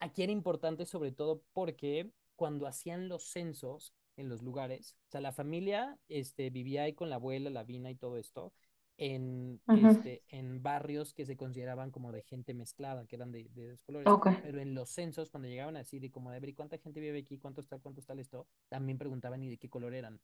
aquí 0.00 0.24
era 0.24 0.32
importante 0.32 0.84
sobre 0.84 1.12
todo 1.12 1.42
porque 1.52 2.12
cuando 2.36 2.66
hacían 2.66 3.08
los 3.08 3.30
censos 3.30 3.94
en 4.16 4.28
los 4.28 4.42
lugares, 4.42 4.96
o 5.08 5.10
sea, 5.10 5.20
la 5.20 5.32
familia 5.32 5.98
este, 6.08 6.50
vivía 6.50 6.82
ahí 6.84 6.94
con 6.94 7.10
la 7.10 7.16
abuela, 7.16 7.50
la 7.50 7.64
vina 7.64 7.90
y 7.90 7.96
todo 7.96 8.16
esto, 8.16 8.52
en, 8.96 9.60
este, 9.66 10.22
en 10.28 10.62
barrios 10.62 11.14
que 11.14 11.26
se 11.26 11.36
consideraban 11.36 11.90
como 11.90 12.12
de 12.12 12.22
gente 12.22 12.54
mezclada, 12.54 13.06
que 13.06 13.16
eran 13.16 13.32
de, 13.32 13.48
de 13.52 13.70
dos 13.70 13.82
colores, 13.82 14.06
pero 14.40 14.60
en 14.60 14.74
los 14.74 14.90
censos, 14.90 15.30
cuando 15.30 15.48
llegaban 15.48 15.74
a 15.76 15.80
decir, 15.80 16.04
y 16.04 16.10
como 16.10 16.30
de 16.30 16.38
ver, 16.40 16.50
¿y 16.50 16.54
cuánta 16.54 16.78
gente 16.78 17.00
vive 17.00 17.18
aquí? 17.18 17.38
¿Cuánto 17.38 17.60
está? 17.60 17.78
¿Cuánto 17.78 18.00
está 18.00 18.14
esto? 18.14 18.46
También 18.68 18.98
preguntaban, 18.98 19.42
¿y 19.42 19.48
de 19.50 19.58
qué 19.58 19.68
color 19.68 19.94
eran? 19.94 20.20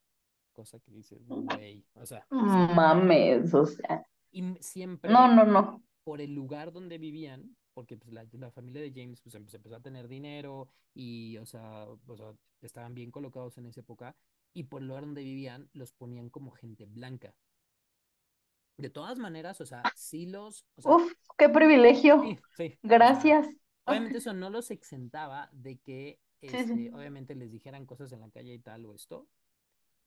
Cosa 0.53 0.79
que 0.79 0.91
dices, 0.91 1.25
güey, 1.27 1.85
o 1.95 2.05
sea, 2.05 2.27
sí. 2.29 2.35
Mames, 2.75 3.53
o 3.53 3.65
sea. 3.65 4.05
Y 4.31 4.41
No, 4.41 4.55
siempre 4.61 5.11
no, 5.27 5.45
no. 5.45 5.83
por 6.03 6.21
el 6.21 6.33
lugar 6.33 6.71
donde 6.71 6.97
vivían, 6.97 7.55
porque 7.73 7.97
pues 7.97 8.13
la, 8.13 8.25
la 8.33 8.51
familia 8.51 8.81
de 8.81 8.91
James 8.95 9.21
pues 9.21 9.35
em- 9.35 9.47
se 9.47 9.57
empezó 9.57 9.75
a 9.75 9.81
tener 9.81 10.07
dinero 10.07 10.69
y, 10.93 11.37
o 11.37 11.45
sea, 11.45 11.85
o 12.07 12.17
sea, 12.17 12.33
estaban 12.61 12.93
bien 12.95 13.11
colocados 13.11 13.57
en 13.57 13.65
esa 13.67 13.81
época, 13.81 14.15
y 14.53 14.63
por 14.63 14.81
el 14.81 14.87
lugar 14.89 15.05
donde 15.05 15.23
vivían 15.23 15.69
los 15.73 15.93
ponían 15.93 16.29
como 16.29 16.51
gente 16.51 16.85
blanca. 16.85 17.35
De 18.77 18.89
todas 18.89 19.17
maneras, 19.19 19.61
o 19.61 19.65
sea, 19.65 19.89
sí 19.93 20.25
los, 20.25 20.65
o 20.75 20.81
sea, 20.81 20.97
Uf, 20.97 21.13
qué 21.37 21.49
privilegio. 21.49 22.21
sí, 22.21 22.43
sí, 22.53 22.79
Gracias. 22.83 23.47
obviamente 23.85 24.17
eso 24.19 24.33
no 24.33 24.49
los 24.49 24.71
exentaba 24.71 25.49
de 25.53 25.77
que, 25.79 26.19
este, 26.41 26.91
sí. 26.91 26.91
obviamente 26.93 27.35
les 27.35 27.51
dijeran 27.51 27.85
cosas 27.85 28.11
en 28.11 28.21
la 28.21 28.29
calle 28.29 28.53
y 28.53 28.59
tal 28.59 28.85
o 28.85 28.95
esto, 28.95 29.27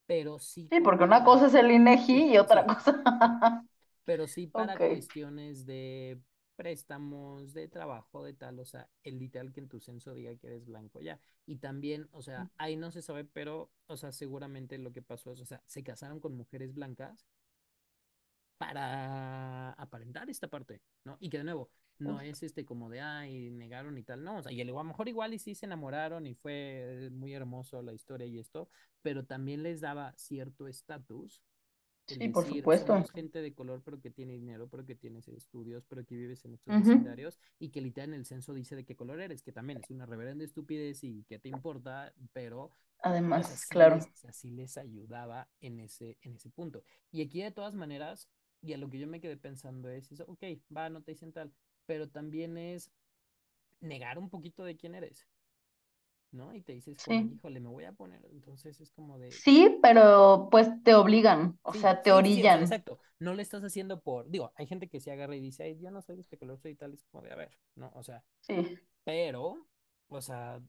pero 0.07 0.39
sí 0.39 0.71
Sí, 0.71 0.79
porque 0.81 1.03
una 1.03 1.23
cosa 1.23 1.47
es 1.47 1.53
el 1.55 1.71
INEGI 1.71 2.13
sí, 2.13 2.29
y 2.33 2.37
otra 2.37 2.65
cosa. 2.65 3.01
pero 4.03 4.27
sí 4.27 4.47
para 4.47 4.79
cuestiones 4.79 5.65
de 5.65 6.19
préstamos, 6.55 7.53
de 7.53 7.67
trabajo, 7.67 8.23
de 8.23 8.33
tal, 8.33 8.59
o 8.59 8.65
sea, 8.65 8.89
el 9.03 9.19
literal 9.19 9.51
que 9.51 9.59
en 9.61 9.67
tu 9.69 9.79
censo 9.79 10.13
diga 10.13 10.35
que 10.35 10.47
eres 10.47 10.65
blanco 10.65 11.01
ya. 11.01 11.19
Y 11.45 11.57
también, 11.57 12.07
o 12.11 12.21
sea, 12.21 12.49
ahí 12.57 12.75
no 12.75 12.91
se 12.91 13.01
sabe, 13.01 13.25
pero, 13.25 13.71
o 13.87 13.97
sea, 13.97 14.11
seguramente 14.11 14.77
lo 14.77 14.91
que 14.91 15.01
pasó 15.01 15.33
es, 15.33 15.41
o 15.41 15.45
sea, 15.45 15.61
se 15.65 15.83
casaron 15.83 16.19
con 16.19 16.35
mujeres 16.35 16.73
blancas 16.73 17.27
para 18.57 19.71
aparentar 19.73 20.29
esta 20.29 20.47
parte, 20.47 20.81
¿no? 21.03 21.17
Y 21.19 21.29
que 21.29 21.37
de 21.39 21.43
nuevo, 21.43 21.69
no 21.97 22.19
es 22.21 22.43
este 22.43 22.65
como 22.65 22.89
de, 22.89 23.01
ay, 23.01 23.51
negaron 23.51 23.97
y 23.97 24.03
tal, 24.03 24.23
no, 24.23 24.37
o 24.37 24.43
sea, 24.43 24.51
y 24.51 24.61
a 24.61 24.65
lo 24.65 24.83
mejor 24.83 25.07
igual 25.07 25.33
y 25.33 25.39
sí 25.39 25.55
se 25.55 25.65
enamoraron 25.65 26.25
y 26.25 26.35
fue 26.35 27.09
muy 27.11 27.33
hermoso 27.33 27.81
la 27.81 27.93
historia 27.93 28.27
y 28.27 28.39
esto, 28.39 28.69
pero 29.01 29.25
también 29.25 29.63
les 29.63 29.81
daba 29.81 30.13
cierto 30.17 30.67
estatus 30.67 31.41
Sí, 32.07 32.29
por 32.29 32.45
decir, 32.45 32.47
supuesto. 32.47 32.93
somos 32.93 33.11
gente 33.11 33.41
de 33.41 33.53
color, 33.53 33.81
pero 33.83 33.99
que 34.01 34.11
tiene 34.11 34.33
dinero, 34.33 34.67
pero 34.69 34.85
que 34.85 34.95
tienes 34.95 35.27
estudios, 35.27 35.85
pero 35.85 36.05
que 36.05 36.15
vives 36.15 36.45
en 36.45 36.53
estos 36.53 36.75
Ujú. 36.75 36.93
vecindarios 36.93 37.39
y 37.59 37.69
que 37.69 37.81
literal 37.81 38.09
en 38.09 38.19
el 38.19 38.25
censo 38.25 38.53
dice 38.53 38.75
de 38.75 38.85
qué 38.85 38.95
color 38.95 39.19
eres, 39.21 39.41
que 39.43 39.51
también 39.51 39.79
es 39.79 39.89
una 39.89 40.05
reverenda 40.05 40.45
estupidez 40.45 41.03
y 41.03 41.23
que 41.23 41.39
te 41.39 41.49
importa, 41.49 42.13
pero, 42.33 42.71
sea, 43.41 43.43
Además, 43.43 43.57
sí 43.57 43.75
claro. 43.75 43.95
les, 43.95 44.07
o 44.07 44.15
sea, 44.15 44.31
sí 44.33 44.51
les 44.51 44.77
ayudaba 44.77 45.49
en 45.61 45.79
ese, 45.79 46.17
en 46.21 46.35
ese 46.35 46.49
punto. 46.49 46.83
Y 47.11 47.21
aquí 47.23 47.41
de 47.41 47.51
todas 47.51 47.75
maneras, 47.75 48.29
y 48.61 48.73
a 48.73 48.77
lo 48.77 48.89
que 48.89 48.99
yo 48.99 49.07
me 49.07 49.21
quedé 49.21 49.37
pensando 49.37 49.89
es, 49.89 50.11
es, 50.11 50.21
ok, 50.21 50.43
va, 50.75 50.89
no 50.89 51.01
te 51.03 51.11
dicen 51.13 51.33
tal, 51.33 51.53
pero 51.85 52.09
también 52.09 52.57
es 52.57 52.91
negar 53.81 54.17
un 54.17 54.29
poquito 54.29 54.63
de 54.63 54.75
quién 54.77 54.95
eres, 54.95 55.27
¿no? 56.35 56.53
Y 56.55 56.61
te 56.61 56.73
dices 56.73 57.01
Sí. 57.05 57.31
híjole, 57.31 57.59
me 57.59 57.69
voy 57.69 57.85
a 57.85 57.93
poner, 57.93 58.25
entonces 58.31 58.79
es 58.81 58.91
como 58.91 59.17
de, 59.19 59.41
Sí, 59.43 59.77
pero 59.83 60.47
pues 60.51 60.67
te 60.83 60.95
obligan, 60.95 61.59
o 61.63 61.73
Sí, 61.73 61.79
sea, 61.79 62.01
te 62.01 62.11
sí, 62.11 62.11
orillan. 62.11 62.59
exacto. 62.59 62.99
No 63.19 63.33
lo 63.33 63.41
estás 63.41 63.63
haciendo 63.63 64.01
por, 64.01 64.29
digo, 64.29 64.51
hay 64.55 64.67
gente 64.67 64.87
que 64.87 64.99
se 64.99 65.11
agarra 65.11 65.35
y 65.35 65.41
dice, 65.41 65.63
ay, 65.63 65.77
yo 65.79 65.91
no 65.91 66.01
soy 66.01 66.15
de 66.15 66.21
este 66.21 66.37
color, 66.37 66.59
soy 66.59 66.75
tal, 66.75 66.93
es 66.93 67.03
como 67.05 67.23
de, 67.23 67.31
a 67.31 67.35
ver, 67.35 67.57
¿no? 67.75 67.91
O 67.95 68.03
sea, 68.03 68.23
Sí, 68.41 68.79
pero, 69.03 69.67
o 70.09 70.21
sea, 70.21 70.61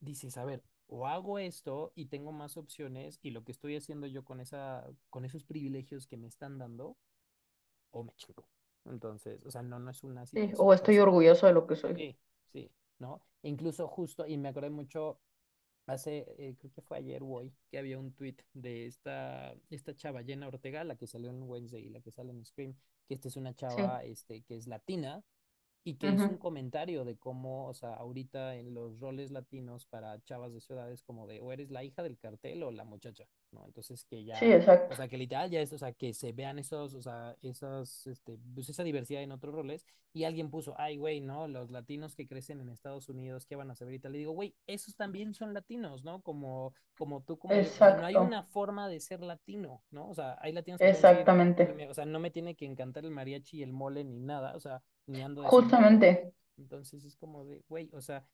dices, 0.00 0.36
a 0.38 0.44
ver, 0.44 0.62
o 0.88 1.06
hago 1.06 1.38
esto 1.38 1.92
y 1.96 2.06
tengo 2.06 2.32
más 2.32 2.56
opciones 2.56 3.18
y 3.22 3.30
lo 3.32 3.44
que 3.44 3.52
estoy 3.52 3.76
haciendo 3.76 4.06
yo 4.08 4.24
con 4.24 4.40
esa, 4.40 4.86
con 5.10 5.24
esos 5.24 5.44
privilegios 5.44 6.06
que 6.06 6.16
me 6.18 6.28
están 6.28 6.58
dando, 6.58 6.96
o 7.92 8.04
me 8.04 8.12
chingo. 8.16 8.48
Entonces, 8.86 9.44
o 9.46 9.50
sea, 9.50 9.62
no, 9.62 9.78
no 9.80 9.90
es 9.90 10.04
una 10.04 10.26
sí. 10.26 10.52
O 10.58 10.72
estoy 10.72 10.98
orgulloso 10.98 11.46
de 11.46 11.52
lo 11.52 11.66
que 11.66 11.76
soy. 11.76 11.96
Sí, 11.96 12.16
¿no? 12.98 13.22
E 13.42 13.48
incluso 13.48 13.88
justo, 13.88 14.26
y 14.26 14.36
me 14.38 14.48
acordé 14.48 14.70
mucho 14.70 15.20
hace, 15.86 16.26
eh, 16.38 16.56
creo 16.58 16.72
que 16.72 16.82
fue 16.82 16.98
ayer 16.98 17.22
o 17.22 17.28
hoy, 17.28 17.54
que 17.70 17.78
había 17.78 17.98
un 17.98 18.12
tweet 18.14 18.36
de 18.54 18.86
esta, 18.86 19.54
esta 19.70 19.94
chava, 19.94 20.22
Jenna 20.24 20.48
Ortega, 20.48 20.84
la 20.84 20.96
que 20.96 21.06
salió 21.06 21.30
en 21.30 21.42
Wednesday 21.42 21.84
y 21.86 21.90
la 21.90 22.00
que 22.00 22.10
sale 22.12 22.32
en 22.32 22.44
Scream, 22.44 22.74
que 23.08 23.14
esta 23.14 23.28
es 23.28 23.36
una 23.36 23.54
Sí. 23.68 23.82
chava 23.82 24.02
este, 24.04 24.42
que 24.42 24.56
es 24.56 24.66
latina 24.66 25.24
y 25.86 25.94
que 25.96 26.08
hizo 26.08 26.32
un 26.32 26.36
Ujú. 26.36 26.38
comentario 26.38 27.04
de 27.04 27.16
cómo, 27.16 27.66
o 27.68 27.74
sea, 27.74 27.94
ahorita 27.94 28.56
en 28.56 28.74
los 28.74 28.98
roles 28.98 29.30
latinos 29.30 29.86
para 29.86 30.20
chavas 30.24 30.52
de 30.52 30.60
su 30.60 30.72
edad 30.72 30.90
es 30.90 31.02
como 31.04 31.28
de 31.28 31.40
o 31.40 31.52
eres 31.52 31.70
la 31.70 31.84
hija 31.84 32.02
del 32.02 32.18
cartel 32.18 32.64
o 32.64 32.72
la 32.72 32.82
muchacha, 32.84 33.24
¿no? 33.52 33.64
Entonces 33.66 34.04
que 34.04 34.24
Sí, 34.32 34.46
ya, 34.46 34.52
o 34.88 34.94
exacto. 34.94 34.96
sea, 34.96 35.06
que 35.08 35.16
literal 35.16 35.48
ya 35.48 35.60
es, 35.60 35.72
o 35.72 35.78
sea, 35.78 35.92
que 35.92 36.12
se 36.12 36.32
vean 36.32 36.58
esos, 36.58 36.94
o 36.94 37.02
sea, 37.02 37.36
esas, 37.40 38.06
este, 38.08 38.36
pues 38.54 38.68
esa 38.68 38.82
diversidad 38.82 39.22
en 39.22 39.30
otros 39.32 39.54
roles 39.54 39.86
y 40.12 40.24
alguien 40.24 40.50
puso, 40.50 40.74
ay, 40.78 40.96
güey, 40.96 41.20
¿no? 41.20 41.46
Los 41.48 41.70
latinos 41.70 42.16
que 42.16 42.26
crecen 42.26 42.60
en 42.60 42.68
Estados 42.70 43.08
Unidos, 43.08 43.46
¿qué 43.46 43.54
van 43.56 43.70
a 43.70 43.76
saber? 43.76 43.94
Y 43.94 43.98
tal, 44.00 44.12
le 44.12 44.18
digo, 44.18 44.32
güey, 44.32 44.56
esos 44.66 44.96
también 44.96 45.34
son 45.34 45.54
latinos, 45.54 46.02
¿no? 46.04 46.20
Como, 46.22 46.74
como 46.96 47.22
tú, 47.22 47.38
como 47.38 47.70
o 47.70 47.76
sea, 47.76 47.92
no 47.92 48.06
hay 48.06 48.18
Exacto. 48.18 48.20
una 48.20 48.42
forma 48.42 48.88
de 48.88 49.00
ser 49.00 49.20
latino, 49.22 49.84
¿no? 49.90 50.08
O 50.08 50.14
sea, 50.14 50.36
hay 50.40 50.52
latinos 50.52 50.82
que 50.82 50.92
decir, 50.92 51.28
Exactamente. 51.58 51.64
me- 51.72 51.88
o 51.88 51.94
sea, 51.94 52.04
no 52.06 52.20
me 52.20 52.30
tiene 52.30 52.54
que 52.56 52.64
encantar 52.66 53.04
el 53.04 53.10
mariachi 53.10 53.58
y 53.58 53.62
el 53.62 53.72
mole 53.72 54.04
ni 54.04 54.18
nada, 54.20 54.54
o 54.56 54.60
sea, 54.60 54.82
ni 55.06 55.22
ando 55.22 55.42
de 55.42 55.50
sombrero. 55.50 55.90
Justamente. 55.90 56.32
Entonces 56.56 57.04
es 57.04 57.16
como 57.16 57.44
de, 57.44 57.62
güey, 57.68 57.90
o 57.92 58.00
sea, 58.00 58.26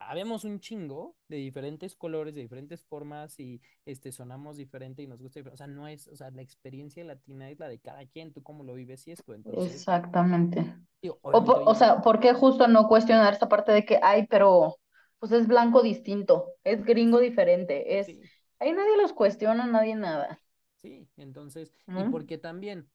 habemos 0.00 0.44
un 0.44 0.60
chingo 0.60 1.16
de 1.28 1.36
diferentes 1.36 1.96
colores, 1.96 2.34
de 2.34 2.42
diferentes 2.42 2.84
formas 2.84 3.38
y 3.40 3.60
este 3.84 4.12
sonamos 4.12 4.56
diferente 4.56 5.02
y 5.02 5.06
nos 5.06 5.20
gusta 5.20 5.40
diferente. 5.40 5.54
O 5.54 5.58
sea, 5.58 5.66
no 5.66 5.88
es, 5.88 6.06
o 6.08 6.16
sea, 6.16 6.30
la 6.30 6.42
experiencia 6.42 7.04
latina 7.04 7.50
es 7.50 7.58
la 7.58 7.68
de 7.68 7.78
cada 7.78 8.06
quien, 8.06 8.32
tú 8.32 8.42
cómo 8.42 8.64
lo 8.64 8.74
vives 8.74 9.06
y 9.08 9.12
esto. 9.12 9.34
Entonces, 9.34 9.74
Exactamente. 9.74 10.76
digo, 11.02 11.18
O, 11.22 11.74
sea, 11.74 12.00
¿por 12.00 12.20
qué 12.20 12.32
justo 12.32 12.68
no 12.68 12.88
cuestionar 12.88 13.32
esta 13.32 13.48
parte 13.48 13.72
de 13.72 13.84
que, 13.84 13.98
ay, 14.02 14.26
pero 14.28 14.76
pues 15.18 15.32
es 15.32 15.48
blanco 15.48 15.82
distinto, 15.82 16.52
es 16.62 16.84
gringo 16.84 17.18
diferente, 17.18 17.98
es... 17.98 18.06
sí, 18.06 18.20
Ahí 18.60 18.72
nadie 18.72 18.96
los 18.96 19.12
cuestiona, 19.12 19.66
nadie 19.66 19.94
nada, 19.94 20.40
sí, 20.76 21.08
entonces, 21.16 21.72
y 21.86 22.10
porque 22.10 22.38
también 22.38 22.88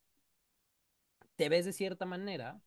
te 1.37 1.47
ves 1.47 1.65
de 1.65 1.71
cierta 1.71 2.05
manera 2.05 2.61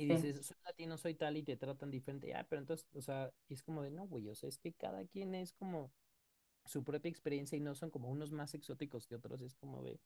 y 0.00 0.06
Sí, 0.08 0.16
dices, 0.16 0.46
soy 0.46 0.56
latino, 0.64 0.96
soy 0.98 1.14
tal, 1.14 1.36
y 1.36 1.42
te 1.42 1.56
tratan 1.56 1.90
diferente. 1.90 2.34
Ah, 2.34 2.46
pero 2.48 2.60
entonces, 2.62 2.86
o 2.94 3.02
sea, 3.02 3.32
es 3.48 3.62
como 3.62 3.82
de 3.82 3.90
no, 3.90 4.06
güey, 4.06 4.28
o 4.28 4.34
sea, 4.34 4.48
es 4.48 4.58
que 4.58 4.72
cada 4.72 5.04
quien 5.06 5.34
es 5.34 5.52
como 5.52 5.92
su 6.66 6.84
propia 6.84 7.10
experiencia 7.10 7.56
y 7.58 7.60
no 7.60 7.74
son 7.74 7.90
como 7.90 8.08
unos 8.10 8.32
más 8.32 8.54
exóticos 8.54 9.06
que 9.06 9.16
otros. 9.16 9.42
Es 9.42 9.56
como 9.56 9.82
de, 9.82 10.00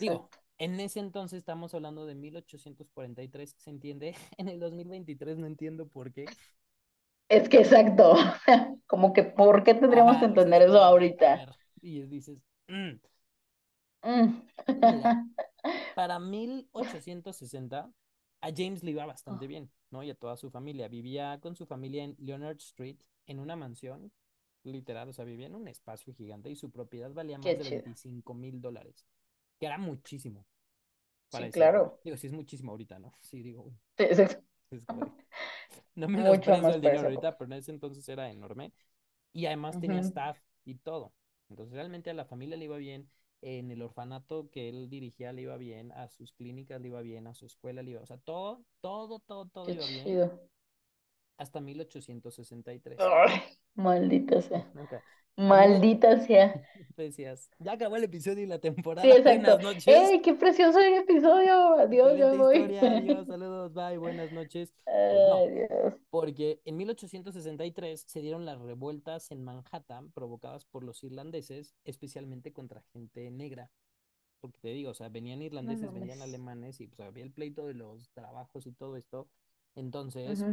digo, 0.00 0.30
en 0.58 0.80
ese 0.80 1.00
entonces 1.00 1.38
estamos 1.38 1.74
hablando 1.74 2.06
de 2.06 2.14
1843, 2.16 3.54
¿se 3.58 3.70
entiende? 3.70 4.14
En 4.38 4.48
el 4.48 4.60
2023 4.60 5.38
no 5.38 5.46
entiendo 5.46 5.88
por 5.88 6.12
qué. 6.12 6.26
Es 7.30 7.48
que 7.48 7.58
exacto. 7.60 8.14
Como 8.86 9.12
que, 9.12 9.22
¿por 9.24 9.62
qué 9.64 9.74
tendríamos 9.74 10.18
que 10.18 10.26
entender 10.26 10.62
es 10.62 10.68
eso 10.68 10.82
ahorita? 10.82 11.46
y 11.80 12.02
dices, 12.02 12.38
mm. 12.68 12.98
Mm. 14.04 14.42
Mira, 14.76 15.20
para 15.94 16.18
1860 16.20 17.90
a 18.40 18.50
James 18.56 18.82
le 18.84 18.92
iba 18.92 19.06
bastante 19.06 19.46
bien, 19.46 19.70
¿no? 19.90 20.02
Y 20.02 20.10
a 20.10 20.14
toda 20.14 20.36
su 20.36 20.50
familia. 20.50 20.88
Vivía 20.88 21.38
con 21.40 21.56
su 21.56 21.66
familia 21.66 22.04
en 22.04 22.16
Leonard 22.18 22.56
Street, 22.58 22.98
en 23.26 23.38
una 23.40 23.56
mansión, 23.56 24.12
literal, 24.64 25.08
o 25.08 25.12
sea, 25.12 25.24
vivía 25.24 25.46
en 25.46 25.54
un 25.56 25.68
espacio 25.68 26.14
gigante 26.14 26.50
y 26.50 26.56
su 26.56 26.70
propiedad 26.70 27.12
valía 27.12 27.38
más 27.38 27.56
de 27.56 27.64
chido. 27.64 27.84
25 27.84 28.34
mil 28.34 28.60
dólares, 28.60 29.06
que 29.58 29.66
era 29.66 29.78
muchísimo 29.78 30.46
para 31.30 31.46
Sí, 31.46 31.48
época. 31.48 31.72
claro. 31.72 32.00
Digo, 32.04 32.16
sí 32.16 32.26
es 32.28 32.32
muchísimo 32.32 32.72
ahorita, 32.72 32.98
¿no? 32.98 33.14
Sí, 33.22 33.42
digo, 33.42 33.64
uy, 33.64 33.78
Sí, 33.96 34.76
es 34.76 34.86
como 34.86 35.14
no 35.94 36.08
Mucho 36.08 36.56
menosprecio 36.56 36.62
más 36.62 36.74
el 36.74 36.80
dinero 36.82 37.08
ahorita, 37.08 37.36
pero 37.38 37.52
en 37.52 37.58
ese 37.60 37.70
entonces 37.72 38.08
era 38.08 38.30
enorme. 38.30 38.72
Y 39.32 39.46
además 39.46 39.78
tenía 39.78 40.00
staff 40.00 40.38
y 40.64 40.76
todo. 40.76 41.14
Entonces 41.50 41.74
realmente 41.74 42.10
a 42.10 42.14
la 42.14 42.24
familia 42.26 42.56
le 42.56 42.66
iba 42.66 42.76
bien, 42.78 43.10
en 43.40 43.70
el 43.70 43.82
orfanato 43.82 44.50
que 44.50 44.68
él 44.68 44.88
dirigía 44.88 45.32
le 45.32 45.42
iba 45.42 45.56
bien, 45.56 45.92
a 45.92 46.08
sus 46.08 46.32
clínicas 46.32 46.80
le 46.80 46.88
iba 46.88 47.00
bien, 47.02 47.26
a 47.26 47.34
su 47.34 47.46
escuela 47.46 47.82
le 47.82 47.92
iba, 47.92 48.02
o 48.02 48.06
sea, 48.06 48.18
todo, 48.18 48.64
todo, 48.80 49.20
todo, 49.20 49.46
todo 49.46 49.64
Qué 49.66 49.72
iba 49.72 49.86
bien. 49.86 50.30
Hasta 51.38 51.60
1863. 51.60 52.98
Ay, 53.00 53.40
maldita 53.74 54.42
sea. 54.42 54.70
Mil, 54.74 54.88
Maldita 55.48 56.18
sea. 56.20 56.62
decías, 56.96 57.50
ya 57.58 57.72
acabó 57.72 57.96
el 57.96 58.04
episodio 58.04 58.42
y 58.44 58.46
la 58.46 58.58
Sí, 58.60 58.60
temporada. 58.60 59.06
exacto. 59.16 59.56
Buenas 59.56 59.60
noches. 59.60 59.86
¡Ey, 59.86 60.20
qué 60.22 60.34
precioso 60.34 60.80
el 60.80 60.94
episodio! 60.94 61.74
Adiós, 61.78 62.12
Excelente 62.12 62.36
me 62.36 62.36
voy. 62.36 62.56
historia. 62.56 62.96
Adiós, 62.98 63.26
saludos, 63.26 63.72
bye, 63.72 63.98
buenas 63.98 64.32
noches. 64.32 64.74
Pues 65.08 65.22
no, 65.22 65.46
porque 66.10 66.60
en 66.64 66.76
1863 66.76 68.02
se 68.06 68.20
dieron 68.20 68.44
las 68.44 68.60
revueltas 68.60 69.30
en 69.30 69.44
Manhattan 69.44 70.10
provocadas 70.12 70.64
por 70.64 70.82
los 70.84 71.02
irlandeses, 71.04 71.74
especialmente 71.84 72.52
contra 72.52 72.82
gente 72.92 73.30
negra. 73.30 73.70
Porque 74.40 74.58
te 74.60 74.68
digo, 74.68 74.90
o 74.90 74.94
sea, 74.94 75.08
venían 75.08 75.40
No 75.40 75.44
irlandeses, 75.46 75.92
venían 75.92 76.22
alemanes 76.22 76.80
y 76.80 76.88
pues 76.88 77.08
había 77.08 77.24
el 77.24 77.32
pleito 77.32 77.66
de 77.66 77.74
los 77.74 78.10
trabajos 78.10 78.66
y 78.66 78.72
todo 78.72 78.96
esto. 78.96 79.28
Entonces. 79.74 80.44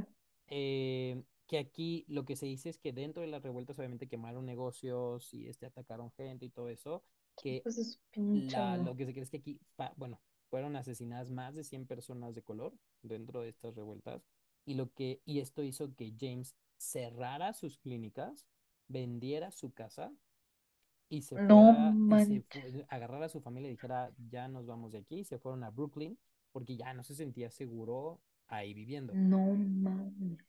Eh, 0.47 1.23
que 1.47 1.57
aquí 1.57 2.05
lo 2.07 2.25
que 2.25 2.35
se 2.35 2.45
dice 2.45 2.69
es 2.69 2.77
que 2.77 2.91
dentro 2.91 3.21
de 3.21 3.27
las 3.27 3.43
revueltas 3.43 3.77
obviamente 3.77 4.07
quemaron 4.07 4.45
negocios 4.45 5.33
y 5.33 5.47
este, 5.47 5.65
atacaron 5.65 6.11
gente 6.11 6.45
y 6.45 6.49
todo 6.49 6.69
eso, 6.69 7.03
que 7.41 7.61
Pues 7.63 7.99
la, 8.15 8.77
lo 8.77 8.95
que 8.95 9.05
se 9.05 9.11
cree 9.11 9.23
es 9.23 9.29
que 9.29 9.37
aquí, 9.37 9.59
bueno, 9.97 10.19
fueron 10.49 10.75
asesinadas 10.75 11.29
más 11.31 11.53
de 11.53 11.63
100 11.63 11.85
personas 11.85 12.33
de 12.33 12.41
color 12.41 12.73
dentro 13.01 13.41
de 13.41 13.49
estas 13.49 13.75
revueltas 13.75 14.25
y, 14.65 14.75
lo 14.75 14.91
que, 14.93 15.21
y 15.25 15.39
esto 15.39 15.63
hizo 15.63 15.93
que 15.95 16.13
James 16.19 16.55
cerrara 16.77 17.53
sus 17.53 17.77
clínicas, 17.77 18.47
vendiera 18.87 19.51
su 19.51 19.73
casa 19.73 20.11
y 21.09 21.21
se 21.21 21.35
No 21.35 21.73
fuera 22.07 22.23
y 22.23 22.25
se 22.25 22.41
fue, 22.41 22.85
agarrara 22.89 23.27
a 23.27 23.29
su 23.29 23.41
familia 23.41 23.67
y 23.67 23.73
dijera, 23.73 24.11
ya 24.29 24.47
nos 24.47 24.65
vamos 24.65 24.91
de 24.93 24.99
aquí, 24.99 25.19
y 25.19 25.23
se 25.23 25.37
fueron 25.37 25.63
a 25.63 25.69
Brooklyn 25.69 26.17
porque 26.51 26.77
ya 26.77 26.93
no 26.93 27.03
se 27.03 27.15
sentía 27.15 27.51
seguro 27.51 28.21
ahí 28.47 28.73
viviendo. 28.73 29.13
No 29.13 29.55
mames. 29.55 30.39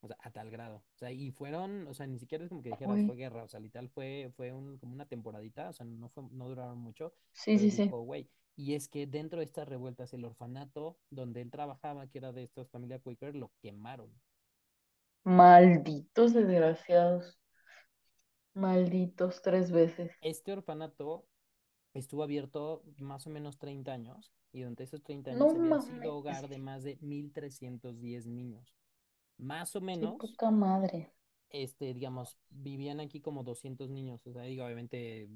O 0.00 0.06
sea, 0.06 0.16
a 0.20 0.30
tal 0.30 0.50
grado. 0.50 0.76
O 0.94 0.98
sea, 0.98 1.10
y 1.10 1.30
fueron, 1.32 1.86
o 1.88 1.94
sea, 1.94 2.06
ni 2.06 2.18
siquiera 2.18 2.44
es 2.44 2.48
como 2.48 2.62
que 2.62 2.70
dijeras 2.70 3.04
fue 3.04 3.16
guerra, 3.16 3.42
o 3.44 3.48
sea, 3.48 3.58
literal 3.60 3.88
fue, 3.88 4.30
fue 4.36 4.52
un, 4.52 4.78
como 4.78 4.92
una 4.92 5.06
temporadita, 5.06 5.68
o 5.70 5.72
sea, 5.72 5.86
no 5.86 6.08
fue, 6.08 6.24
no 6.30 6.48
duraron 6.48 6.78
mucho, 6.78 7.12
Sí, 7.32 7.58
sí, 7.58 7.70
sí. 7.70 7.90
y 8.56 8.74
es 8.74 8.88
que 8.88 9.06
dentro 9.06 9.38
de 9.38 9.46
estas 9.46 9.66
revueltas, 9.68 10.12
el 10.14 10.24
orfanato 10.24 10.98
donde 11.10 11.40
él 11.40 11.50
trabajaba, 11.50 12.06
que 12.08 12.18
era 12.18 12.32
de 12.32 12.44
estas 12.44 12.70
familias 12.70 13.02
Quaker, 13.02 13.34
lo 13.34 13.50
quemaron. 13.60 14.12
Malditos 15.24 16.34
desgraciados. 16.34 17.38
Malditos 18.54 19.40
tres 19.40 19.70
veces. 19.72 20.12
Este 20.20 20.52
orfanato 20.52 21.26
estuvo 21.94 22.22
abierto 22.22 22.84
más 22.98 23.26
o 23.26 23.30
menos 23.30 23.58
30 23.58 23.92
años, 23.92 24.32
y 24.52 24.60
durante 24.60 24.84
esos 24.84 25.02
30 25.02 25.30
No 25.30 25.46
años 25.46 25.54
había 25.54 25.80
sido 25.80 26.16
hogar 26.16 26.48
de 26.48 26.58
más 26.58 26.82
de 26.82 26.98
1.310 27.00 28.26
niños. 28.26 28.74
Más 29.38 29.76
o 29.76 29.80
Qué 29.92 30.08
menos 30.08 30.18
poca 30.18 30.50
madre. 30.50 31.12
este, 31.50 31.94
digamos, 31.94 32.38
vivían 32.50 33.00
aquí 33.00 33.20
como 33.20 33.42
200 33.44 33.88
niños, 33.90 34.26
o 34.26 34.32
sea, 34.32 34.42
digo, 34.42 34.64
obviamente, 34.64 35.28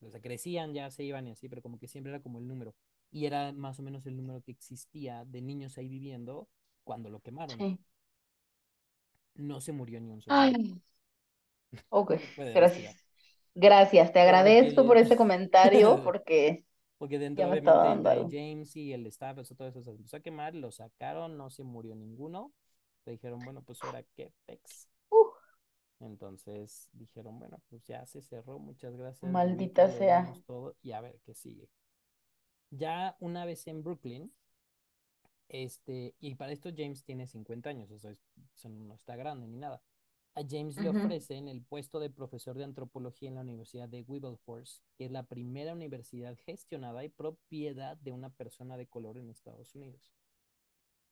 o 0.00 0.10
sea, 0.10 0.20
crecían, 0.20 0.74
ya 0.74 0.90
se 0.90 1.04
iban 1.04 1.26
y 1.28 1.30
así, 1.32 1.48
pero 1.48 1.62
como 1.62 1.78
que 1.78 1.88
siempre 1.88 2.12
era 2.12 2.22
como 2.22 2.38
el 2.38 2.46
número. 2.46 2.74
Y 3.10 3.26
era 3.26 3.52
más 3.52 3.78
o 3.78 3.82
menos 3.82 4.06
el 4.06 4.16
número 4.16 4.42
que 4.42 4.52
existía 4.52 5.24
de 5.24 5.40
niños 5.40 5.78
ahí 5.78 5.88
viviendo 5.88 6.48
cuando 6.84 7.10
lo 7.10 7.20
quemaron. 7.20 7.64
Sí. 7.64 7.78
No 9.36 9.60
se 9.60 9.70
murió 9.72 10.00
ni 10.00 10.10
un 10.10 10.20
solo. 10.22 10.40
Ay, 10.40 10.82
ok. 11.90 12.12
Gracias. 12.52 13.04
Gracias. 13.54 14.12
Te 14.12 14.20
agradezco 14.20 14.86
por 14.86 14.98
este 14.98 15.16
comentario 15.16 16.00
porque 16.04 16.64
porque 17.04 17.18
dentro, 17.18 17.44
algo. 18.10 18.28
James 18.30 18.76
y 18.76 18.92
el 18.92 19.06
staff, 19.06 19.38
eso, 19.38 19.54
todo 19.54 19.68
eso 19.68 19.82
se 19.82 19.90
empezó 19.90 20.16
a 20.16 20.20
quemar, 20.20 20.54
lo 20.54 20.70
sacaron, 20.70 21.36
no 21.36 21.50
se 21.50 21.62
murió 21.64 21.94
ninguno. 21.94 22.52
Le 23.04 23.12
dijeron, 23.12 23.40
bueno, 23.44 23.62
pues 23.62 23.82
ahora 23.82 24.02
qué 24.14 24.32
pex. 24.46 24.88
Uh, 25.10 25.24
Entonces 26.00 26.88
dijeron, 26.92 27.38
bueno, 27.38 27.60
pues 27.68 27.84
ya 27.84 28.04
se 28.06 28.20
cerró, 28.22 28.58
muchas 28.58 28.96
gracias, 28.96 29.30
maldita 29.30 29.90
sea. 29.90 30.32
todo 30.46 30.76
y 30.82 30.92
a 30.92 31.00
ver 31.00 31.18
qué 31.24 31.34
sigue. 31.34 31.68
Ya 32.70 33.16
una 33.20 33.46
vez 33.46 33.66
en 33.68 33.82
Brooklyn, 33.82 34.30
este, 35.48 36.14
y 36.20 36.34
para 36.34 36.52
esto 36.52 36.70
James 36.76 37.04
tiene 37.04 37.26
50 37.26 37.70
años, 37.70 37.90
o 37.90 37.98
sea, 37.98 38.10
es- 38.10 38.22
o 38.36 38.56
sea, 38.56 38.70
no 38.70 38.94
está 38.94 39.16
grande 39.16 39.46
ni 39.46 39.56
nada. 39.56 39.82
A 40.36 40.42
James 40.48 40.76
le 40.76 40.88
ofrecen 40.88 41.46
el 41.48 41.62
puesto 41.62 42.00
de 42.00 42.10
profesor 42.10 42.56
de 42.58 42.64
antropología 42.64 43.28
en 43.28 43.36
la 43.36 43.42
Universidad 43.42 43.88
de 43.88 44.02
Wilberforce, 44.02 44.82
que 44.96 45.04
es 45.04 45.12
la 45.12 45.22
primera 45.22 45.72
universidad 45.72 46.36
gestionada 46.44 47.04
y 47.04 47.08
propiedad 47.08 47.96
de 47.98 48.10
una 48.10 48.30
persona 48.30 48.76
de 48.76 48.86
color 48.86 49.16
en 49.16 49.30
Estados 49.30 49.74
Unidos. 49.74 50.12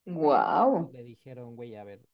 Wow. 0.07 0.91
Le 0.93 1.05
dijeron, 1.05 1.55
güey, 1.55 1.77
a 1.77 1.85
ver, 1.85 2.09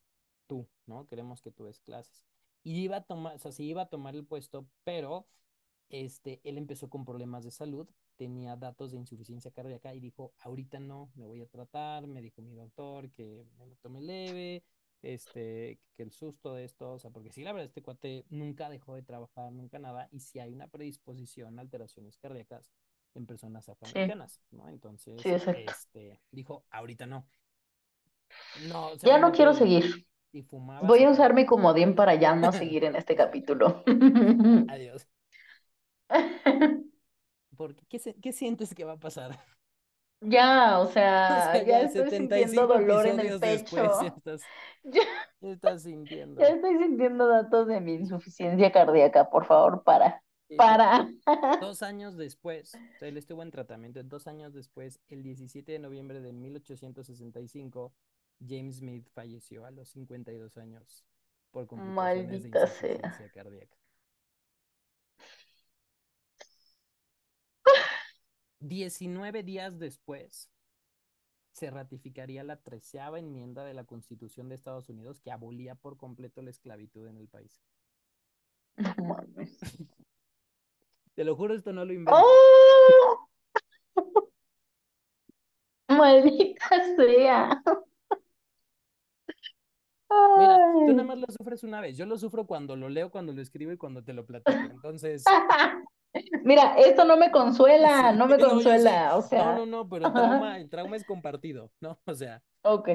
tú, 0.47 0.69
¿no? 0.87 1.07
Queremos 1.07 1.41
que 1.41 1.51
tú 1.51 1.65
des 1.65 1.81
clases. 1.81 2.27
Y 2.63 2.83
iba 2.83 2.97
a 2.97 3.05
tomar, 3.05 3.37
o 3.37 3.39
sea, 3.39 3.53
sí 3.53 3.65
iba 3.65 3.83
a 3.83 3.89
tomar 3.89 4.15
el 4.15 4.27
puesto, 4.27 4.69
pero 4.85 5.27
este, 5.89 6.41
él 6.45 6.59
empezó 6.59 6.91
con 6.91 7.05
problemas 7.05 7.45
de 7.45 7.51
salud, 7.51 7.89
tenía 8.17 8.57
datos 8.57 8.91
de 8.91 8.99
insuficiencia 8.99 9.51
cardíaca 9.51 9.95
y 9.95 10.01
dijo, 10.01 10.35
ahorita 10.41 10.81
no, 10.81 11.11
me 11.15 11.25
voy 11.25 11.41
a 11.41 11.47
tratar, 11.47 12.07
me 12.07 12.21
dijo 12.21 12.43
mi 12.43 12.55
doctor 12.55 13.11
que 13.13 13.47
me 13.59 13.67
lo 13.67 13.77
tome 13.77 14.01
leve, 14.03 14.65
este, 15.03 15.81
que 15.97 16.03
el 16.03 16.13
susto 16.13 16.55
de 16.55 16.65
esto, 16.65 16.93
o 16.93 16.99
sea, 16.99 17.11
porque 17.11 17.31
sí, 17.33 17.43
la 17.45 17.53
verdad, 17.53 17.67
este 17.67 17.83
cuate 17.83 18.25
nunca 18.31 18.69
dejó 18.71 18.95
de 18.95 19.03
trabajar, 19.03 19.53
nunca 19.53 19.79
nada, 19.79 20.09
y 20.13 20.21
sí 20.21 20.39
hay 20.41 20.53
una 20.53 20.69
predisposición 20.69 21.59
a 21.59 21.63
alteraciones 21.63 22.19
cardíacas 22.19 22.71
en 23.15 23.27
personas 23.27 23.69
Sí, 23.83 24.01
afroamericanas, 24.09 24.41
¿no? 24.51 24.69
Entonces, 24.69 25.33
este, 25.47 26.21
dijo, 26.31 26.65
ahorita 26.71 27.07
no. 27.07 27.27
No, 28.55 28.89
o 28.91 28.99
sea, 28.99 29.11
Ya 29.11 29.19
no 29.19 29.33
quiero 29.33 29.55
seguir. 29.55 30.05
si 30.31 30.43
Voy 30.81 31.05
a 31.05 31.11
usar 31.11 31.35
mi 31.35 31.47
comodín 31.47 31.95
para 31.95 32.15
ya 32.17 32.35
no 32.37 32.53
seguir 32.53 32.85
en 32.85 32.97
este 32.97 33.17
capítulo. 33.17 33.85
adiós. 34.67 35.07
Porque, 37.57 37.85
¿qué, 37.89 37.99
qué 38.23 38.33
sientes 38.33 38.75
que 38.75 38.85
va 38.85 38.93
a 38.95 38.99
pasar? 39.01 39.39
Ya, 40.21 40.81
o 40.81 40.87
O 41.29 41.41
sea, 41.41 41.63
ya 41.65 41.81
ya 41.83 41.83
estoy 41.83 42.11
sintiendo 42.11 42.67
dolor 42.67 43.07
en 43.07 43.21
el 43.21 43.41
después, 43.41 44.01
ya 44.01 44.09
pecho. 44.09 44.17
estás, 44.17 44.51
Ya, 44.83 45.03
ya 45.41 45.51
estás 45.53 45.83
ya 46.39 46.47
sintiendo. 46.47 46.47
estoy 46.55 46.79
sintiendo 46.79 47.29
datos 47.29 47.67
de 47.69 47.81
mi 47.81 47.95
insuficiencia 47.95 48.73
cardíaca. 48.73 49.31
Por 49.31 49.47
favor, 49.47 49.83
para. 49.85 50.23
Sí, 50.49 50.63
sí. 50.65 50.83
Para. 50.87 51.09
Dos 51.59 51.83
años 51.83 52.17
después, 52.17 52.83
o 52.95 52.99
sea, 52.99 53.09
él 53.09 53.17
estuvo 53.17 53.43
en 53.43 53.51
tratamiento. 53.51 54.03
Dos 54.03 54.27
años 54.27 54.55
después, 54.55 55.01
el 55.09 55.23
17 55.23 55.73
de 55.73 55.79
noviembre 55.79 56.21
de 56.21 56.33
1865, 56.33 57.95
James 58.47 58.77
Smith 58.79 59.09
falleció 59.15 59.65
a 59.67 59.71
los 59.71 59.89
52 59.91 60.57
años 60.59 61.05
por 61.51 61.67
complicaciones 61.67 62.43
de 62.43 62.51
sea. 62.51 62.51
insuficiencia 62.51 63.29
cardíaca. 63.31 63.77
19 68.61 69.43
días 69.43 69.79
después, 69.79 70.51
se 71.53 71.71
ratificaría 71.71 72.45
la 72.45 72.57
treceava 72.57 73.19
enmienda 73.19 73.65
de 73.65 73.75
la 73.75 73.85
Constitución 73.85 74.49
de 74.49 74.55
Estados 74.55 74.89
Unidos 74.89 75.21
que 75.21 75.33
abolía 75.33 75.75
por 75.75 75.97
completo 75.97 76.41
la 76.43 76.51
esclavitud 76.51 77.09
en 77.09 77.17
el 77.17 77.29
país. 77.29 77.61
No 78.77 78.95
mames. 79.05 79.59
Te 81.15 81.25
lo 81.25 81.35
juro, 81.35 81.55
esto 81.55 81.73
no 81.73 81.85
lo 81.85 81.93
invento. 81.93 82.21
¡Oh! 82.23 83.29
Maldita 85.89 86.97
sea. 86.97 87.63
Mira, 90.39 90.59
tú 90.87 90.93
nada 90.93 91.05
más 91.05 91.19
lo 91.19 91.27
sufres 91.29 91.65
una 91.65 91.81
vez. 91.81 91.97
Yo 91.97 92.07
lo 92.07 92.17
sufro 92.17 92.47
cuando 92.47 92.77
lo 92.77 92.89
leo, 92.89 93.11
cuando 93.11 93.33
lo 93.33 93.43
escribo 93.43 93.73
y 93.73 93.77
cuando 93.77 94.05
te 94.05 94.13
lo 94.13 94.25
platico. 94.25 94.59
Entonces, 94.71 95.25
Mira, 96.45 96.75
esto 96.79 97.05
no 97.05 97.17
me 97.17 97.31
consuela, 97.31 98.13
no 98.13 98.27
me 98.27 98.39
no, 98.49 98.49
consuela, 98.49 99.17
o 99.17 99.23
No, 99.33 99.53
sea, 99.53 99.55
no, 99.55 99.67
no, 99.67 99.89
pero 99.89 100.05
el 100.07 100.15
trauma, 100.15 100.59
el 100.59 100.71
trauma 100.71 100.97
es 100.97 101.05
compartido, 101.05 101.73
¿no? 101.81 102.01
O 102.07 102.15
sea, 102.15 102.43
ok, 102.63 102.89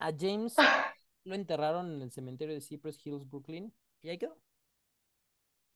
a 0.00 0.10
James 0.12 0.56
lo 1.24 1.34
enterraron 1.36 1.92
en 1.94 2.02
el 2.02 2.10
cementerio 2.12 2.54
de 2.54 2.60
Cypress 2.60 3.04
Hills, 3.04 3.28
Brooklyn, 3.28 3.72
y 4.02 4.08
ahí 4.08 4.18
quedó. 4.18 4.36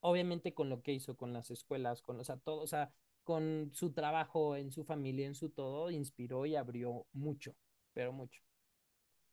Obviamente 0.01 0.53
con 0.53 0.69
lo 0.69 0.81
que 0.83 0.93
hizo 0.93 1.15
con 1.17 1.33
las 1.33 1.49
escuelas, 1.51 2.01
con, 2.01 2.19
o 2.19 2.23
sea, 2.23 2.37
todo, 2.37 2.61
o 2.61 2.67
sea, 2.67 2.93
con 3.23 3.71
su 3.73 3.91
trabajo 3.93 4.55
en 4.57 4.71
su 4.71 4.83
familia, 4.83 5.25
en 5.27 5.35
su 5.35 5.49
todo, 5.49 5.89
inspiró 5.91 6.45
y 6.45 6.55
abrió 6.55 7.05
mucho, 7.13 7.55
pero 7.93 8.11
mucho. 8.11 8.41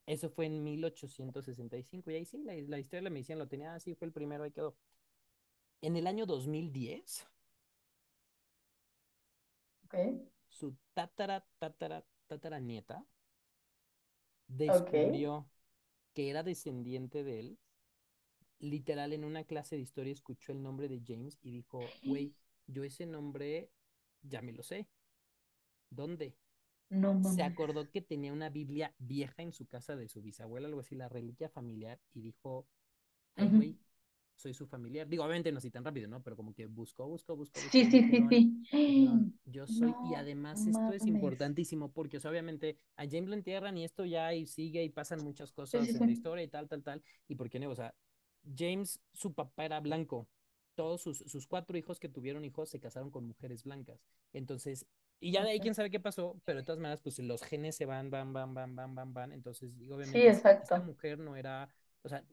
Eso 0.06 0.30
fue 0.30 0.46
en 0.46 0.62
1865 0.64 2.10
y 2.10 2.16
ahí 2.16 2.24
sí, 2.26 2.38
la, 2.44 2.54
la 2.54 2.78
historia 2.78 3.00
de 3.00 3.04
la 3.04 3.10
medicina 3.10 3.38
lo 3.38 3.48
tenía 3.48 3.74
así, 3.74 3.94
fue 3.94 4.06
el 4.08 4.12
primero, 4.12 4.44
ahí 4.44 4.52
quedó. 4.52 4.76
En 5.82 5.94
el 5.96 6.06
año 6.06 6.24
2010, 6.24 7.26
ok, 9.84 9.94
su 10.48 10.76
tatara, 10.92 11.42
tatara, 11.58 12.04
tatara 12.26 12.60
nieta 12.60 13.06
descubrió 14.48 15.48
que 16.14 16.30
era 16.30 16.42
descendiente 16.42 17.24
de 17.24 17.40
él. 17.40 17.58
Literal, 18.60 19.12
en 19.12 19.24
una 19.24 19.44
clase 19.44 19.76
de 19.76 19.82
historia 19.82 20.12
escuchó 20.12 20.52
el 20.52 20.62
nombre 20.62 20.88
de 20.88 21.02
James 21.06 21.38
y 21.42 21.50
dijo, 21.50 21.80
güey, 22.04 22.34
yo 22.66 22.84
ese 22.84 23.06
nombre 23.06 23.70
ya 24.22 24.42
me 24.42 24.52
lo 24.52 24.62
sé. 24.62 24.86
¿Dónde? 25.90 26.36
no 26.90 27.22
Se 27.22 27.42
acordó 27.42 27.90
que 27.90 28.02
tenía 28.02 28.32
una 28.32 28.50
Biblia 28.50 28.94
vieja 28.98 29.42
en 29.42 29.52
su 29.52 29.66
casa 29.66 29.96
de 29.96 30.08
su 30.08 30.22
bisabuela, 30.22 30.68
algo 30.68 30.80
así, 30.80 30.94
la 30.94 31.08
reliquia 31.08 31.48
familiar, 31.48 32.00
y 32.12 32.20
dijo, 32.20 32.66
ay, 33.36 33.48
güey, 33.48 33.78
soy 34.40 34.54
su 34.54 34.66
familiar. 34.66 35.08
Digo, 35.08 35.24
obviamente 35.24 35.52
no 35.52 35.58
así 35.58 35.70
tan 35.70 35.84
rápido, 35.84 36.08
¿no? 36.08 36.22
Pero 36.22 36.36
como 36.36 36.54
que 36.54 36.66
buscó, 36.66 37.06
buscó, 37.08 37.36
buscó, 37.36 37.60
Sí, 37.70 37.84
y 37.84 37.90
sí, 37.90 38.02
sí, 38.10 38.26
sí, 38.28 38.64
yo 39.44 39.66
soy, 39.66 39.96
y 40.00 40.14
no 40.14 40.14
además 40.14 40.66
esto 40.66 40.92
es 40.92 41.06
importantísimo 41.06 41.92
porque, 41.92 42.18
o 42.18 42.20
sea, 42.20 42.30
obviamente 42.30 42.78
a 42.96 43.04
James 43.04 43.28
lo 43.28 43.34
entierran 43.34 43.76
y 43.76 43.84
esto 43.84 44.04
ya 44.04 44.34
y 44.34 44.46
sigue 44.46 44.82
y 44.84 44.88
pasan 44.90 45.22
muchas 45.22 45.52
sí, 45.64 45.78
cosas 45.82 45.86
sí, 45.86 45.92
en 45.94 46.04
la 46.04 46.10
sí, 46.10 46.12
historia 46.12 46.44
y 46.44 46.48
tal, 46.48 46.68
tal, 46.68 46.82
tal, 46.82 47.02
y 47.28 47.34
por 47.34 47.50
qué 47.50 47.58
no, 47.58 47.70
o 47.70 47.74
sea, 47.74 47.94
James, 48.56 49.00
su 49.12 49.34
papá 49.34 49.64
era 49.64 49.80
blanco, 49.80 50.28
todos 50.74 51.02
sus, 51.02 51.18
sus 51.18 51.46
cuatro 51.46 51.76
hijos 51.76 51.98
que 52.00 52.08
tuvieron 52.08 52.44
hijos 52.44 52.70
se 52.70 52.80
casaron 52.80 53.10
con 53.10 53.26
mujeres 53.26 53.64
blancas, 53.64 54.00
entonces, 54.32 54.86
y 55.20 55.32
ya 55.32 55.42
de 55.44 55.50
ahí 55.50 55.60
quién 55.60 55.74
sabe 55.74 55.90
qué 55.90 56.00
pasó, 56.00 56.40
pero 56.44 56.60
de 56.60 56.64
todas 56.64 56.80
maneras, 56.80 57.00
pues 57.02 57.18
los 57.18 57.42
genes 57.42 57.76
se 57.76 57.86
van, 57.86 58.10
van, 58.10 58.32
van, 58.32 58.54
van, 58.54 58.74
van, 58.76 58.94
van, 58.94 59.12
van, 59.14 59.32
entonces, 59.32 59.72
y 59.80 59.90
sí, 60.02 60.20
obviamente 60.20 60.26
esta, 60.26 60.52
esta 60.52 60.80
mujer 60.80 61.18
no 61.18 61.36
era, 61.36 61.68
o 62.02 62.08
sea, 62.08 62.24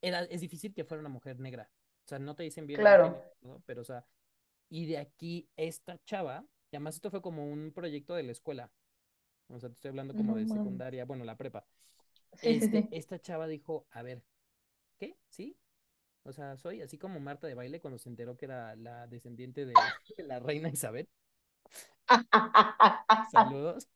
era, 0.00 0.22
es 0.24 0.40
difícil 0.40 0.74
que 0.74 0.84
fuera 0.84 1.00
una 1.00 1.08
mujer 1.08 1.38
negra, 1.40 1.70
o 2.04 2.08
sea, 2.08 2.18
no 2.18 2.34
te 2.34 2.42
dicen 2.42 2.66
bien 2.66 2.80
¿no? 2.82 3.62
Pero, 3.66 3.82
o 3.82 3.84
sea, 3.84 4.04
y 4.68 4.86
de 4.86 4.98
aquí 4.98 5.48
esta 5.56 5.98
chava, 6.04 6.44
y 6.70 6.76
además 6.76 6.96
esto 6.96 7.10
fue 7.10 7.22
como 7.22 7.44
un 7.46 7.72
proyecto 7.72 8.14
de 8.14 8.22
la 8.22 8.32
escuela, 8.32 8.70
o 9.48 9.58
sea, 9.58 9.68
te 9.68 9.74
estoy 9.74 9.88
hablando 9.90 10.14
como 10.14 10.36
de 10.36 10.46
secundaria, 10.46 11.04
bueno, 11.04 11.24
la 11.24 11.36
prepa. 11.36 11.66
sí, 12.34 12.48
Este, 12.50 12.82
sí, 12.82 12.88
esta 12.92 13.20
chava 13.20 13.46
dijo, 13.46 13.86
a 13.90 14.02
ver, 14.02 14.22
¿qué? 14.98 15.16
¿Sí? 15.28 15.56
O 16.24 16.32
sea, 16.32 16.56
soy 16.56 16.82
así 16.82 16.98
como 16.98 17.18
Marta 17.20 17.46
de 17.46 17.54
baile 17.54 17.80
cuando 17.80 17.98
se 17.98 18.08
enteró 18.08 18.36
que 18.36 18.44
era 18.46 18.76
la 18.76 19.06
descendiente 19.06 19.66
de 19.66 19.74
la 20.26 20.38
reina 20.38 20.68
Isabel. 20.68 21.08
Saludos. 23.32 23.88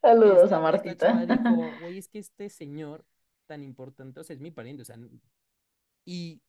saludos 0.00 0.52
a 0.52 0.60
Esta, 0.60 0.72
esta 0.72 0.94
chava 0.96 1.24
Martita, 1.24 1.26
dijo, 1.26 1.70
güey, 1.80 1.98
es 1.98 2.08
que 2.08 2.18
este 2.18 2.48
señor 2.50 3.04
tan 3.46 3.62
importante, 3.62 4.20
o 4.20 4.24
sea, 4.24 4.34
es 4.34 4.40
mi 4.40 4.50
pariente, 4.50 4.82
o 4.82 4.84
sea, 4.84 4.96
y 6.04 6.40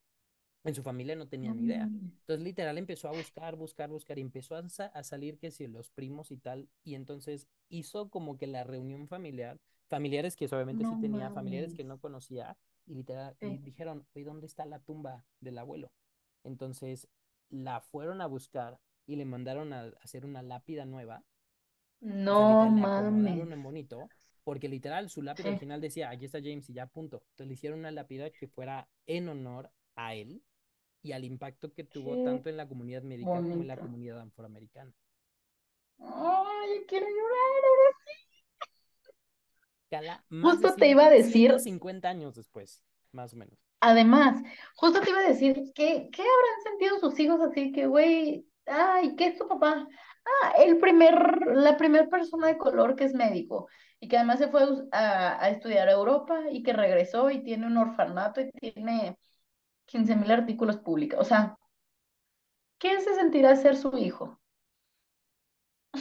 en 0.63 0.75
su 0.75 0.83
familia 0.83 1.15
no 1.15 1.27
tenían 1.27 1.57
ni 1.57 1.63
idea. 1.63 1.91
mames, 1.91 2.13
Entonces, 2.21 2.43
literal, 2.43 2.77
empezó 2.77 3.09
a 3.09 3.13
buscar, 3.13 3.55
buscar, 3.55 3.89
buscar 3.89 4.17
y 4.19 4.21
empezó 4.21 4.55
a, 4.55 4.67
sa- 4.69 4.87
a 4.87 5.03
salir 5.03 5.37
que 5.39 5.51
si 5.51 5.67
los 5.67 5.89
primos 5.91 6.31
y 6.31 6.37
tal. 6.37 6.69
Y 6.83 6.95
entonces 6.95 7.47
hizo 7.69 8.09
como 8.09 8.37
que 8.37 8.47
la 8.47 8.63
reunión 8.63 9.07
familiar, 9.07 9.59
familiares 9.89 10.35
que 10.35 10.45
obviamente 10.47 10.85
sí 10.85 10.97
no 10.97 10.97
tenía, 10.97 11.31
familiares 11.31 11.73
mames, 11.73 11.75
que 11.75 11.83
no 11.83 11.99
conocía, 11.99 12.57
y 12.87 12.95
literal, 12.95 13.37
y 13.41 13.57
sí, 13.57 13.59
dijeron, 13.59 14.07
oye, 14.15 14.25
¿dónde 14.25 14.47
está 14.47 14.65
la 14.65 14.79
tumba 14.79 15.25
del 15.41 15.57
abuelo? 15.59 15.91
Entonces 16.43 17.07
la 17.49 17.81
fueron 17.81 18.21
a 18.21 18.27
buscar 18.27 18.79
y 19.07 19.15
le 19.17 19.25
mandaron 19.25 19.73
a 19.73 19.93
hacer 20.01 20.25
una 20.25 20.41
lápida 20.43 20.85
nueva. 20.85 21.23
O 22.31 22.35
sea, 22.35 22.45
no 22.45 22.55
le 22.55 22.65
acomodaron 22.65 23.23
mames, 23.23 23.43
bonito, 23.63 24.11
porque 24.45 24.69
literal 24.69 25.09
su 25.09 25.23
lápida 25.23 25.47
sí, 25.47 25.49
original 25.49 25.81
decía, 25.81 26.09
aquí 26.11 26.25
está 26.25 26.39
James 26.39 26.69
y 26.69 26.73
ya 26.73 26.85
punto. 26.85 27.23
Entonces 27.31 27.47
le 27.47 27.53
hicieron 27.55 27.79
una 27.79 27.91
lápida 27.91 28.29
que 28.29 28.47
fuera 28.47 28.87
en 29.07 29.27
honor 29.27 29.71
a 29.95 30.13
él 30.13 30.41
y 31.01 31.11
al 31.11 31.25
impacto 31.25 31.73
que 31.73 31.83
tuvo 31.83 32.23
tanto 32.23 32.49
en 32.49 32.57
la 32.57 32.67
comunidad 32.67 33.01
médica 33.01 33.29
como 33.29 33.39
en 33.39 33.67
la 33.67 33.75
bonito, 33.75 33.81
comunidad 33.81 34.19
afroamericana. 34.21 34.93
ay, 35.99 36.85
quiero 36.87 37.07
llorar, 37.07 37.45
más 40.29 40.61
de 40.61 40.67
justo 40.67 40.75
te 40.79 40.89
iba 40.89 41.05
a 41.05 41.09
decir 41.09 41.59
cincuenta 41.59 42.09
años 42.09 42.35
después, 42.35 42.83
más 43.11 43.33
o 43.33 43.37
menos. 43.37 43.57
Además, 43.79 44.41
justo 44.75 45.01
te 45.01 45.09
iba 45.09 45.19
a 45.19 45.27
decir, 45.27 45.71
¿qué, 45.73 46.09
qué 46.11 46.21
habrán 46.21 46.63
sentido 46.63 46.99
sus 46.99 47.19
hijos 47.19 47.39
así 47.41 47.71
que, 47.71 47.87
güey, 47.87 48.45
ay, 48.67 49.15
¿qué 49.15 49.27
es 49.27 49.37
tu 49.37 49.47
papá? 49.47 49.87
Ah, 50.25 50.53
el 50.57 50.79
primer, 50.79 51.15
la 51.53 51.77
primera 51.77 52.07
persona 52.07 52.47
de 52.47 52.57
color 52.57 52.95
que 52.95 53.05
es 53.05 53.13
médico 53.13 53.67
y 54.06 54.08
que 54.08 54.18
además 54.18 54.38
se 54.39 54.49
fue 54.49 54.64
a, 54.91 55.43
a 55.43 55.49
estudiar 55.49 55.88
a 55.89 55.93
Europa 55.93 56.41
y 56.51 56.62
que 56.64 56.74
regresó 56.74 57.32
y 57.32 57.43
tiene 57.43 57.66
un 57.68 57.78
orfanato 57.78 58.41
y 58.41 58.51
tiene 58.51 59.18
quince 59.86 60.16
mil 60.16 60.32
artículos 60.32 60.78
publicados. 60.78 61.28
O 61.28 61.30
sea, 61.30 61.58
¿qué 62.80 63.01
se 63.01 63.14
sentirá 63.16 63.53
ser 63.58 63.76
su 63.76 63.97
hijo? 63.97 64.39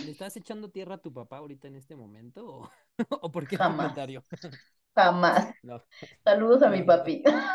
¿Le 0.01 0.11
estás 0.13 0.37
echando 0.37 0.71
tierra 0.71 0.97
a 0.97 1.03
tu 1.03 1.13
papá 1.13 1.39
ahorita 1.39 1.69
en 1.69 1.77
este 1.77 1.97
momento? 1.97 2.47
¿O, 2.47 2.71
¿O 3.23 3.33
por 3.33 3.47
qué 3.47 3.59
Jamás, 3.59 3.99
comentario? 3.99 4.25
jamás. 4.97 5.55
No, 5.63 5.83
Saludos 6.25 6.63
a 6.63 6.71
mi 6.71 6.83
no, 6.83 6.85
no, 6.85 6.97
no. 6.99 7.05
papi. 7.05 7.23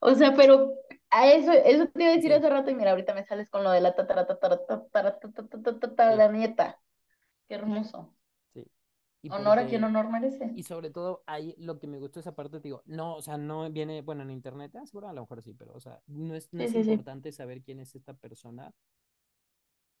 O 0.00 0.14
sea, 0.14 0.34
pero 0.34 0.74
a 1.10 1.30
eso, 1.32 1.52
eso 1.52 1.86
te 1.88 2.02
iba 2.02 2.12
a 2.12 2.16
decir 2.16 2.32
Sí, 2.32 2.34
hace 2.34 2.48
rato 2.50 2.70
y 2.70 2.74
mira, 2.74 2.90
ahorita 2.90 3.14
me 3.14 3.24
sales 3.24 3.50
con 3.50 3.62
lo 3.64 3.70
de 3.70 3.80
la 3.80 3.94
tatara, 3.94 4.26
tatara, 4.26 4.58
tatara, 4.66 5.18
tatara, 5.20 5.78
tatara, 5.80 6.14
sí, 6.14 6.16
la 6.16 6.28
nieta. 6.28 6.80
Qué 7.48 7.56
hermoso. 7.56 8.14
Sí. 9.22 9.28
Y 9.28 9.30
Honor 9.32 9.58
a 9.60 9.66
quien 9.66 9.82
porque, 9.82 9.84
honor 9.84 10.10
merece. 10.10 10.52
y 10.54 10.64
sobre 10.64 10.90
todo, 10.90 11.22
ahí 11.26 11.54
lo 11.58 11.78
que 11.78 11.86
me 11.86 11.98
gustó 11.98 12.20
esa 12.20 12.34
parte, 12.34 12.58
te 12.60 12.68
digo, 12.68 12.82
no, 12.86 13.16
o 13.16 13.22
sea, 13.22 13.38
no 13.38 13.70
viene, 13.70 14.02
bueno, 14.02 14.22
en 14.22 14.30
internet, 14.30 14.74
ah, 14.76 14.86
seguro 14.86 15.08
a 15.08 15.12
lo 15.14 15.22
mejor 15.22 15.42
sí, 15.42 15.54
pero, 15.54 15.74
o 15.74 15.80
sea, 15.80 16.02
no 16.06 16.34
es, 16.34 16.52
no 16.52 16.60
Sí, 16.60 16.66
es 16.66 16.72
sí, 16.72 16.84
sí. 16.84 16.90
importante 16.92 17.32
saber 17.32 17.62
quién 17.62 17.80
es 17.80 17.94
esta 17.94 18.14
persona 18.14 18.74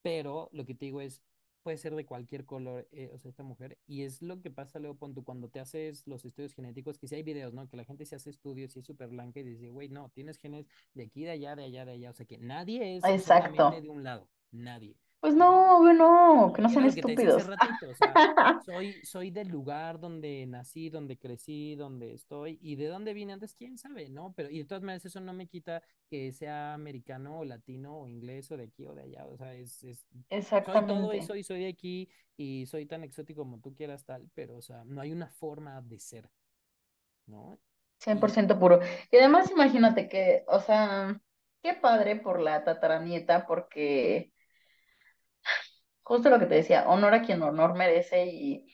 pero 0.02 0.48
lo 0.52 0.64
que 0.64 0.74
te 0.74 0.86
digo 0.86 1.00
es, 1.00 1.22
puede 1.62 1.76
ser 1.76 1.94
de 1.94 2.04
cualquier 2.04 2.44
color, 2.44 2.88
eh, 2.90 3.10
o 3.12 3.18
sea, 3.18 3.28
esta 3.30 3.44
mujer, 3.44 3.78
y 3.86 4.02
es 4.02 4.20
lo 4.20 4.40
que 4.40 4.50
pasa, 4.50 4.78
Leo, 4.80 4.96
pon 4.96 5.14
tú, 5.14 5.22
cuando 5.24 5.48
te 5.48 5.60
haces 5.60 6.06
los 6.08 6.24
estudios 6.24 6.54
genéticos, 6.54 6.98
que 6.98 7.06
si 7.06 7.14
hay 7.14 7.22
videos, 7.22 7.54
¿no? 7.54 7.68
Que 7.68 7.76
la 7.76 7.84
gente 7.84 8.04
se 8.04 8.16
hace 8.16 8.30
estudios 8.30 8.74
y 8.76 8.80
es 8.80 8.84
súper 8.86 9.08
blanca 9.08 9.40
y 9.40 9.44
dice, 9.44 9.68
güey, 9.70 9.88
no, 9.88 10.10
tienes 10.10 10.38
genes 10.38 10.66
de 10.94 11.04
aquí, 11.04 11.22
de 11.24 11.30
allá, 11.30 11.54
de 11.54 11.64
allá, 11.64 11.84
de 11.84 11.92
allá, 11.92 12.10
o 12.10 12.14
sea, 12.14 12.26
que 12.26 12.38
nadie 12.38 12.96
es 12.96 13.04
Exacto. 13.04 13.70
de 13.70 13.88
un 13.88 14.02
lado, 14.02 14.28
nadie, 14.50 14.96
Pues 15.22 15.36
¿no? 15.36 15.80
no, 15.94 16.52
que 16.52 16.62
no 16.62 16.68
sean 16.68 16.86
estúpidos. 16.86 17.46
ratito, 17.46 17.90
o 17.90 17.94
sea, 17.94 18.20
soy, 18.58 19.00
soy 19.04 19.30
del 19.30 19.48
lugar 19.48 20.00
donde 20.00 20.44
nací, 20.48 20.90
donde 20.90 21.16
crecí, 21.16 21.76
donde 21.76 22.12
estoy, 22.14 22.58
y 22.60 22.74
de 22.74 22.88
dónde 22.88 23.14
vine 23.14 23.32
antes, 23.32 23.54
quién 23.54 23.78
sabe, 23.78 24.08
¿no? 24.08 24.32
Pero, 24.34 24.50
y 24.50 24.58
de 24.58 24.64
todas 24.64 24.82
maneras, 24.82 25.06
eso 25.06 25.20
no 25.20 25.32
me 25.32 25.46
quita 25.46 25.80
que 26.10 26.32
sea 26.32 26.74
americano 26.74 27.38
o 27.38 27.44
latino 27.44 28.00
o 28.00 28.08
inglés 28.08 28.50
o 28.50 28.56
de 28.56 28.64
aquí 28.64 28.84
o 28.84 28.94
de 28.94 29.02
allá, 29.02 29.26
o 29.28 29.36
sea, 29.36 29.54
es, 29.54 29.84
es, 29.84 30.06
soy 30.64 30.82
todo 30.84 31.12
Exactamente. 31.12 31.16
eso 31.18 31.36
y 31.36 31.44
soy 31.44 31.60
de 31.60 31.68
aquí 31.68 32.08
y 32.36 32.66
soy 32.66 32.86
tan 32.86 33.04
exótico 33.04 33.42
como 33.42 33.60
tú 33.60 33.74
quieras, 33.74 34.04
tal, 34.04 34.28
pero, 34.34 34.56
o 34.56 34.62
sea, 34.62 34.82
no 34.84 35.00
hay 35.00 35.12
una 35.12 35.28
forma 35.28 35.80
de 35.82 36.00
ser, 36.00 36.28
¿no? 37.26 37.60
cien 37.98 38.20
por 38.20 38.30
Y 38.30 38.32
ciento 38.32 38.58
puro. 38.58 38.80
Y 39.10 39.16
además 39.16 39.50
imagínate 39.50 40.08
que, 40.08 40.44
o 40.48 40.60
sea, 40.60 41.20
qué 41.62 41.74
padre 41.74 42.16
por 42.16 42.40
la 42.40 42.64
tataranieta, 42.64 43.46
porque 43.46 44.31
justo 46.04 46.30
lo 46.30 46.38
que 46.38 46.46
te 46.46 46.54
decía, 46.56 46.88
honor 46.88 47.14
a 47.14 47.22
quien 47.22 47.42
honor 47.42 47.74
merece 47.74 48.26
y, 48.26 48.66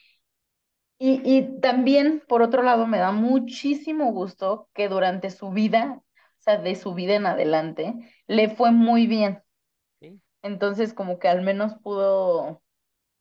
y, 0.98 1.20
y 1.24 1.60
también, 1.60 2.22
por 2.28 2.42
otro 2.42 2.62
lado, 2.62 2.86
me 2.86 2.98
da 2.98 3.12
muchísimo 3.12 4.12
gusto 4.12 4.68
que 4.74 4.88
durante 4.88 5.30
su 5.30 5.50
vida, 5.50 6.02
o 6.02 6.42
sea, 6.42 6.58
de 6.58 6.74
su 6.76 6.94
vida 6.94 7.14
en 7.14 7.26
adelante, 7.26 7.94
le 8.26 8.48
fue 8.50 8.72
muy 8.72 9.06
bien. 9.06 9.42
sí, 10.00 10.20
Entonces, 10.42 10.94
como 10.94 11.18
que 11.18 11.28
al 11.28 11.42
menos 11.42 11.74
pudo 11.82 12.62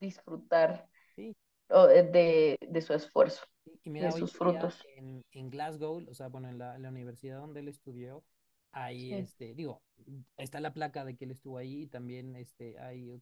disfrutar 0.01 0.89
sí, 1.16 1.36
eh, 1.70 2.03
de, 2.12 2.60
de 2.68 2.82
su 2.82 2.93
esfuerzo, 2.95 3.45
Y, 3.84 3.91
de 3.99 4.12
sus 4.14 4.34
frutos. 4.36 4.88
en, 4.97 5.26
en 5.32 5.49
Glasgow, 5.49 6.05
o 6.10 6.14
sea, 6.14 6.28
bueno, 6.28 6.49
en 6.49 6.58
la, 6.58 6.76
en 6.76 6.82
la 6.84 6.89
universidad 6.89 7.39
donde 7.39 7.60
él 7.62 7.68
estudió, 7.68 8.24
Sí, 9.10 9.16
este, 9.18 9.53
digo, 9.55 9.82
está 10.38 10.60
la 10.60 10.74
placa 10.74 11.05
de 11.05 11.16
que 11.16 11.26
él 11.26 11.32
estuvo 11.32 11.58
ahí 11.58 11.84
y 11.84 11.88
también 11.88 12.36
este, 12.36 12.78
hay 12.80 13.20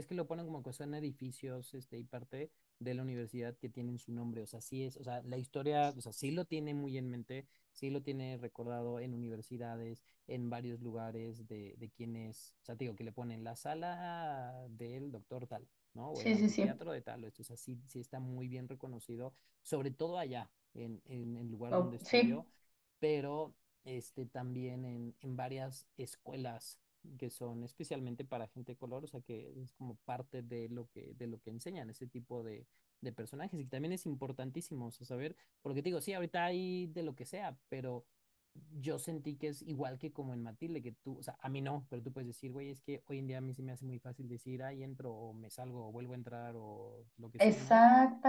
es 0.00 0.06
que 0.06 0.14
lo 0.14 0.26
ponen 0.26 0.46
como 0.46 0.62
que 0.62 0.72
son 0.72 0.94
edificios, 0.94 1.74
este, 1.74 1.98
y 1.98 2.04
parte 2.04 2.50
de 2.78 2.94
la 2.94 3.02
universidad 3.02 3.56
que 3.56 3.68
tienen 3.68 3.98
su 3.98 4.12
nombre, 4.12 4.42
o 4.42 4.46
sea, 4.46 4.60
sí 4.60 4.84
es, 4.84 4.96
o 4.96 5.04
sea, 5.04 5.22
la 5.22 5.38
historia, 5.38 5.94
o 5.96 6.00
sea, 6.00 6.12
sí 6.12 6.30
lo 6.32 6.44
tiene 6.44 6.74
muy 6.74 6.98
en 6.98 7.08
mente, 7.10 7.46
sí 7.72 7.90
lo 7.90 8.02
tiene 8.02 8.36
recordado 8.38 9.00
en 9.00 9.14
universidades, 9.14 10.02
en 10.26 10.50
varios 10.50 10.80
lugares 10.80 11.46
de, 11.46 11.74
de 11.78 11.90
quienes, 11.90 12.54
o 12.62 12.64
sea, 12.64 12.74
digo, 12.74 12.96
que 12.96 13.04
le 13.04 13.12
ponen 13.12 13.44
la 13.44 13.56
sala 13.56 14.66
del 14.70 15.10
doctor 15.12 15.46
tal, 15.46 15.66
¿no? 15.94 16.10
O 16.10 16.20
el 16.22 16.30
Sí, 16.30 16.34
sí, 16.36 16.48
sí. 16.48 16.64
anfiteatro 16.64 16.92
de 16.92 17.02
tal, 17.02 17.24
o 17.24 17.26
esto, 17.28 17.42
o 17.42 17.44
sea, 17.44 17.56
sí, 17.56 17.80
sí 17.88 18.00
está 18.00 18.20
muy 18.20 18.48
bien 18.48 18.68
reconocido, 18.68 19.34
sobre 19.62 19.90
todo 19.90 20.18
allá, 20.18 20.50
en, 20.74 21.00
en 21.06 21.36
el 21.36 21.48
lugar 21.50 21.74
donde 21.74 21.96
Oh, 21.96 21.98
sí, 22.02 22.34
estudió, 22.34 22.46
pero 22.98 23.54
este, 23.84 24.26
también 24.26 24.84
en, 24.84 25.14
en 25.20 25.36
varias 25.36 25.86
escuelas 25.96 26.78
que 27.18 27.30
son 27.30 27.64
especialmente 27.64 28.24
para 28.24 28.48
gente 28.48 28.72
de 28.72 28.76
color, 28.76 29.04
o 29.04 29.06
sea 29.06 29.20
que 29.20 29.52
es 29.62 29.72
como 29.72 29.96
parte 30.04 30.42
de 30.42 30.68
lo 30.68 30.88
que, 30.90 31.14
de 31.14 31.26
lo 31.26 31.40
que 31.40 31.50
enseñan 31.50 31.90
ese 31.90 32.06
tipo 32.06 32.42
de, 32.42 32.66
de 33.00 33.12
personajes 33.12 33.58
y 33.60 33.64
también 33.64 33.92
es 33.92 34.06
importantísimo, 34.06 34.86
o 34.86 34.90
sea, 34.90 35.06
saber, 35.06 35.36
porque 35.62 35.82
te 35.82 35.90
digo, 35.90 36.00
sí, 36.00 36.12
ahorita 36.12 36.44
hay 36.44 36.86
de 36.88 37.02
lo 37.02 37.14
que 37.14 37.26
sea, 37.26 37.58
pero 37.68 38.04
yo 38.80 38.98
sentí 38.98 39.36
que 39.36 39.48
es 39.48 39.62
igual 39.62 39.98
que 39.98 40.12
como 40.12 40.34
en 40.34 40.42
Matilde, 40.42 40.82
que 40.82 40.92
tú, 40.92 41.18
o 41.18 41.22
sea, 41.22 41.36
a 41.40 41.48
mí 41.48 41.60
no, 41.62 41.86
pero 41.90 42.02
tú 42.02 42.12
puedes 42.12 42.28
decir, 42.28 42.52
güey, 42.52 42.70
es 42.70 42.80
que 42.82 43.02
hoy 43.06 43.18
en 43.18 43.26
día 43.26 43.38
a 43.38 43.40
mí 43.40 43.54
se 43.54 43.62
me 43.62 43.72
hace 43.72 43.84
muy 43.86 43.98
fácil 43.98 44.28
decir, 44.28 44.62
ay, 44.62 44.82
entro 44.82 45.12
o 45.12 45.32
me 45.32 45.50
salgo 45.50 45.88
o 45.88 45.92
vuelvo 45.92 46.12
a 46.12 46.16
entrar 46.16 46.54
o 46.56 47.04
lo 47.18 47.30
que 47.30 47.40
sea, 47.40 47.72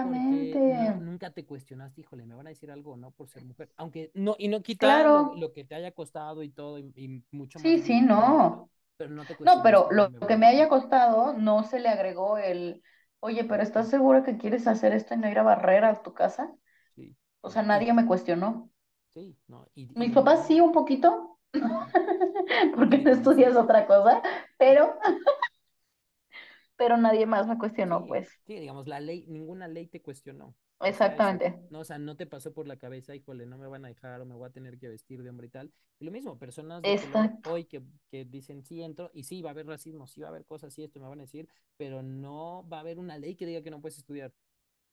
exactamente. 0.02 0.60
No, 0.72 0.96
nunca 1.00 1.32
te 1.32 1.46
cuestionaste, 1.46 2.02
híjole, 2.02 2.26
me 2.26 2.36
van 2.36 2.48
a 2.48 2.50
decir 2.52 2.72
algo 2.72 2.94
o 2.94 2.98
no 2.98 3.12
por 3.12 3.30
ser 3.30 3.44
mujer. 3.44 3.72
Aunque 3.78 4.12
no, 4.14 4.36
y 4.40 4.48
no 4.48 4.62
quita 4.62 5.04
lo, 5.06 5.26
Claro, 5.26 5.34
lo 5.34 5.54
que 5.54 5.64
te 5.66 5.76
haya 5.76 5.92
costado 5.94 6.44
y 6.44 6.50
todo, 6.50 6.80
y, 6.80 6.92
y 6.96 7.24
mucho 7.32 7.60
más 7.60 7.74
sí, 7.74 7.80
sí, 7.80 8.02
no. 8.02 8.70
pero 8.98 9.10
no 9.12 9.26
te 9.26 9.36
No, 9.44 9.62
pero 9.64 9.92
lo 9.92 10.12
me 10.20 10.28
que 10.28 10.38
me 10.38 10.48
haya 10.48 10.70
costado 10.70 11.34
no 11.34 11.64
se 11.64 11.80
le 11.80 11.90
agregó 11.90 12.38
el, 12.38 12.84
oye, 13.20 13.44
pero 13.46 13.64
¿estás 13.64 13.90
segura 13.90 14.24
que 14.24 14.38
quieres 14.38 14.68
hacer 14.68 14.94
esto 14.94 15.14
y 15.16 15.18
no 15.18 15.30
ir 15.30 15.40
a 15.40 15.44
barrer 15.44 15.86
a 15.86 16.02
tu 16.04 16.14
casa? 16.14 16.54
sí, 16.96 17.16
O 17.42 17.50
sea, 17.52 17.64
nadie 17.64 17.94
me 17.94 18.06
cuestionó. 18.08 18.72
Sí, 19.16 19.38
no, 19.48 19.68
y, 19.76 19.90
y 20.00 20.00
Mis 20.00 20.12
papás 20.14 20.46
sí 20.48 20.62
un 20.62 20.72
poquito, 20.72 21.40
porque 22.76 22.98
no 23.00 23.12
estudias 23.12 23.56
otra 23.56 23.88
cosa, 23.88 24.22
pero, 24.58 24.96
pero 26.78 26.98
nadie 26.98 27.26
más 27.26 27.48
me 27.48 27.58
cuestionó, 27.58 28.06
Sí, 28.06 28.08
pues. 28.08 28.30
sí, 28.46 28.60
digamos, 28.60 28.88
la 28.88 29.00
ley, 29.00 29.26
ninguna 29.28 29.68
ley 29.68 29.88
te 29.88 30.02
cuestionó. 30.02 30.56
Decía 30.84 31.18
eso. 31.18 31.40
Exactamente, 31.40 31.60
No, 31.70 31.80
o 31.80 31.84
sea, 31.84 31.98
no 31.98 32.16
te 32.16 32.28
pasó 32.28 32.54
por 32.54 32.68
la 32.68 32.78
cabeza, 32.78 33.16
híjole, 33.16 33.46
no 33.46 33.58
me 33.58 33.68
van 33.68 33.86
a 33.86 33.88
dejar 33.88 34.22
o 34.22 34.26
me 34.26 34.36
voy 34.36 34.48
a 34.48 34.52
tener 34.52 34.78
que 34.78 34.88
vestir 34.90 35.24
de 35.24 35.30
hombre 35.30 35.48
y 35.48 35.50
tal. 35.50 35.72
Y 36.00 36.06
lo 36.06 36.12
mismo, 36.12 36.38
personas 36.38 36.86
de 36.86 37.02
hoy 37.44 37.66
que, 37.66 37.84
que 38.12 38.26
dicen, 38.26 38.64
sí, 38.64 38.84
entro, 38.84 39.10
y 39.14 39.24
sí, 39.24 39.42
va 39.42 39.50
a 39.50 39.54
haber 39.54 39.68
racismo, 39.68 40.08
sí, 40.08 40.22
va 40.22 40.28
a 40.28 40.30
haber 40.32 40.46
cosas, 40.46 40.78
y 40.78 40.84
esto 40.84 41.00
me 41.00 41.08
van 41.08 41.20
a 41.20 41.24
decir, 41.24 41.48
pero 41.78 42.04
no 42.04 42.68
va 42.70 42.78
a 42.78 42.80
haber 42.82 43.00
una 43.00 43.18
ley 43.18 43.36
que 43.36 43.46
diga 43.46 43.62
que 43.64 43.72
no 43.72 43.82
puedes 43.82 43.98
estudiar, 43.98 44.34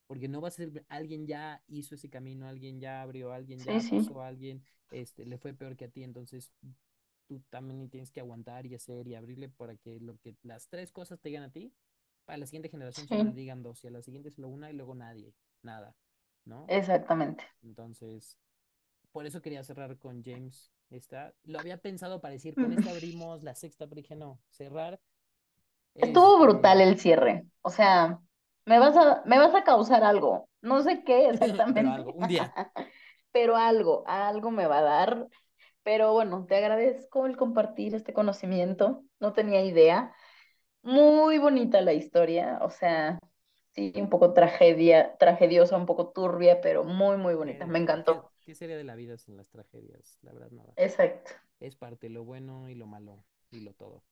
porque 0.06 0.28
no 0.28 0.40
va 0.40 0.48
a 0.48 0.50
ser, 0.50 0.84
alguien 0.88 1.26
ya 1.26 1.62
hizo 1.68 1.94
ese 1.94 2.10
camino, 2.10 2.46
alguien 2.46 2.80
ya 2.80 3.02
abrió, 3.02 3.32
alguien 3.32 3.60
sí, 3.60 3.66
ya 3.66 3.80
sí, 3.80 3.90
pasó, 3.90 4.22
alguien, 4.22 4.62
este, 4.90 5.24
le 5.26 5.38
fue 5.38 5.54
peor 5.54 5.76
que 5.76 5.86
a 5.86 5.88
ti, 5.88 6.02
entonces 6.02 6.52
tú 7.26 7.40
también 7.50 7.88
tienes 7.88 8.10
que 8.10 8.20
aguantar 8.20 8.66
y 8.66 8.74
hacer 8.74 9.06
y 9.08 9.14
abrirle 9.14 9.48
para 9.48 9.76
que 9.76 10.00
lo 10.00 10.18
que 10.18 10.36
las 10.42 10.68
tres 10.68 10.92
cosas 10.92 11.20
te 11.20 11.28
digan 11.28 11.44
a 11.44 11.50
ti, 11.50 11.72
para 12.24 12.38
la 12.38 12.46
siguiente 12.46 12.68
generación 12.68 13.06
sí, 13.08 13.16
digan 13.34 13.62
dos 13.62 13.82
y 13.84 13.88
a 13.88 13.90
la 13.90 14.02
siguiente 14.02 14.30
solo 14.30 14.48
una 14.48 14.70
y 14.70 14.74
luego 14.74 14.94
nadie, 14.94 15.34
nada, 15.62 15.94
¿no? 16.44 16.66
exactamente. 16.68 17.44
Entonces, 17.62 18.36
por 19.12 19.26
eso 19.26 19.42
quería 19.42 19.64
cerrar 19.64 19.98
con 19.98 20.22
James. 20.24 20.72
Esta, 20.90 21.34
lo 21.44 21.58
había 21.58 21.78
pensado 21.78 22.20
para 22.20 22.32
decir, 22.32 22.54
con 22.54 22.72
esta 22.72 22.90
abrimos 22.90 23.42
la 23.42 23.54
sexta, 23.54 23.86
pero 23.86 23.96
dije 24.02 24.14
no, 24.16 24.40
cerrar, 24.50 25.00
Estuvo 25.94 26.40
brutal 26.40 26.80
este, 26.80 26.90
el 26.90 26.98
cierre, 26.98 27.46
o 27.60 27.70
sea, 27.70 28.20
me 28.64 28.78
vas 28.78 28.96
a, 28.96 29.22
me 29.26 29.38
vas 29.38 29.54
a 29.54 29.64
causar 29.64 30.04
algo, 30.04 30.48
no 30.60 30.82
sé 30.82 31.02
qué 31.04 31.28
pero 31.74 31.90
algo, 31.90 32.10
exactamente, 32.10 32.12
un 32.14 32.28
día. 32.28 32.54
pero 33.32 33.56
algo, 33.56 34.04
algo 34.06 34.50
me 34.50 34.66
va 34.66 34.78
a 34.78 34.82
dar. 34.82 35.28
Pero 35.84 36.12
bueno, 36.12 36.46
te 36.46 36.56
agradezco 36.56 37.26
el 37.26 37.36
compartir 37.36 37.94
este 37.94 38.12
conocimiento, 38.12 39.02
no 39.18 39.32
tenía 39.32 39.64
idea. 39.64 40.14
Muy 40.82 41.38
bonita 41.38 41.80
la 41.80 41.92
historia, 41.92 42.58
o 42.62 42.70
sea, 42.70 43.18
sí, 43.72 43.92
un 43.96 44.08
poco 44.08 44.32
tragedia, 44.32 45.16
tragediosa, 45.18 45.76
un 45.76 45.86
poco 45.86 46.10
turbia, 46.10 46.60
pero 46.60 46.84
muy, 46.84 47.16
muy 47.16 47.34
bonita, 47.34 47.64
¿Qué, 47.64 47.70
me 47.70 47.78
encantó. 47.80 48.32
qué 48.44 48.54
sería 48.54 48.76
de 48.76 48.84
la 48.84 48.94
vida 48.94 49.16
sin 49.16 49.36
las 49.36 49.48
tragedias? 49.48 50.18
La 50.22 50.32
verdad, 50.32 50.50
nada. 50.50 50.72
Exacto. 50.76 51.32
Es 51.60 51.76
parte, 51.76 52.08
lo 52.08 52.24
bueno 52.24 52.68
y 52.68 52.74
lo 52.74 52.86
malo 52.86 53.24
y 53.50 53.60
lo 53.60 53.72
todo. 53.74 54.02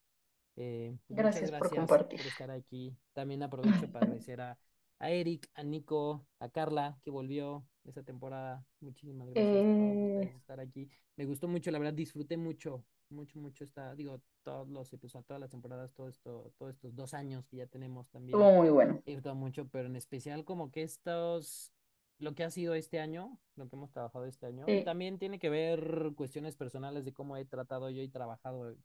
Eh, 0.56 0.96
muchas 1.08 1.40
Gracias 1.40 1.50
por 1.52 1.70
compartir. 1.70 2.18
por 2.18 2.26
estar 2.26 2.50
aquí. 2.50 2.96
También 3.12 3.42
aprovecho 3.42 3.90
para 3.90 4.06
agradecer 4.20 4.40
a, 4.40 4.58
a 4.98 5.10
Eric, 5.10 5.48
a 5.54 5.62
Nico, 5.62 6.26
a 6.38 6.48
Carla, 6.48 6.98
que 7.02 7.10
volvió 7.10 7.66
esta 7.84 8.02
temporada. 8.02 8.64
Muchísimas 8.80 9.28
gracias 9.28 9.46
ustedes 9.46 10.12
Eh, 10.12 10.26
por 10.32 10.40
estar 10.40 10.60
aquí. 10.60 10.88
Me 11.16 11.24
gustó 11.24 11.48
mucho, 11.48 11.70
la 11.70 11.78
verdad, 11.78 11.94
disfruté 11.94 12.36
mucho, 12.36 12.84
mucho, 13.10 13.38
mucho 13.38 13.64
esta, 13.64 13.94
digo, 13.94 14.20
todos 14.42 14.68
los 14.68 14.92
episodios, 14.92 15.26
todas 15.26 15.40
las 15.40 15.50
temporadas, 15.50 15.92
todo 15.94 16.08
esto, 16.08 16.52
todos 16.58 16.74
estos 16.74 16.94
dos 16.94 17.14
años 17.14 17.46
que 17.46 17.58
ya 17.58 17.66
tenemos 17.66 18.08
también. 18.10 18.38
muy 18.38 18.70
bueno. 18.70 19.00
He 19.06 19.10
disfrutado 19.12 19.34
mucho, 19.36 19.68
pero 19.68 19.86
en 19.86 19.96
especial 19.96 20.44
como 20.44 20.70
que 20.70 20.82
estos, 20.82 21.72
lo 22.20 22.34
que 22.34 22.44
ha 22.44 22.50
sido 22.50 22.74
este 22.74 23.00
año, 23.00 23.38
lo 23.56 23.68
que 23.68 23.76
hemos 23.76 23.90
trabajado 23.90 24.24
este 24.26 24.46
año, 24.46 24.64
Sí, 24.66 24.82
también 24.84 25.18
tiene 25.18 25.38
que 25.38 25.48
ver 25.50 26.12
cuestiones 26.16 26.56
personales 26.56 27.04
de 27.04 27.12
cómo 27.12 27.36
he 27.36 27.44
tratado 27.44 27.90
yo 27.90 28.02
y 28.02 28.08
trabajado 28.08 28.76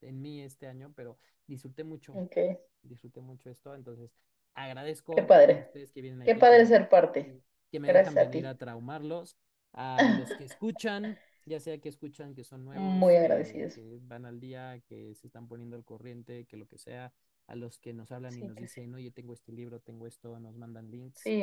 en 0.00 0.20
mí 0.22 0.40
este 0.40 0.66
año, 0.66 0.92
pero 0.94 1.18
disfruté 1.46 1.84
mucho, 1.84 2.12
ok. 2.14 2.36
disfruté 2.82 3.20
mucho 3.20 3.50
esto, 3.50 3.74
entonces 3.74 4.10
Qué 4.10 4.62
agradezco 4.62 5.14
a 5.20 5.24
ustedes 5.62 5.90
que 5.92 6.00
vienen 6.02 6.22
Qué 6.22 6.32
aquí, 6.32 6.40
que 6.40 6.40
padre 6.40 6.66
ser 6.66 6.88
parte. 6.88 7.40
que 7.70 7.80
me 7.80 7.88
dejan 7.88 8.14
Gracias 8.14 8.26
a 8.26 8.30
venir 8.30 8.46
a 8.46 8.56
traumarlos, 8.56 9.36
a 9.72 9.96
los 10.26 10.34
que 10.34 10.44
escuchan, 10.44 11.18
ya 11.44 11.60
sea 11.60 11.78
que 11.78 11.88
escuchan 11.88 12.34
que 12.34 12.44
son 12.44 12.64
Muy 12.64 12.74
nuevos, 12.76 13.04
que, 13.16 13.18
agradecidos. 13.18 13.74
que 13.74 13.98
van 14.02 14.24
al 14.26 14.40
día, 14.40 14.80
que 14.86 15.14
se 15.14 15.26
están 15.26 15.48
poniendo 15.48 15.76
al 15.76 15.84
corriente, 15.84 16.46
que 16.46 16.56
lo 16.56 16.66
que 16.66 16.78
sea, 16.78 17.12
a 17.46 17.56
los 17.56 17.78
que 17.78 17.92
nos 17.92 18.12
hablan 18.12 18.38
y 18.38 18.42
nos 18.42 18.56
que 18.56 18.62
dicen, 18.62 18.94
oye, 18.94 19.10
tengo 19.10 19.34
este 19.34 19.52
libro, 19.52 19.80
tengo 19.80 20.06
esto, 20.06 20.38
nos 20.40 20.56
mandan 20.56 20.90
links, 20.90 21.20
Sí, 21.22 21.42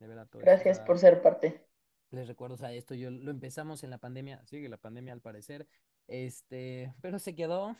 de 0.00 0.06
verdad 0.06 0.26
todo 0.30 0.42
gracias 0.42 0.80
por 0.80 0.98
ser 0.98 1.20
parte. 1.22 1.60
les 2.10 2.26
recuerdo, 2.26 2.54
o 2.54 2.58
sea, 2.58 2.72
esto 2.72 2.94
yo 2.94 3.10
lo 3.10 3.30
empezamos 3.30 3.84
en 3.84 3.90
la 3.90 3.98
pandemia, 3.98 4.44
sigue 4.46 4.68
la 4.68 4.78
pandemia 4.78 5.12
al 5.12 5.20
parecer, 5.20 5.66
este, 6.06 6.92
pero 7.02 7.18
se 7.18 7.34
quedó, 7.34 7.76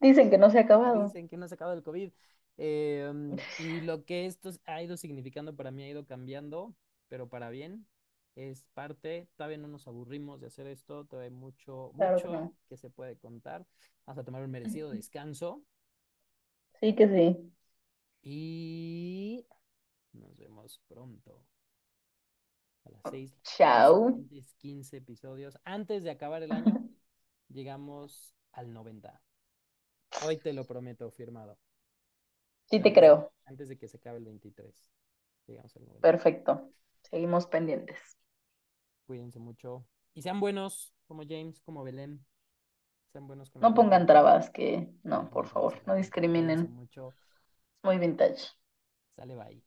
Dicen 0.00 0.30
que 0.30 0.38
no 0.38 0.50
se 0.50 0.58
ha 0.58 0.62
acabado. 0.62 1.04
dicen 1.04 1.28
que 1.28 1.36
no 1.36 1.48
se 1.48 1.54
acaba 1.54 1.72
el 1.74 1.82
COVID, 1.82 2.10
eh, 2.58 3.12
y 3.58 3.80
lo 3.82 4.04
que 4.04 4.26
esto 4.26 4.50
ha 4.66 4.82
ido 4.82 4.96
significando 4.96 5.54
para 5.56 5.70
mí 5.70 5.82
ha 5.82 5.88
ido 5.88 6.06
cambiando, 6.06 6.74
pero 7.08 7.28
para 7.28 7.50
bien, 7.50 7.86
es 8.36 8.64
parte, 8.74 9.28
todavía 9.36 9.58
no 9.58 9.68
nos 9.68 9.86
aburrimos 9.86 10.40
de 10.40 10.46
hacer 10.46 10.66
esto, 10.66 11.04
todavía 11.06 11.30
hay 11.30 11.36
mucho, 11.36 11.92
Claro 11.96 12.16
mucho 12.16 12.28
no. 12.32 12.56
que 12.68 12.76
se 12.76 12.90
puede 12.90 13.16
contar, 13.16 13.66
vamos 14.06 14.20
a 14.20 14.24
tomar 14.24 14.42
un 14.42 14.50
merecido 14.50 14.90
descanso 14.90 15.62
Sí 16.80 16.94
que 16.96 17.06
sí. 17.08 17.52
y 18.22 19.46
nos 20.12 20.36
vemos 20.36 20.80
pronto. 20.88 21.46
A 22.84 22.90
las 22.90 23.06
seis, 23.06 23.38
los 23.68 23.84
Chao. 23.84 23.94
siguientes 23.94 24.54
15 24.58 24.98
episodios. 24.98 25.58
Antes 25.64 26.02
de 26.02 26.10
acabar 26.10 26.42
el 26.42 26.52
año, 26.52 26.82
llegamos 27.48 28.34
al 28.52 28.72
90. 28.72 29.22
Hoy 30.22 30.38
te 30.38 30.52
lo 30.52 30.66
prometo, 30.66 31.10
firmado. 31.10 31.58
Sí 32.70 32.80
te 32.80 32.92
creo. 32.94 33.32
antes 33.44 33.68
de 33.68 33.76
que 33.78 33.86
se 33.88 33.98
acabe 33.98 34.18
el 34.18 34.24
23, 34.24 34.90
llegamos 35.46 35.76
al 35.76 35.86
90. 35.86 36.00
Perfecto. 36.08 36.70
Seguimos 37.10 37.46
pendientes. 37.46 37.98
Cuídense 39.06 39.38
mucho. 39.38 39.84
Y 40.14 40.22
sean 40.22 40.40
buenos, 40.40 40.94
como 41.06 41.22
James, 41.28 41.60
como 41.60 41.82
Belén. 41.84 42.24
Sean 43.12 43.26
buenos 43.26 43.50
con 43.50 43.62
No 43.62 43.74
pongan 43.74 44.06
trabas, 44.06 44.50
que 44.50 44.88
No 45.02 45.30
por 45.30 45.46
favor, 45.46 45.74
no 45.86 45.94
discriminen. 45.94 46.66
mucho. 46.68 47.14
Es 47.78 47.84
muy 47.84 47.98
vintage. 47.98 48.52
Sale 49.16 49.36
bye. 49.36 49.62